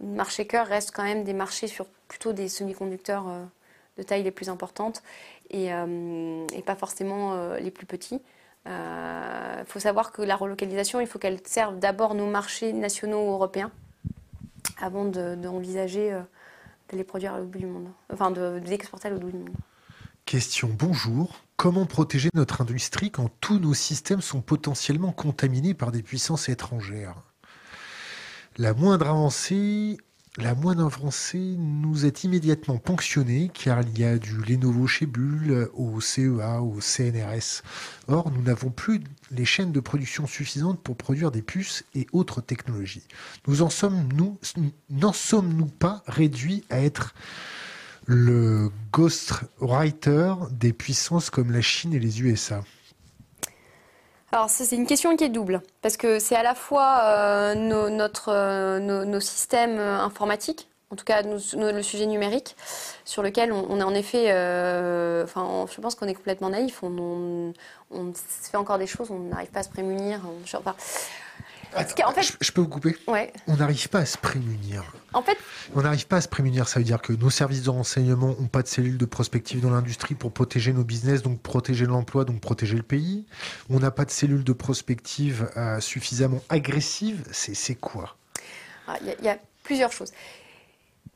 [0.00, 3.26] Le marché cœur reste quand même des marchés sur plutôt des semi-conducteurs
[3.98, 5.02] de taille les plus importantes
[5.50, 8.20] et, euh, pas forcément euh, les plus petits.
[8.66, 13.32] Il euh, faut savoir que la relocalisation, il faut qu'elle serve d'abord nos marchés nationaux
[13.32, 13.70] européens
[14.80, 16.10] avant d'envisager
[16.90, 19.38] de, les produire à bout du monde, enfin de, les exporter à l'autre bout du
[19.38, 19.56] monde.
[20.26, 21.40] Question, bonjour.
[21.56, 27.16] Comment protéger notre industrie quand tous nos systèmes sont potentiellement contaminés par des puissances étrangères?
[28.56, 29.98] La moindre avancée
[30.36, 35.68] la moindre avancée nous est immédiatement ponctionnée car il y a du Lenovo chez Bull,
[35.74, 37.62] au CEA, au CNRS.
[38.06, 39.00] Or, nous n'avons plus
[39.32, 43.02] les chaînes de production suffisantes pour produire des puces et autres technologies.
[43.48, 44.38] Nous en sommes-nous,
[44.88, 47.12] n'en sommes-nous pas réduits à être
[48.06, 52.62] le ghostwriter des puissances comme la Chine et les USA
[54.32, 57.90] alors c'est une question qui est double, parce que c'est à la fois euh, nos,
[57.90, 62.56] notre, euh, nos, systèmes euh, informatiques, en tout cas le sujet numérique,
[63.04, 64.26] sur lequel on, est en effet,
[65.24, 67.52] enfin je pense qu'on est complètement naïf, on,
[67.90, 70.20] on, fait encore des choses, on n'arrive pas à se prémunir.
[71.76, 74.82] En fait, je, peux vous couper On n'arrive pas à se prémunir.
[75.12, 75.38] En fait,
[75.74, 76.68] on n'arrive pas à se prémunir.
[76.68, 79.70] Ça veut dire que nos services de renseignement n'ont pas de cellules de prospective dans
[79.70, 83.26] l'industrie pour protéger nos business, donc protéger l'emploi, donc protéger le pays.
[83.68, 87.24] On n'a pas de cellules de prospective euh, suffisamment agressives.
[87.32, 88.16] C'est quoi?
[88.88, 90.10] Ah, Il y, a plusieurs choses.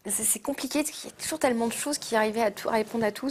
[0.06, 3.10] C'est compliqué, il y a toujours tellement de choses qui arrivent à, à répondre à
[3.10, 3.28] tout.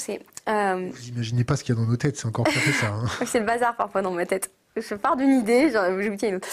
[0.49, 0.89] Euh...
[0.91, 2.87] Vous imaginez pas ce qu'il y a dans nos têtes, c'est encore pire que ça.
[2.87, 3.05] Hein.
[3.27, 4.51] c'est le bazar parfois dans ma tête.
[4.75, 6.47] Je pars d'une idée, j'oublie une autre.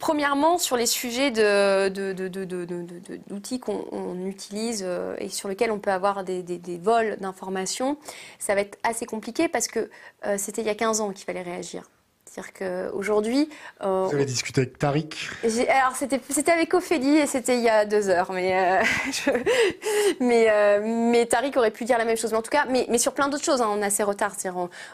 [0.00, 1.30] Premièrement, sur les sujets
[3.28, 7.98] d'outils qu'on utilise euh, et sur lesquels on peut avoir des, vols d'informations,
[8.38, 9.90] ça va être assez compliqué parce que
[10.24, 11.82] euh, c'était il y a 15 ans qu'il fallait réagir.
[12.30, 13.48] C'est-à-dire qu'aujourd'hui.
[13.82, 15.30] Euh, Vous avez discuté avec Tariq
[15.68, 18.30] Alors, c'était avec Ophélie et c'était il y a deux heures.
[18.30, 19.32] Mais, euh,
[20.20, 22.30] mais, euh, mais Tariq aurait pu dire la même chose.
[22.30, 24.36] Mais en tout cas, mais, mais sur plein d'autres choses, hein, on a assez retard.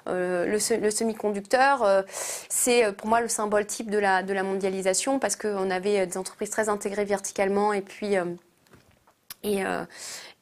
[0.09, 2.05] Euh, le, le semi-conducteur,
[2.49, 6.17] c'est pour moi le symbole type de la, de la mondialisation parce qu'on avait des
[6.17, 8.15] entreprises très intégrées verticalement et puis.
[9.45, 9.63] et,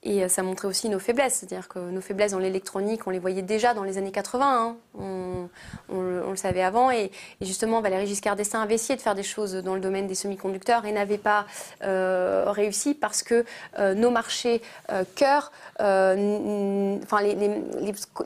[0.05, 3.19] et euh, ça montrait aussi nos faiblesses, c'est-à-dire que nos faiblesses dans l'électronique, on les
[3.19, 5.49] voyait déjà dans les années 80, hein.
[5.89, 7.11] on, le savait avant, et,
[7.41, 10.85] justement Valérie Giscard d'Estaing avait essayé de faire des choses dans le domaine des semi-conducteurs
[10.85, 11.47] et n'avait pas
[11.83, 13.45] euh, réussi parce que
[13.79, 14.61] euh, nos marchés
[15.15, 17.23] cœur, enfin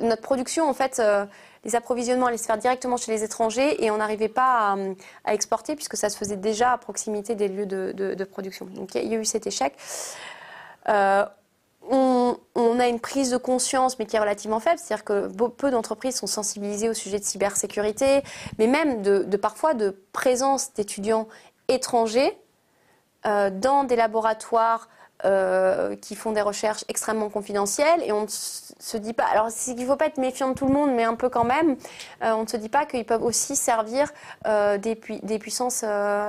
[0.00, 1.02] notre production en fait
[1.64, 4.76] les approvisionnements allaient se faire directement chez les étrangers et on n'arrivait pas
[5.24, 8.66] à, exporter puisque ça se faisait déjà à proximité des lieux de, production.
[8.66, 9.74] Donc il y, a eu cet échec
[11.82, 12.36] on,
[12.78, 14.78] a une prise de conscience, mais qui est relativement faible.
[14.78, 18.22] C'est-à-dire que peu d'entreprises sont sensibilisées au sujet de cybersécurité,
[18.58, 21.28] mais même de, parfois de présence d'étudiants
[21.68, 22.38] étrangers
[23.26, 24.88] euh, dans des laboratoires
[25.24, 29.24] euh, qui font des recherches extrêmement confidentielles et on ne se dit pas.
[29.24, 31.44] Alors, qu'il ne faut pas être méfiant de tout le monde, mais un peu quand
[31.44, 31.76] même.
[32.22, 34.12] Euh, on ne se dit pas qu'ils peuvent aussi servir
[34.46, 34.78] des,
[35.22, 35.84] des, puissances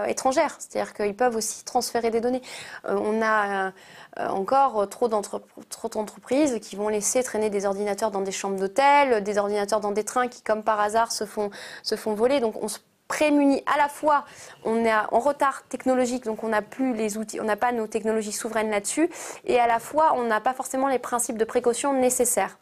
[0.07, 0.55] étrangères.
[0.59, 2.41] C'est-à-dire qu'ils peuvent aussi transférer des données.
[2.85, 3.71] on a
[4.19, 9.37] euh, encore trop d'entreprises qui vont laisser traîner des ordinateurs dans des chambres d'hôtel, des
[9.37, 11.51] ordinateurs dans des trains qui, comme par hasard, se font,
[11.83, 12.39] se voler.
[12.39, 12.55] Donc
[13.09, 14.23] prémunit à la fois,
[14.63, 17.87] on est en retard technologique, donc on n'a plus les outils, on n'a pas nos
[17.87, 19.09] technologies souveraines là-dessus,
[19.45, 22.57] et à la fois on n'a pas forcément les principes de précaution nécessaires.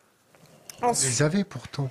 [0.82, 1.90] On les avait pourtant.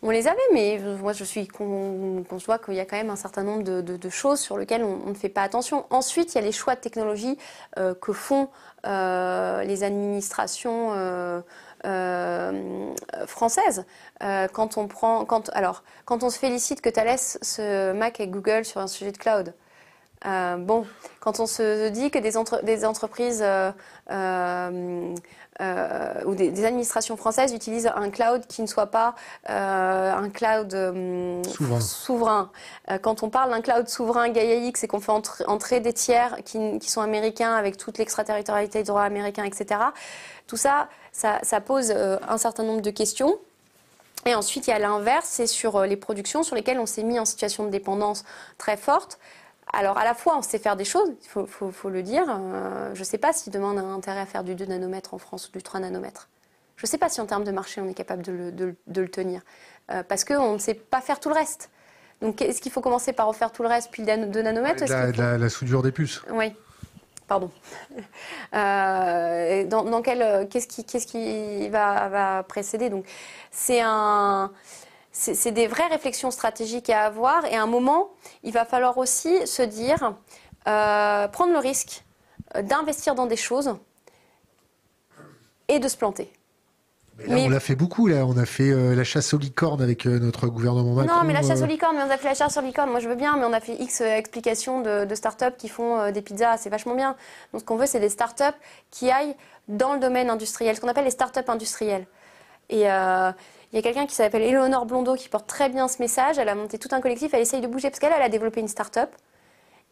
[0.00, 3.16] On les avait, mais moi je suis qu'on voit qu'il y a quand même un
[3.16, 5.86] certain nombre de, choses sur lesquelles on, ne fait pas attention.
[5.90, 7.36] Ensuite, il y a les choix de technologie
[7.78, 8.48] euh, que font
[8.86, 11.40] euh, les administrations euh,
[13.26, 13.84] françaises.
[14.52, 18.64] quand on prend, quand, alors, quand on se félicite que Thales se Mac et Google
[18.64, 19.54] sur un sujet de cloud.
[20.24, 20.86] bon,
[21.20, 22.32] quand on se dit que des,
[22.64, 23.44] des entreprises
[25.60, 29.16] euh, ou des, administrations françaises utilisent un cloud qui ne soit pas
[29.50, 31.42] euh, un cloud euh,
[31.80, 32.52] souverain.
[33.02, 35.10] quand on parle d'un cloud souverain Gaia X et qu'on fait
[35.46, 39.80] entrer des tiers qui, sont américains avec toute l'extraterritorialité du droit américain, etc.,
[40.46, 40.88] tout ça,
[41.18, 43.38] ça, ça pose un certain nombre de questions.
[44.24, 47.18] Et ensuite, il y a l'inverse, c'est sur les productions sur lesquelles on s'est mis
[47.18, 48.24] en situation de dépendance
[48.56, 49.18] très forte.
[49.72, 52.24] Alors, à la fois, on sait faire des choses, il faut, le dire.
[52.28, 55.14] Euh, je ne sais pas si demain on a intérêt à faire du 2 nanomètres
[55.14, 56.28] en France ou du 3 nanomètres.
[56.76, 59.42] Je ne sais pas si en termes de marché, on est capable de le, tenir.
[59.90, 61.70] Euh, parce qu'on ne sait pas faire tout le reste.
[62.22, 65.48] Donc, est-ce qu'il faut commencer par refaire tout le reste, puis le 2 nanomètres la,
[65.48, 66.22] soudure des puces.
[66.30, 66.54] Oui.
[67.28, 67.50] Pardon.
[68.54, 73.04] Euh, dans, quel, qu'est-ce qui, qu'est-ce qui va, précéder Donc,
[73.50, 74.50] c'est un
[75.12, 77.44] c'est des vraies réflexions stratégiques à avoir.
[77.46, 78.10] Et à un moment,
[78.42, 80.14] il va falloir aussi se dire,
[80.66, 82.04] euh, prendre le risque
[82.56, 83.76] euh, d'investir dans des choses
[85.66, 86.32] et de se planter.
[87.26, 88.24] Mais on l'a fait beaucoup, là.
[88.26, 91.16] On a fait euh, la chasse aux licornes avec notre gouvernement Macron.
[91.16, 92.90] Non, mais la chasse aux licornes, mais on a fait la chasse aux licornes.
[92.90, 96.10] Moi, je veux bien, mais on a fait X explications de, de start-up qui font
[96.12, 96.58] des pizzas.
[96.58, 97.16] C'est vachement bien.
[97.52, 98.54] Donc, ce qu'on veut, c'est des start-up
[98.90, 99.34] qui aillent
[99.66, 102.06] dans le domaine industriel, ce qu'on appelle les start-up industriels.
[102.70, 102.86] Et,
[103.72, 106.38] il y a quelqu'un qui s'appelle Eleonore Blondeau qui porte très bien ce message.
[106.38, 108.60] Elle a monté tout un collectif, elle essaye de bouger parce qu'elle elle a développé
[108.60, 109.10] une start-up.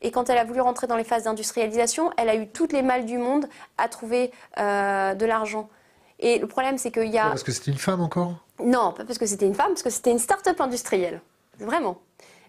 [0.03, 2.83] Et quand elle a voulu rentrer dans les phases d'industrialisation, elle a eu toutes les
[2.83, 3.47] malles du monde
[3.79, 5.69] à trouver euh, de l'argent.
[6.19, 7.29] Et le problème, c'est qu'il y a.
[7.29, 8.35] Parce que c'était une femme encore?
[8.63, 11.21] Non, pas parce que c'était une femme, parce que c'était une start-up industrielle.
[11.59, 11.99] Vraiment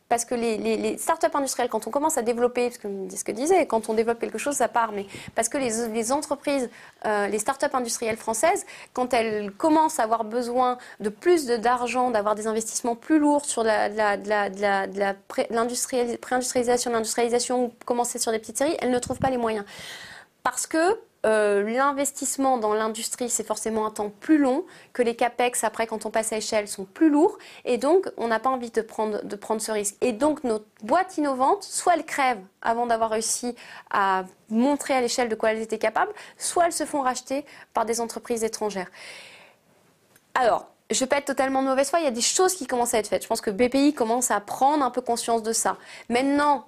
[0.10, 3.32] parce que les, les, startups industrielles, quand on commence à développer, parce que ce que
[3.32, 6.70] disait, quand on développe quelque chose, ça part, mais parce que les, les entreprises,
[7.06, 12.36] euh, les startups industrielles françaises, quand elles commencent à avoir besoin de plus d'argent, d'avoir
[12.36, 18.58] des investissements plus lourds sur la, la, la, la pré-industrialisation, l'industrialisation, commencer sur des petites
[18.58, 19.66] séries, elles ne trouvent pas les moyens.
[20.44, 25.64] Parce que euh, l'investissement dans l'industrie, c'est forcément un temps plus long, que les capex,
[25.64, 27.38] après, quand on passe à échelle, sont plus lourds.
[27.66, 29.20] Et donc, on n'a pas envie de prendre,
[29.60, 29.96] ce risque.
[30.02, 33.56] Et donc, nos boîtes innovantes, soit elles crèvent avant d'avoir réussi
[33.90, 37.86] à montrer à l'échelle de quoi elles étaient capables, soit elles se font racheter par
[37.86, 38.90] des entreprises étrangères.
[40.36, 42.54] Alors, je ne vais pas être totalement de mauvaise foi, il y a des choses
[42.54, 43.24] qui commencent à être faites.
[43.24, 45.78] Je pense que BPI commence à prendre un peu conscience de ça.
[46.10, 46.66] Maintenant,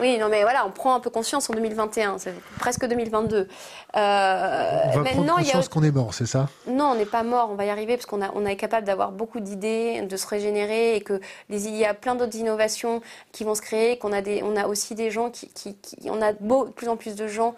[0.00, 3.36] oui, non, mais voilà, on prend un peu conscience en 2021, c'est presque 2022.
[3.36, 3.46] Euh,
[3.94, 6.48] on va prendre conscience qu'on est mort, c'est ça?
[6.68, 9.10] Non, on n'est pas mort, on va y arriver parce qu'on on est capable d'avoir
[9.12, 11.20] beaucoup d'idées, de se régénérer et que
[11.50, 13.00] il y a plein d'autres innovations
[13.32, 15.76] qui vont se créer, qu'on a des, on a aussi des gens qui, qui,
[16.08, 17.54] on a de plus en plus de gens.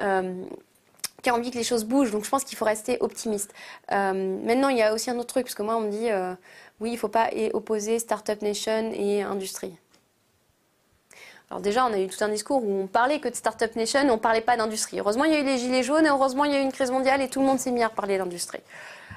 [0.00, 0.44] Euh,
[1.20, 3.52] qui ont envie que les choses bougent, donc je pense qu'il faut rester optimiste.
[3.90, 6.10] Euh, maintenant, il y a aussi un autre truc, parce que moi, on me dit,
[6.10, 6.32] euh,
[6.78, 9.74] oui, il ne faut pas opposer Startup Nation et industrie.
[11.50, 14.00] Alors déjà, on a eu tout un discours où on parlait que de Startup Nation,
[14.00, 15.00] on ne parlait pas d'industrie.
[15.00, 16.72] Heureusement, il y a eu les gilets jaunes et heureusement, il y a eu une
[16.72, 18.60] crise mondiale et tout le monde s'est mis à parler d'industrie.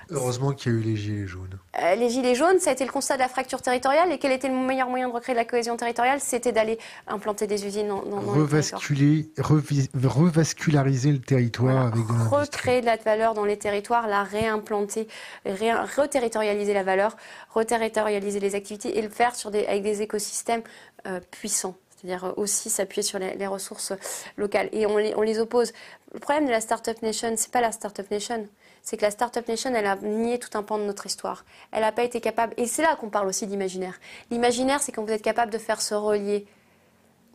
[0.10, 1.58] Heureusement qu'il y a eu les gilets jaunes.
[1.82, 4.12] Euh, les gilets jaunes, ça a été le constat de la fracture territoriale.
[4.14, 6.20] Et quel était le meilleur moyen de recréer de la cohésion territoriale?
[6.22, 12.86] C'était d'aller implanter des usines dans, dans, Revasculer, revasculariser le territoire avec de Recréer de
[12.86, 15.08] la valeur dans les territoires, la réimplanter,
[15.46, 17.16] reterritorialiser la valeur,
[17.50, 20.64] reterritorialiser les activités et le faire sur des, avec des écosystèmes
[21.08, 23.94] euh, puissants c'est-à-dire aussi s'appuyer sur les, ressources
[24.38, 24.70] locales.
[24.72, 25.74] Et on les, les, oppose.
[26.14, 28.48] Le problème de la Startup Nation, c'est pas la Startup Nation,
[28.82, 31.46] c'est que la Startup Nation, elle a nié tout un pan de notre histoire.
[31.72, 34.00] Elle n'a pas été capable, et c'est là qu'on parle aussi d'imaginaire.
[34.32, 36.46] L'imaginaire, c'est quand vous êtes capable de faire se relier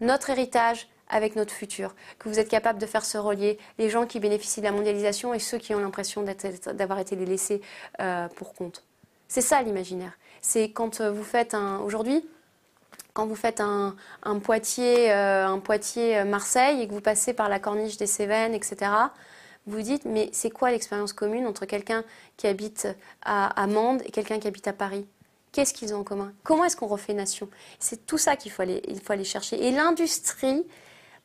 [0.00, 4.06] notre héritage avec notre futur, que vous êtes capable de faire se relier les gens
[4.06, 6.24] qui bénéficient de la mondialisation et ceux qui ont l'impression
[6.72, 7.62] d'avoir été laissés
[8.00, 8.84] euh, pour compte.
[9.28, 10.18] C'est ça l'imaginaire.
[10.40, 11.78] C'est quand euh, vous faites un...
[11.78, 12.28] Aujourd'hui,
[13.16, 13.96] quand vous faites un,
[14.42, 18.52] Poitiers, euh, un Poitiers euh, Marseille et que vous passez par la corniche des Cévennes,
[18.52, 18.92] etc.,
[19.66, 22.04] vous dites mais c'est quoi l'expérience commune entre quelqu'un
[22.36, 22.86] qui habite
[23.22, 25.06] à, Mende et quelqu'un qui habite à Paris?
[25.50, 26.32] Qu'est-ce qu'ils ont en commun?
[26.44, 27.48] Comment est-ce qu'on refait nation?
[27.80, 29.66] C'est tout ça qu'il faut aller, il faut aller chercher.
[29.66, 30.64] Et l'industrie,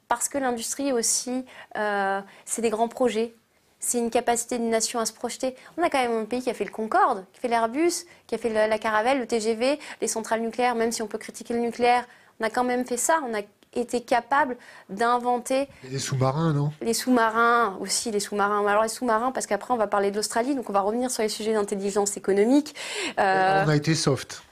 [0.07, 1.45] parce que l'industrie aussi,
[1.75, 3.35] euh, c'est des grands projets,
[3.81, 5.55] c'est une capacité d'une nation à se projeter.
[5.77, 8.05] On a quand même un pays qui a fait le Concorde, qui a fait l'Airbus,
[8.27, 11.55] qui a fait la, Caravelle, le TGV, les centrales nucléaires, même si on peut critiquer
[11.55, 12.05] le nucléaire.
[12.39, 13.19] On a quand même fait ça.
[13.27, 13.41] On a
[13.73, 14.55] été capable
[14.89, 15.67] d'inventer.
[15.89, 16.71] Les sous-marins, non?
[16.81, 18.65] Les sous-marins, aussi les sous-marins.
[18.67, 21.23] Alors les sous-marins, parce qu'après on va parler de l'Australie, donc on va revenir sur
[21.23, 22.75] les sujets d'intelligence économique.
[23.19, 24.43] Euh, on a été soft.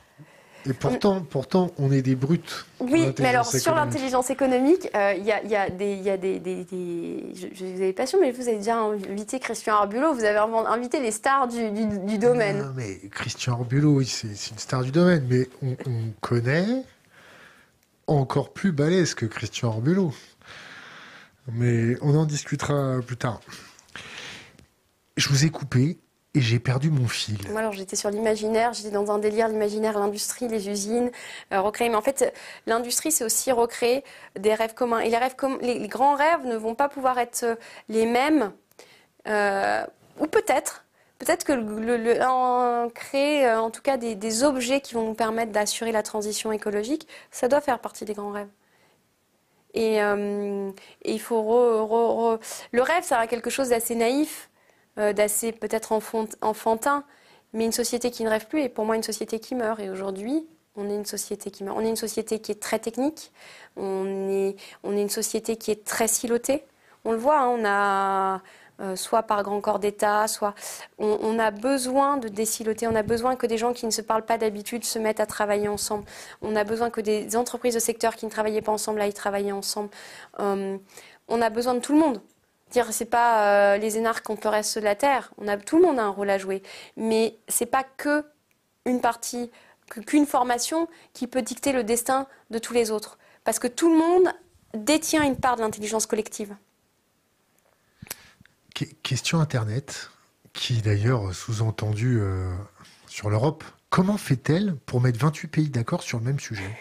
[0.68, 2.66] Et pourtant, pourtant, on est des brutes.
[2.80, 6.18] Oui, mais alors sur l'intelligence économique, euh, il y, a, y, a, des, y a
[6.18, 7.34] des, des, des...
[7.34, 10.14] Je, je, vous avais pas sûr, mais vous avez déjà invité Christian Arbulot.
[10.14, 12.60] Vous avez invité les stars du, du, du domaine.
[12.60, 16.84] Non, mais Christian Arbulot, oui, c'est une star du domaine, mais on, on connaît
[18.08, 20.14] encore plus balèze que Christian Arbulot.
[21.54, 23.40] Mais on en discutera plus tard.
[25.16, 25.98] Je vous ai coupé
[26.36, 27.38] et j'ai perdu mon fil.
[27.50, 31.12] Moi, alors j'étais sur l'imaginaire, j'étais dans un délire, l'imaginaire, l'industrie, les usines,
[31.52, 31.90] euh, recréer.
[31.90, 32.34] Mais en fait,
[32.68, 34.04] l'industrie, c'est aussi recréer
[34.38, 35.00] des rêves communs.
[35.00, 37.58] Et les, rêves com les, grands rêves ne vont pas pouvoir être
[37.88, 38.52] les mêmes,
[39.28, 39.84] euh,
[40.20, 40.86] ou peut-être.
[41.18, 45.92] Peut-être que le, créer euh, en tout cas des, objets qui vont nous permettre d'assurer
[45.92, 48.48] la transition écologique, ça doit faire partie des grands rêves.
[49.74, 50.72] Et, euh,
[51.04, 52.40] il faut
[52.72, 54.49] le rêve, ça a quelque chose d'assez naïf euh,
[55.00, 55.92] d'assez peut-être
[56.42, 57.04] enfantin,
[57.54, 59.80] mais une société qui ne rêve plus est pour moi une société qui meurt.
[59.80, 60.46] Et aujourd'hui,
[60.76, 61.78] on est une société qui meurt.
[61.78, 63.32] On est une société qui est très technique,
[63.76, 66.64] on est, on est une société qui est très silotée.
[67.06, 68.42] On le voit, hein, on a
[68.82, 70.54] euh, soit par grand corps d'État, soit
[70.98, 74.26] on, a besoin de désiloter, on a besoin que des gens qui ne se parlent
[74.26, 76.06] pas d'habitude se mettent à travailler ensemble.
[76.42, 79.52] On a besoin que des entreprises de secteur qui ne travaillaient pas ensemble aillent travailler
[79.52, 79.90] ensemble.
[80.40, 80.78] Euh,
[81.28, 82.22] on a besoin de tout le monde.
[82.72, 85.34] Dire c'est pas euh, les énarques contre le reste de la terre.
[85.38, 86.62] On a tout le monde a un rôle à jouer,
[86.98, 88.26] mais c'est pas que
[88.86, 89.52] une partie,
[90.06, 93.98] qu'une formation qui peut dicter le destin de tous les autres, parce que tout le
[93.98, 94.34] monde
[94.74, 96.56] détient une part de l'intelligence collective.
[99.04, 100.10] Question Internet,
[100.54, 102.54] qui d'ailleurs sous-entendu euh,
[103.08, 103.64] sur l'Europe.
[103.90, 106.78] Comment fait-elle pour mettre 28 pays d'accord sur le même sujet?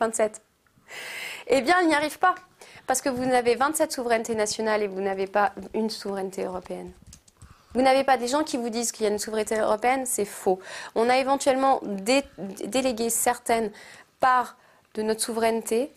[0.00, 0.42] 27.
[1.48, 2.34] Eh bien, elle n'y arrive pas.
[2.86, 6.92] Parce que vous n'avez 27 souverainetés nationales et vous n'avez pas une souveraineté européenne.
[7.74, 10.26] Vous n'avez pas des gens qui vous disent qu'il y a une souveraineté européenne, c'est
[10.26, 10.58] faux.
[10.94, 12.22] On a éventuellement dé
[12.66, 13.70] délégué certaines
[14.20, 14.56] parts
[14.94, 15.90] de notre souveraineté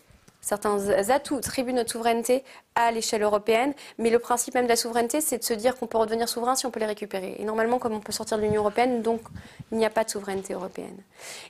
[0.46, 2.44] certains atouts tribuent notre souveraineté
[2.76, 3.74] à l'échelle européenne.
[3.98, 6.54] Mais le principe même de la souveraineté, c'est de se dire qu'on peut redevenir souverain
[6.54, 7.34] si on peut les récupérer.
[7.40, 9.22] Et normalement, comme on peut sortir de l'Union européenne, donc
[9.72, 10.96] il n'y a pas de souveraineté européenne.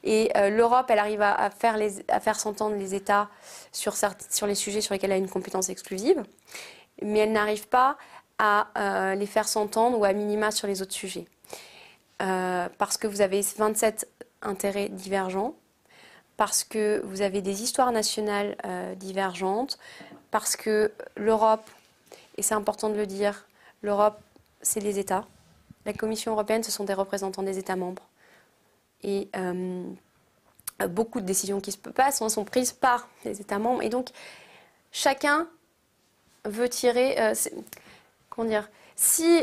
[0.03, 3.29] Et euh, l'Europe, elle arrive à, faire, s'entendre les États
[3.71, 3.95] sur,
[4.31, 6.23] sur les sujets sur lesquels elle a une compétence exclusive,
[7.03, 7.99] mais elle n'arrive pas
[8.39, 11.27] à euh, les faire s'entendre ou à minima sur les autres sujets.
[12.23, 14.09] Euh, parce que vous avez 27
[14.41, 15.55] intérêts divergents
[16.37, 19.79] parce que vous avez des histoires nationales euh, divergentes,
[20.31, 21.69] parce que l'Europe,
[22.37, 23.47] et c'est important de le dire,
[23.83, 24.21] l'Europe,
[24.61, 25.25] c'est les États.
[25.87, 28.03] La Commission européenne, ce sont des représentants des États membres.
[29.03, 29.85] Et euh,
[30.89, 33.83] beaucoup de décisions qui se passent sont prises par les États membres.
[33.83, 34.11] Et donc,
[34.93, 35.47] chacun
[36.45, 37.19] veut tirer.
[37.19, 37.35] Euh,
[38.29, 38.69] comment dire
[38.99, 39.43] si,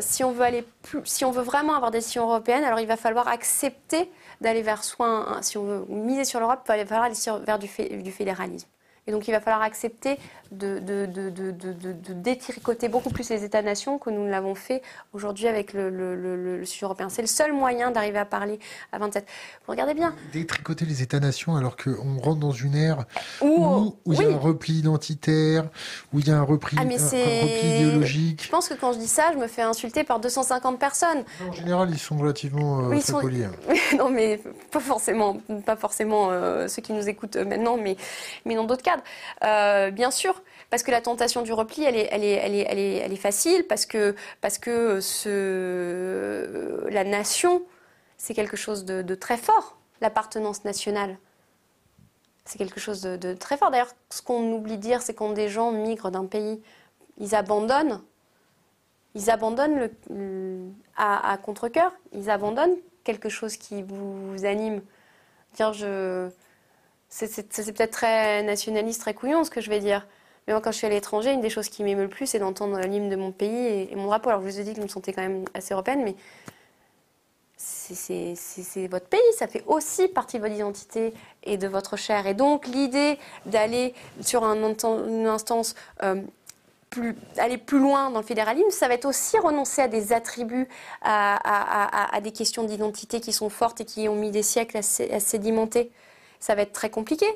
[0.00, 2.86] si, on veut aller plus, si on veut vraiment avoir des décisions européennes, alors il
[2.86, 4.08] va falloir accepter
[4.40, 7.68] d'aller vers soit, si on veut miser sur l'Europe, il va falloir aller vers du,
[8.02, 8.68] du fédéralisme.
[9.06, 10.18] Et donc il va falloir accepter
[10.50, 14.82] de, de, de, de détricoter beaucoup plus les États-nations que nous ne l'avons fait
[15.12, 17.08] aujourd'hui avec le, le, le, le, sujet européen.
[17.08, 18.58] C'est le seul moyen d'arriver à parler
[18.92, 19.26] à 27.
[19.66, 20.14] Vous regardez bien.
[20.32, 23.04] Détricoter les États-nations alors qu'on rentre dans une ère
[23.40, 25.64] où, où, il y a un repli identitaire,
[26.12, 28.44] où il y a un repli, ah, un, un repli idéologique.
[28.44, 31.24] Je pense que quand je dis ça, je me fais insulter par 250 personnes.
[31.46, 33.20] En général, ils sont relativement euh, sont...
[33.20, 33.44] polis.
[33.44, 33.74] Hein.
[33.98, 34.40] non, mais
[34.70, 37.96] pas forcément, pas forcément euh, ceux qui nous écoutent maintenant, mais,
[38.44, 38.93] mais dans d'autres cas.
[39.42, 44.14] Euh, bien sûr, parce que la tentation du repli, elle est, facile, parce que,
[46.90, 47.62] la nation,
[48.16, 51.16] c'est quelque chose de, très fort, l'appartenance nationale.
[52.44, 53.70] C'est quelque chose de, très fort.
[53.70, 56.62] D'ailleurs, ce qu'on oublie de dire, c'est quand des gens migrent d'un pays,
[57.18, 58.02] ils abandonnent,
[59.14, 59.88] ils abandonnent
[60.96, 64.82] à, à contre-coeur, ils abandonnent quelque chose qui vous anime.
[65.54, 66.28] Dire, je,
[67.14, 70.06] c'est peut-être très nationaliste, très couillon ce que je vais dire.
[70.46, 72.40] Mais moi, quand je suis à l'étranger, une des choses qui m'émeut le plus, c'est
[72.40, 74.30] d'entendre l'hymne de mon pays et, mon drapeau.
[74.30, 76.16] Alors, je vous ai dit que je me sentais quand même assez européenne, mais
[77.56, 81.14] c'est votre pays, ça fait aussi partie de votre identité
[81.44, 82.26] et de votre chair.
[82.26, 86.20] Et donc, l'idée d'aller sur un, une instance euh,
[86.90, 90.68] plus, aller plus loin dans le fédéralisme, ça va être aussi renoncer à des attributs,
[91.00, 94.82] à, des questions d'identité qui sont fortes et qui ont mis des siècles à
[95.20, 95.92] sédimenter
[96.44, 97.26] ça va être très compliqué.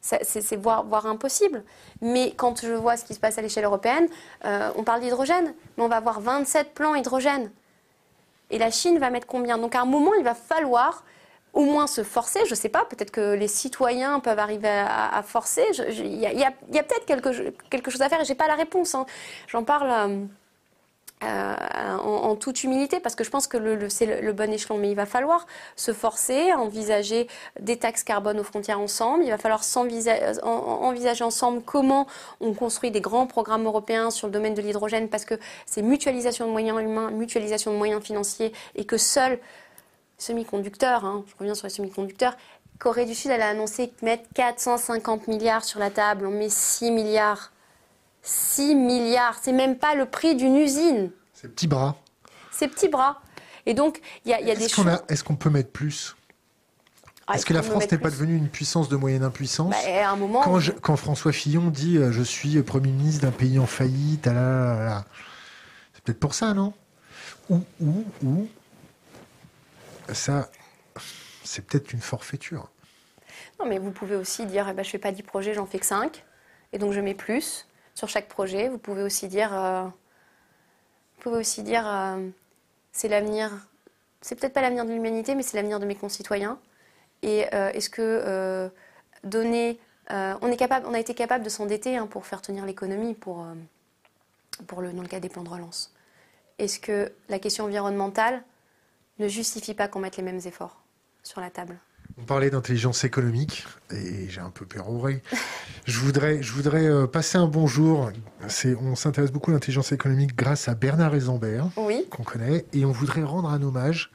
[0.00, 1.64] C'est voire, impossible.
[2.00, 4.08] Mais quand je vois ce qui se passe à l'échelle européenne,
[4.44, 7.50] euh, on parle d'hydrogène, mais on va avoir 27 plans hydrogène.
[8.50, 9.58] Et la Chine va mettre combien?
[9.58, 11.04] Donc à un moment, il va falloir
[11.52, 15.22] au moins se forcer, je ne sais pas, peut-être que les citoyens peuvent arriver à,
[15.24, 15.66] forcer.
[15.88, 18.94] Il y a, peut-être quelque, quelque, chose à faire et je n'ai pas la réponse.
[18.94, 19.04] Hein.
[19.48, 19.90] J'en parle.
[19.90, 20.24] Euh,
[21.24, 21.54] euh,
[21.98, 24.78] en, toute humilité, parce que je pense que le, c'est le, bon échelon.
[24.78, 25.46] Mais il va falloir
[25.76, 27.28] se forcer envisager
[27.60, 29.24] des taxes carbone aux frontières ensemble.
[29.24, 29.62] Il va falloir
[30.42, 32.06] envisager ensemble comment
[32.40, 36.46] on construit des grands programmes européens sur le domaine de l'hydrogène, parce que c'est mutualisation
[36.46, 39.38] de moyens humains, mutualisation de moyens financiers, et que seuls
[40.18, 42.36] semi-conducteurs, hein, je reviens sur les semi-conducteurs,
[42.78, 46.90] Corée du Sud, elle a annoncé mettre 450 milliards sur la table, on met 6
[46.90, 47.51] milliards
[48.22, 49.38] 6 milliards.
[49.42, 51.10] C'est même pas le prix d'une usine.
[51.34, 51.96] Ces petits bras.
[52.50, 53.20] Ces petits bras.
[53.66, 54.86] Et donc, il y a, des choses.
[55.08, 56.16] Est-ce qu'on peut mettre plus?
[57.26, 59.70] Ah, Est-ce que la France n'est pas devenue une puissance de moyenne impuissance?
[59.70, 60.42] Bah, un moment,
[60.82, 65.04] quand, François Fillon dit euh, je suis Premier ministre d'un pays en faillite, ah
[65.94, 66.72] c'est peut-être pour ça, non?
[67.48, 68.48] Ou, ou, ou,
[70.12, 70.50] ça,
[71.44, 72.68] c'est peut-être une forfaiture.
[73.60, 75.66] Non, mais vous pouvez aussi dire eh ben, je ne fais pas 10 projets, j'en
[75.66, 76.24] fais que 5,
[76.72, 78.68] et donc je mets plus sur chaque projet.
[78.68, 82.28] Vous pouvez aussi dire, euh, vous pouvez aussi dire, euh,
[82.92, 83.50] c'est l'avenir.
[84.20, 86.58] C'est peut-être pas l'avenir de l'humanité, mais c'est l'avenir de mes concitoyens.
[87.22, 88.70] Et euh, est-ce que
[89.24, 93.14] donner, on est capable, on a été capable de s'endetter hein, pour faire tenir l'économie,
[93.14, 93.46] pour,
[94.80, 95.94] le dans le cas des plans de relance.
[96.58, 98.42] Est-ce que la question environnementale
[99.18, 100.82] ne justifie pas qu'on mette les mêmes efforts
[101.22, 101.78] sur la table?
[102.18, 105.22] On parlait d'intelligence économique et j'ai un peu péroré.
[105.86, 108.10] je voudrais, je voudrais euh, passer un bonjour.
[108.80, 111.68] On s'intéresse beaucoup à l'intelligence économique grâce à Bernard Ezambert,
[112.10, 114.10] qu'on connaît, et on voudrait rendre un hommage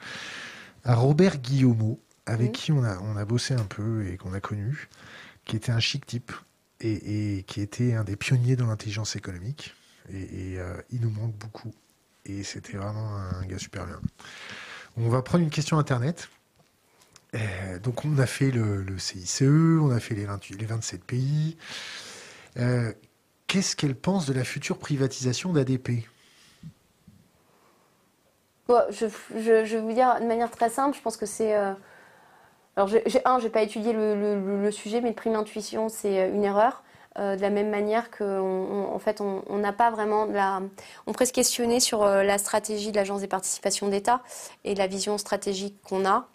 [0.83, 4.39] à Robert Guillaumeau, avec qui on a, on a bossé un peu et qu'on a
[4.39, 4.89] connu,
[5.45, 6.31] qui était un chic type
[6.79, 9.75] et, qui était un des pionniers dans l'intelligence économique.
[10.09, 11.73] Et, euh, il nous manque beaucoup.
[12.25, 13.99] Et c'était vraiment un gars super bien.
[14.97, 16.29] On va prendre une question Internet.
[17.37, 21.57] Euh, donc on a fait le, CICE, on a fait les, 28, les 27 pays.
[22.57, 22.91] Euh,
[23.47, 26.05] qu'est-ce qu'elle pense de la future privatisation d'ADP
[28.89, 29.05] je,
[29.35, 31.55] vais vous dire de manière très simple, je pense que c'est...
[31.55, 31.73] Euh,
[32.75, 36.43] alors, j'ai, un, je n'ai pas étudié le, sujet, mais de prime intuition, c'est une
[36.43, 36.83] erreur.
[37.15, 40.61] de la même manière qu'en en fait, on n'a pas vraiment la.
[41.07, 44.21] On pourrait se questionner sur la stratégie de l'Agence des participations d'État
[44.63, 46.27] et la vision stratégique qu'on a.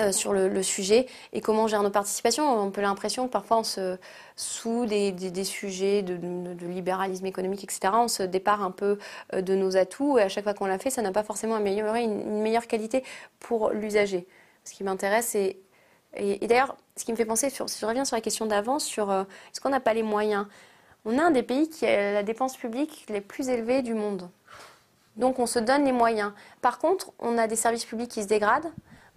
[0.00, 2.44] Euh, sur le, sujet et comment on gère nos participations.
[2.60, 3.96] On peut l'impression que parfois, on se,
[4.34, 8.98] sous des, des, sujets de, de, libéralisme économique, etc., on se départ un peu
[9.34, 11.54] euh, de nos atouts et à chaque fois qu'on l'a fait, ça n'a pas forcément
[11.54, 13.04] amélioré une, meilleure qualité
[13.38, 14.26] pour l'usager.
[14.64, 15.58] Ce qui m'intéresse, c'est.
[16.16, 18.80] Et, d'ailleurs, ce qui me fait penser, sur, si je reviens sur la question d'avant,
[18.80, 19.22] sur euh,
[19.52, 20.48] est-ce qu'on n'a pas les moyens?
[21.04, 24.28] On a un des pays qui a la dépense publique les plus élevées du monde.
[25.14, 26.32] Donc on se donne les moyens.
[26.62, 28.72] Par contre, on a des services publics qui se dégradent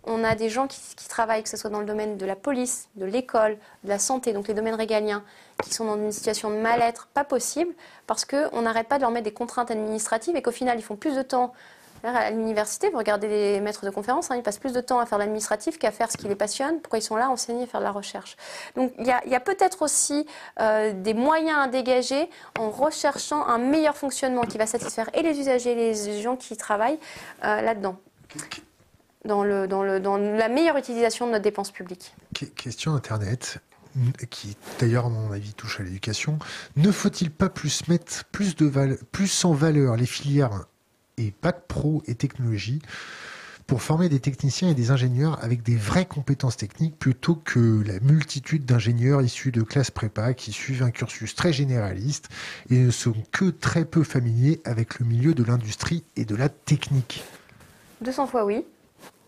[0.08, 2.90] on a des gens qui, travaillent, que ce soit dans le domaine de la police,
[2.96, 5.24] de l'école, de la santé, donc les domaines régaliens,
[5.64, 7.74] qui sont dans une situation de mal-être pas possible,
[8.06, 10.96] parce qu'on n'arrête pas de leur mettre des contraintes administratives et qu'au final, ils font
[10.96, 11.54] plus de temps
[12.04, 12.90] à l'université.
[12.90, 15.78] Vous regardez les maîtres de conférences, hein, ils passent plus de temps à faire l'administratif
[15.80, 16.80] qu'à faire ce qui les passionne.
[16.80, 18.36] Pourquoi ils sont là, enseigner et faire de la recherche?
[18.76, 20.28] Donc il y a, peut-être aussi
[20.60, 22.30] euh, des moyens à dégager
[22.60, 26.56] en recherchant un meilleur fonctionnement qui va satisfaire et les usagers et les gens qui
[26.56, 27.00] travaillent
[27.44, 27.98] euh, là-dedans
[29.28, 32.14] dans, le, dans, le, dans la meilleure utilisation de notre dépense publique.
[32.56, 33.60] Question Internet
[34.30, 36.38] qui d'ailleurs à mon avis touche à l'éducation,
[36.76, 38.70] ne faut-il pas plus mettre plus, de
[39.12, 40.66] plus en valeur les filières
[41.18, 42.80] et bac pro et technologie
[43.66, 48.00] pour former des techniciens et des ingénieurs avec des vraies compétences techniques plutôt que la
[48.00, 52.30] multitude d'ingénieurs issus de classes prépa qui suivent un cursus très généraliste
[52.70, 56.50] et ne sont que très peu familiers avec le milieu de l'industrie et de la
[56.50, 57.24] technique?
[58.02, 58.64] 200 fois oui.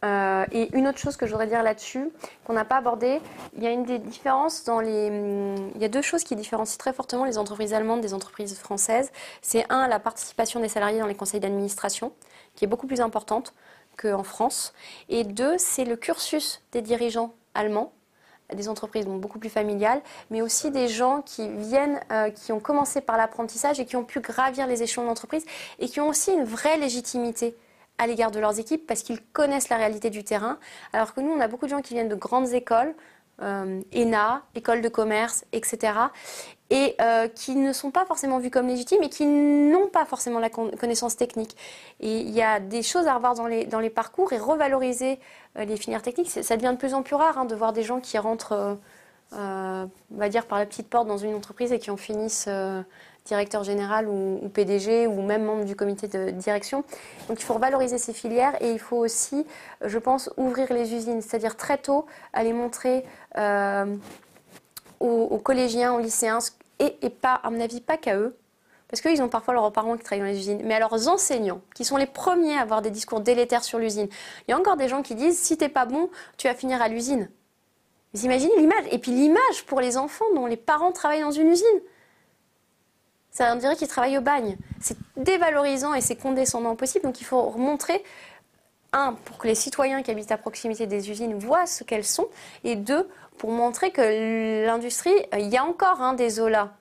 [0.05, 2.09] Euh, et une autre chose que je voudrais dire là-dessus,
[2.45, 3.21] qu'on n'a pas abordé,
[3.57, 5.09] il y a une des différences dans les.
[5.09, 8.57] Hum, il y a deux choses qui différencient très fortement les entreprises allemandes des entreprises
[8.57, 9.11] françaises.
[9.41, 12.13] C'est un, la participation des salariés dans les conseils d'administration,
[12.55, 13.53] qui est beaucoup plus importante
[13.97, 14.73] qu'en France.
[15.09, 17.91] Et deux, c'est le cursus des dirigeants allemands
[18.55, 23.01] des entreprises beaucoup plus familiales, mais aussi des gens qui viennent, euh, qui ont commencé
[23.01, 25.45] par l'apprentissage et qui ont pu gravir les échelons d'entreprise
[25.79, 27.55] et qui ont aussi une vraie légitimité
[27.99, 30.57] à l'égard de leurs équipes parce qu'ils connaissent la réalité du terrain.
[30.93, 32.95] Alors que nous, on a beaucoup de gens qui viennent de grandes écoles,
[33.41, 35.93] euh, ENA, école de commerce, etc.
[36.71, 40.39] Et euh, qui ne sont pas forcément vus comme légitimes et qui n'ont pas forcément
[40.39, 41.55] la connaissance technique.
[41.99, 45.19] Et il y a des choses à revoir dans les, dans les parcours et revaloriser
[45.57, 46.29] euh, les filières techniques.
[46.29, 48.77] Ça devient de plus en plus rare hein, de voir des gens qui rentrent
[49.31, 52.49] on va dire, par la petite porte dans une entreprise et qui en finissent
[53.29, 56.83] directeur général ou, PDG ou même membre du comité de direction.
[57.27, 59.45] Donc il faut valoriser ces filières et il faut aussi,
[59.85, 63.05] je pense, ouvrir les usines, c'est-à-dire très tôt aller montrer
[63.37, 63.95] euh,
[64.99, 66.39] aux, collégiens, aux lycéens,
[66.79, 68.35] et, pas, à mon avis, pas qu'à eux,
[68.87, 71.61] parce qu'ils ont parfois leurs parents qui travaillent dans les usines, mais à leurs enseignants,
[71.75, 74.07] qui sont les premiers à avoir des discours délétères sur l'usine.
[74.47, 76.81] Il y a encore des gens qui disent si t'es pas bon, tu vas finir
[76.81, 77.29] à l'usine.
[78.13, 78.85] Vous imaginez l'image?
[78.91, 81.81] Et puis l'image pour les enfants dont les parents travaillent dans une usine.
[83.31, 84.57] Ça dirait qu'ils travaillent au bagne.
[84.81, 87.05] C'est dévalorisant et c'est condescendant possible.
[87.05, 88.03] Donc il faut montrer,
[88.91, 92.27] un, pour que les citoyens qui habitent à proximité des usines voient ce qu'elles sont,
[92.63, 93.07] et deux,
[93.37, 96.71] pour montrer que l'industrie, il y a encore hein, des zolas,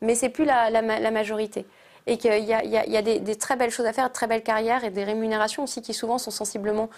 [0.00, 1.66] mais c'est plus la, majorité.
[2.06, 4.90] Et qu'il y a, des, très belles choses à faire, de très belles carrières et
[4.90, 6.88] des rémunérations aussi qui souvent sont sensiblement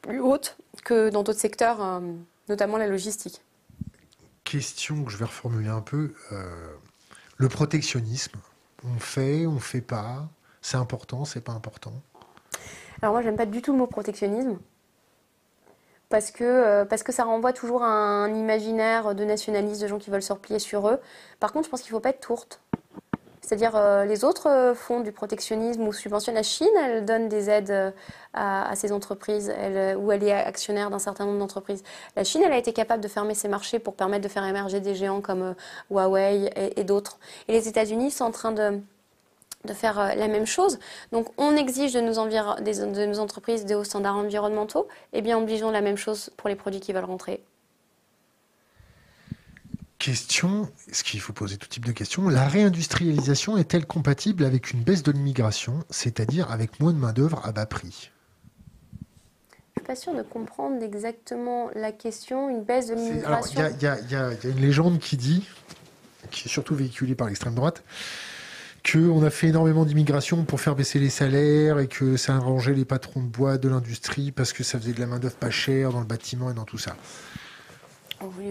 [0.00, 2.00] plus, hautes que dans d'autres secteurs, euh,
[2.48, 3.42] notamment la logistique.
[4.44, 6.14] Question que je vais reformuler un peu.
[6.32, 6.46] Euh,
[7.42, 8.38] le protectionnisme,
[8.84, 10.28] on fait, on fait pas,
[10.60, 11.92] c'est important, c'est pas important?
[13.02, 14.58] Alors moi, j'aime pas du tout le mot protectionnisme.
[16.08, 19.98] Parce que, euh, parce que ça renvoie toujours à un imaginaire de nationalistes, de gens
[19.98, 21.00] qui veulent se replier sur eux.
[21.40, 22.60] Par contre, je pense qu'il ne faut pas être tourte.
[23.42, 26.36] C'est-à-dire, euh, les autres euh, font du protectionnisme ou subventionnent.
[26.36, 27.90] La Chine, elle donne des aides euh,
[28.34, 31.82] à, ces entreprises, elle, ou elle est actionnaire d'un certain nombre d'entreprises.
[32.14, 34.78] La Chine, elle a été capable de fermer ses marchés pour permettre de faire émerger
[34.78, 35.56] des géants comme
[35.90, 37.18] Huawei et, d'autres.
[37.48, 38.80] Et les États-Unis sont en train de,
[39.74, 40.78] faire la même chose.
[41.10, 44.86] Donc, on exige de nos, de nos entreprises des hauts standards environnementaux.
[45.12, 47.42] Eh bien, obligeons la même chose pour les produits qui veulent rentrer
[50.02, 54.82] question, ce qu'il faut poser tout type de questions, la réindustrialisation est-elle compatible avec une
[54.82, 58.10] baisse de l'immigration, c'est-à-dire avec moins de main-d'œuvre à bas prix?
[59.52, 63.62] Je suis pas sûre de comprendre exactement la question, une baisse de l'immigration.
[63.80, 65.46] Il y, a une légende qui dit,
[66.32, 67.84] qui est surtout véhiculée par l'extrême droite,
[68.84, 72.74] qu'on a fait énormément d'immigration pour faire baisser les salaires et que ça a arrangé
[72.74, 75.92] les patrons de bois de l'industrie parce que ça faisait de la main-d'œuvre pas chère
[75.92, 76.96] dans le bâtiment et dans tout ça.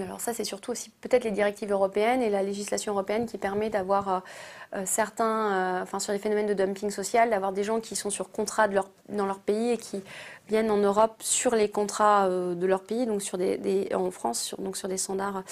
[0.03, 3.69] Alors ça c'est surtout aussi peut-être les directives européennes et la législation européenne qui permet
[3.69, 4.19] d'avoir euh,
[4.76, 8.10] euh, certains, euh, enfin sur les phénomènes de dumping social, d'avoir des gens qui sont
[8.10, 10.03] sur contrat dans leur pays et qui
[10.49, 13.22] viennent en Europe sur les contrats de leur pays, donc
[13.93, 15.43] en France, donc sur des standards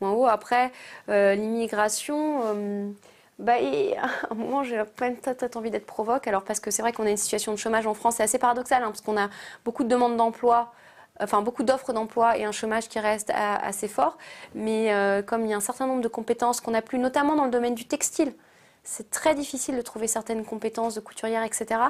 [0.00, 0.26] moins hauts.
[0.26, 0.70] Après,
[1.08, 2.94] l'immigration.
[3.40, 3.54] Bah,
[4.00, 7.10] à un moment, j'ai peut-être envie d'être provoque, alors parce que c'est vrai qu'on a
[7.10, 9.28] une situation de chômage en France, c'est assez paradoxal, hein, parce qu'on a
[9.64, 10.72] beaucoup de demandes d'emploi
[11.20, 14.18] enfin beaucoup d'offres d'emploi et un chômage qui reste assez fort.
[14.54, 17.36] Mais euh, comme il y a un certain nombre de compétences qu'on n'a plus, notamment
[17.36, 18.34] dans le domaine du textile,
[18.82, 21.80] c'est très difficile de trouver certaines compétences de couturière, etc.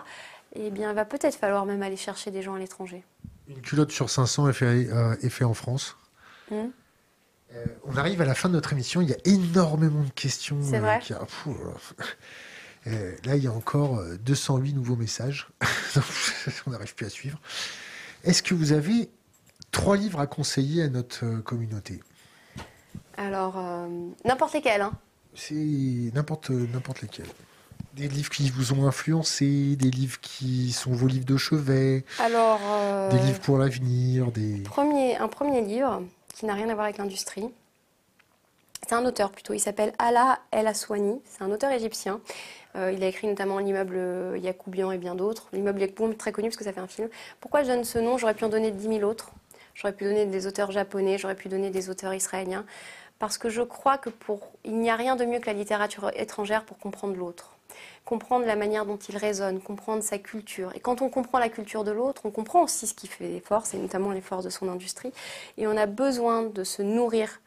[0.54, 3.02] Eh bien, il va peut-être falloir même aller chercher des gens à l'étranger.
[3.48, 5.96] Une culotte sur 500 est faite fait en France.
[6.50, 6.66] Hmm.
[7.54, 9.00] Euh, on arrive à la fin de notre émission.
[9.00, 10.58] Il y a énormément de questions.
[10.62, 11.00] C'est vrai.
[12.86, 15.48] là, il y a encore 208 nouveaux messages.
[16.66, 17.40] on n'arrive plus à suivre.
[18.24, 19.10] Est-ce que vous avez
[19.70, 22.00] trois livres à conseiller à notre euh, communauté?
[23.18, 23.86] Alors, euh,
[24.24, 24.80] n'importe lesquels.
[24.80, 24.92] Hein.
[25.34, 27.28] C'est n'importe, n'importe lesquels.
[27.92, 32.60] Des livres qui vous ont influencé, des livres qui sont vos livres de chevet, Alors,
[32.64, 34.32] euh, des livres pour l'avenir.
[34.32, 34.60] Des...
[34.62, 36.02] Premier, un premier livre
[36.34, 37.48] qui n'a rien à voir avec l'industrie.
[38.86, 42.20] C'est un auteur plutôt, il s'appelle Allah El Aswani, c'est un auteur égyptien.
[42.76, 45.48] Euh, il a écrit notamment l'immeuble Yacoubian et bien d'autres.
[45.52, 47.08] L'immeuble Yacoubian, très connu parce que ça fait un film.
[47.40, 48.18] Pourquoi je donne ce nom?
[48.18, 49.30] J'aurais pu en donner 10 000 autres.
[49.74, 52.64] J'aurais pu donner des auteurs japonais, j'aurais pu donner des auteurs israéliens.
[53.18, 54.52] Parce que je crois que pour...
[54.64, 57.54] il n'y a rien de mieux que la littérature étrangère pour comprendre l'autre
[58.04, 60.72] comprendre la manière dont il résonne, comprendre sa culture.
[60.74, 63.40] Et quand on comprend la culture de l'autre, on comprend aussi ce qui fait les
[63.40, 65.12] forces, et notamment les forces de son industrie.
[65.56, 67.40] Et on a besoin de se nourrir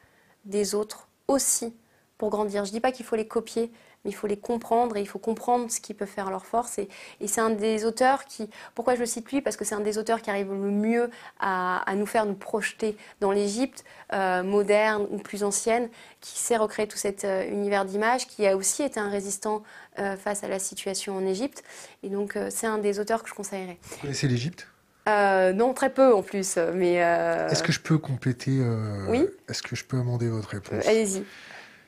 [0.46, 1.76] des autres aussi
[2.18, 2.66] pour grandir.
[2.66, 3.72] Je ne dis pas qu'il faut les copier,
[4.08, 6.80] il faut les comprendre et il faut comprendre ce qui peut faire leur force.
[6.80, 6.88] Et,
[7.28, 9.42] c'est un des auteurs qui, pourquoi je le cite lui?
[9.42, 11.10] Parce que c'est un des auteurs qui arrive le mieux
[11.40, 15.90] à, nous faire nous projeter dans l'Égypte euh, moderne ou plus ancienne,
[16.22, 19.64] qui sait recréer tout cet euh, univers d'images, qui a aussi été un résistant
[20.00, 21.64] euh, face à la situation en Égypte.
[22.04, 23.78] Et donc c'est un des auteurs que je conseillerais.
[23.84, 24.68] Vous connaissez l'Égypte?
[25.08, 26.96] Non, très peu en plus, mais.
[26.96, 28.60] Est-ce que je peux compléter
[29.08, 29.26] Oui.
[29.48, 30.86] Est-ce que je peux amender votre réponse?
[30.86, 31.24] Allez-y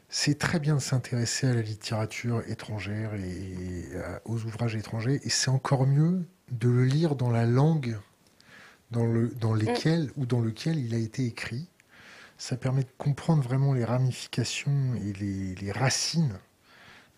[0.09, 3.85] c'est très bien de s'intéresser à la littérature étrangère et
[4.25, 7.97] aux ouvrages étrangers, et c'est encore mieux de le lire dans la langue
[8.91, 11.67] dans, le, dans lesquelles ou dans lequel il a été écrit.
[12.37, 16.39] Ça permet de comprendre vraiment les ramifications et les, racines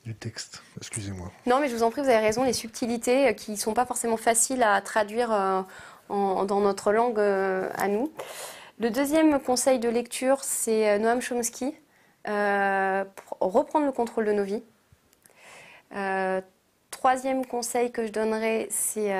[0.03, 0.63] du texte.
[0.77, 1.31] Excusez-moi.
[1.45, 3.75] Non, mais je vous en prie, vous avez raison, les subtilités euh, qui ne sont
[3.75, 5.61] pas forcément faciles à traduire euh,
[6.09, 8.11] dans notre langue euh, à nous.
[8.79, 11.75] Le deuxième conseil de lecture, c'est Noam Chomsky,
[12.25, 14.63] reprendre le contrôle de nos vies.
[16.91, 19.13] Troisième conseil que je donnerais, c'est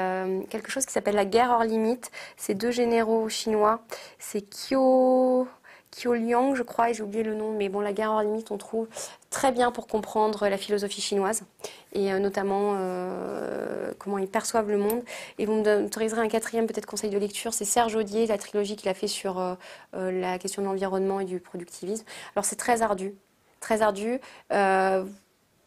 [0.50, 2.12] quelque chose qui s'appelle la guerre hors limite.
[2.38, 3.82] C'est deux généraux chinois.
[4.20, 5.48] C'est Kyo,
[5.92, 8.50] Kyo Liang, je crois, et j'ai oublié le nom, mais bon, la guerre hors limite,
[8.52, 8.88] on trouve
[9.30, 11.44] très bien pour comprendre la philosophie chinoise
[11.92, 15.04] et euh, notamment euh, comment ils perçoivent le monde.
[15.38, 18.88] Et vous m'autoriserez un quatrième peut-être conseil de lecture, c'est Serge Audier, la trilogie qu'il
[18.88, 19.56] a fait sur euh,
[19.94, 22.06] la question de l'environnement et du productivisme.
[22.36, 23.14] Alors c'est très ardu,
[23.60, 24.22] très ardu,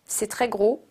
[0.07, 0.85] c'est très gros,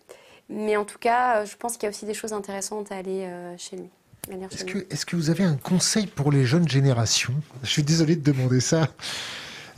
[0.48, 3.28] mais en tout cas, je pense qu'il y a aussi des choses intéressantes à aller
[3.58, 3.90] chez lui.
[4.30, 7.34] Est-ce que, est que, vous avez un conseil pour les jeunes générations?
[7.62, 8.88] Je suis désolé de demander ça.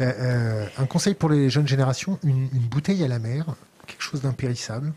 [0.02, 2.20] Euh, euh, un conseil pour les jeunes générations?
[2.24, 3.56] Une, bouteille à la mer,
[3.88, 4.94] quelque chose d'impérissable?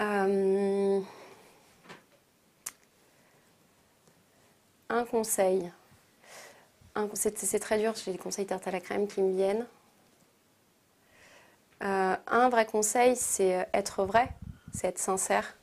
[0.00, 1.00] Euh,
[4.90, 5.70] Un conseil.
[7.14, 9.66] C'est très dur, j'ai des conseils tarte à la crème qui me viennent.
[11.80, 14.28] un vrai conseil, c'est être vrai,
[14.72, 15.56] c'est être sincère.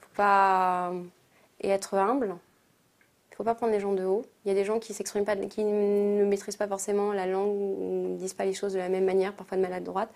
[0.00, 0.92] Faut pas
[1.60, 2.26] et être humble.
[2.26, 4.24] Il ne faut pas prendre les gens de haut.
[4.44, 4.92] Il y a des gens qui
[5.24, 8.88] pas, qui ne maîtrisent pas forcément la langue ne disent pas les choses de la
[8.88, 10.10] même manière, parfois de maladroite.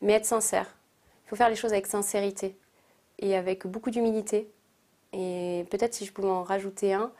[0.00, 0.76] Mais être sincère.
[1.24, 2.56] Il faut faire les choses avec sincérité
[3.18, 4.48] et avec beaucoup d'humilité.
[5.12, 7.10] Et peut-être si je pouvais en rajouter un,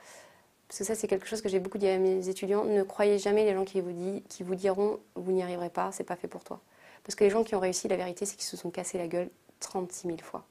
[0.67, 3.17] parce que ça c'est quelque chose que j'ai beaucoup dit à mes étudiants, ne croyez
[3.17, 6.27] jamais les gens qui vous, qui vous diront vous n'y arriverez pas, c'est pas fait
[6.27, 6.61] pour toi.
[7.03, 9.07] Parce que les gens qui ont réussi, la vérité c'est qu'ils se sont cassés la
[9.07, 9.29] gueule
[9.59, 10.45] 36 000 fois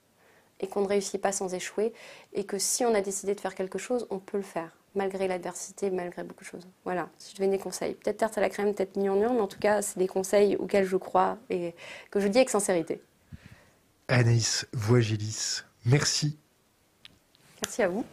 [0.60, 1.92] et qu'on ne réussit pas sans échouer,
[2.32, 5.28] et que si on a décidé de faire quelque chose, on peut le faire, malgré
[5.28, 6.66] l'adversité, malgré beaucoup de choses.
[6.84, 7.94] Voilà, si je donnais des conseils.
[7.94, 10.86] Peut-être tarte à la crème, peut-être en mais en tout cas, c'est des conseils auxquels
[10.86, 11.74] je crois et
[12.10, 13.02] que je dis avec sincérité.
[14.08, 16.38] Anaïs Voigelis, merci.
[17.62, 18.04] Merci à vous.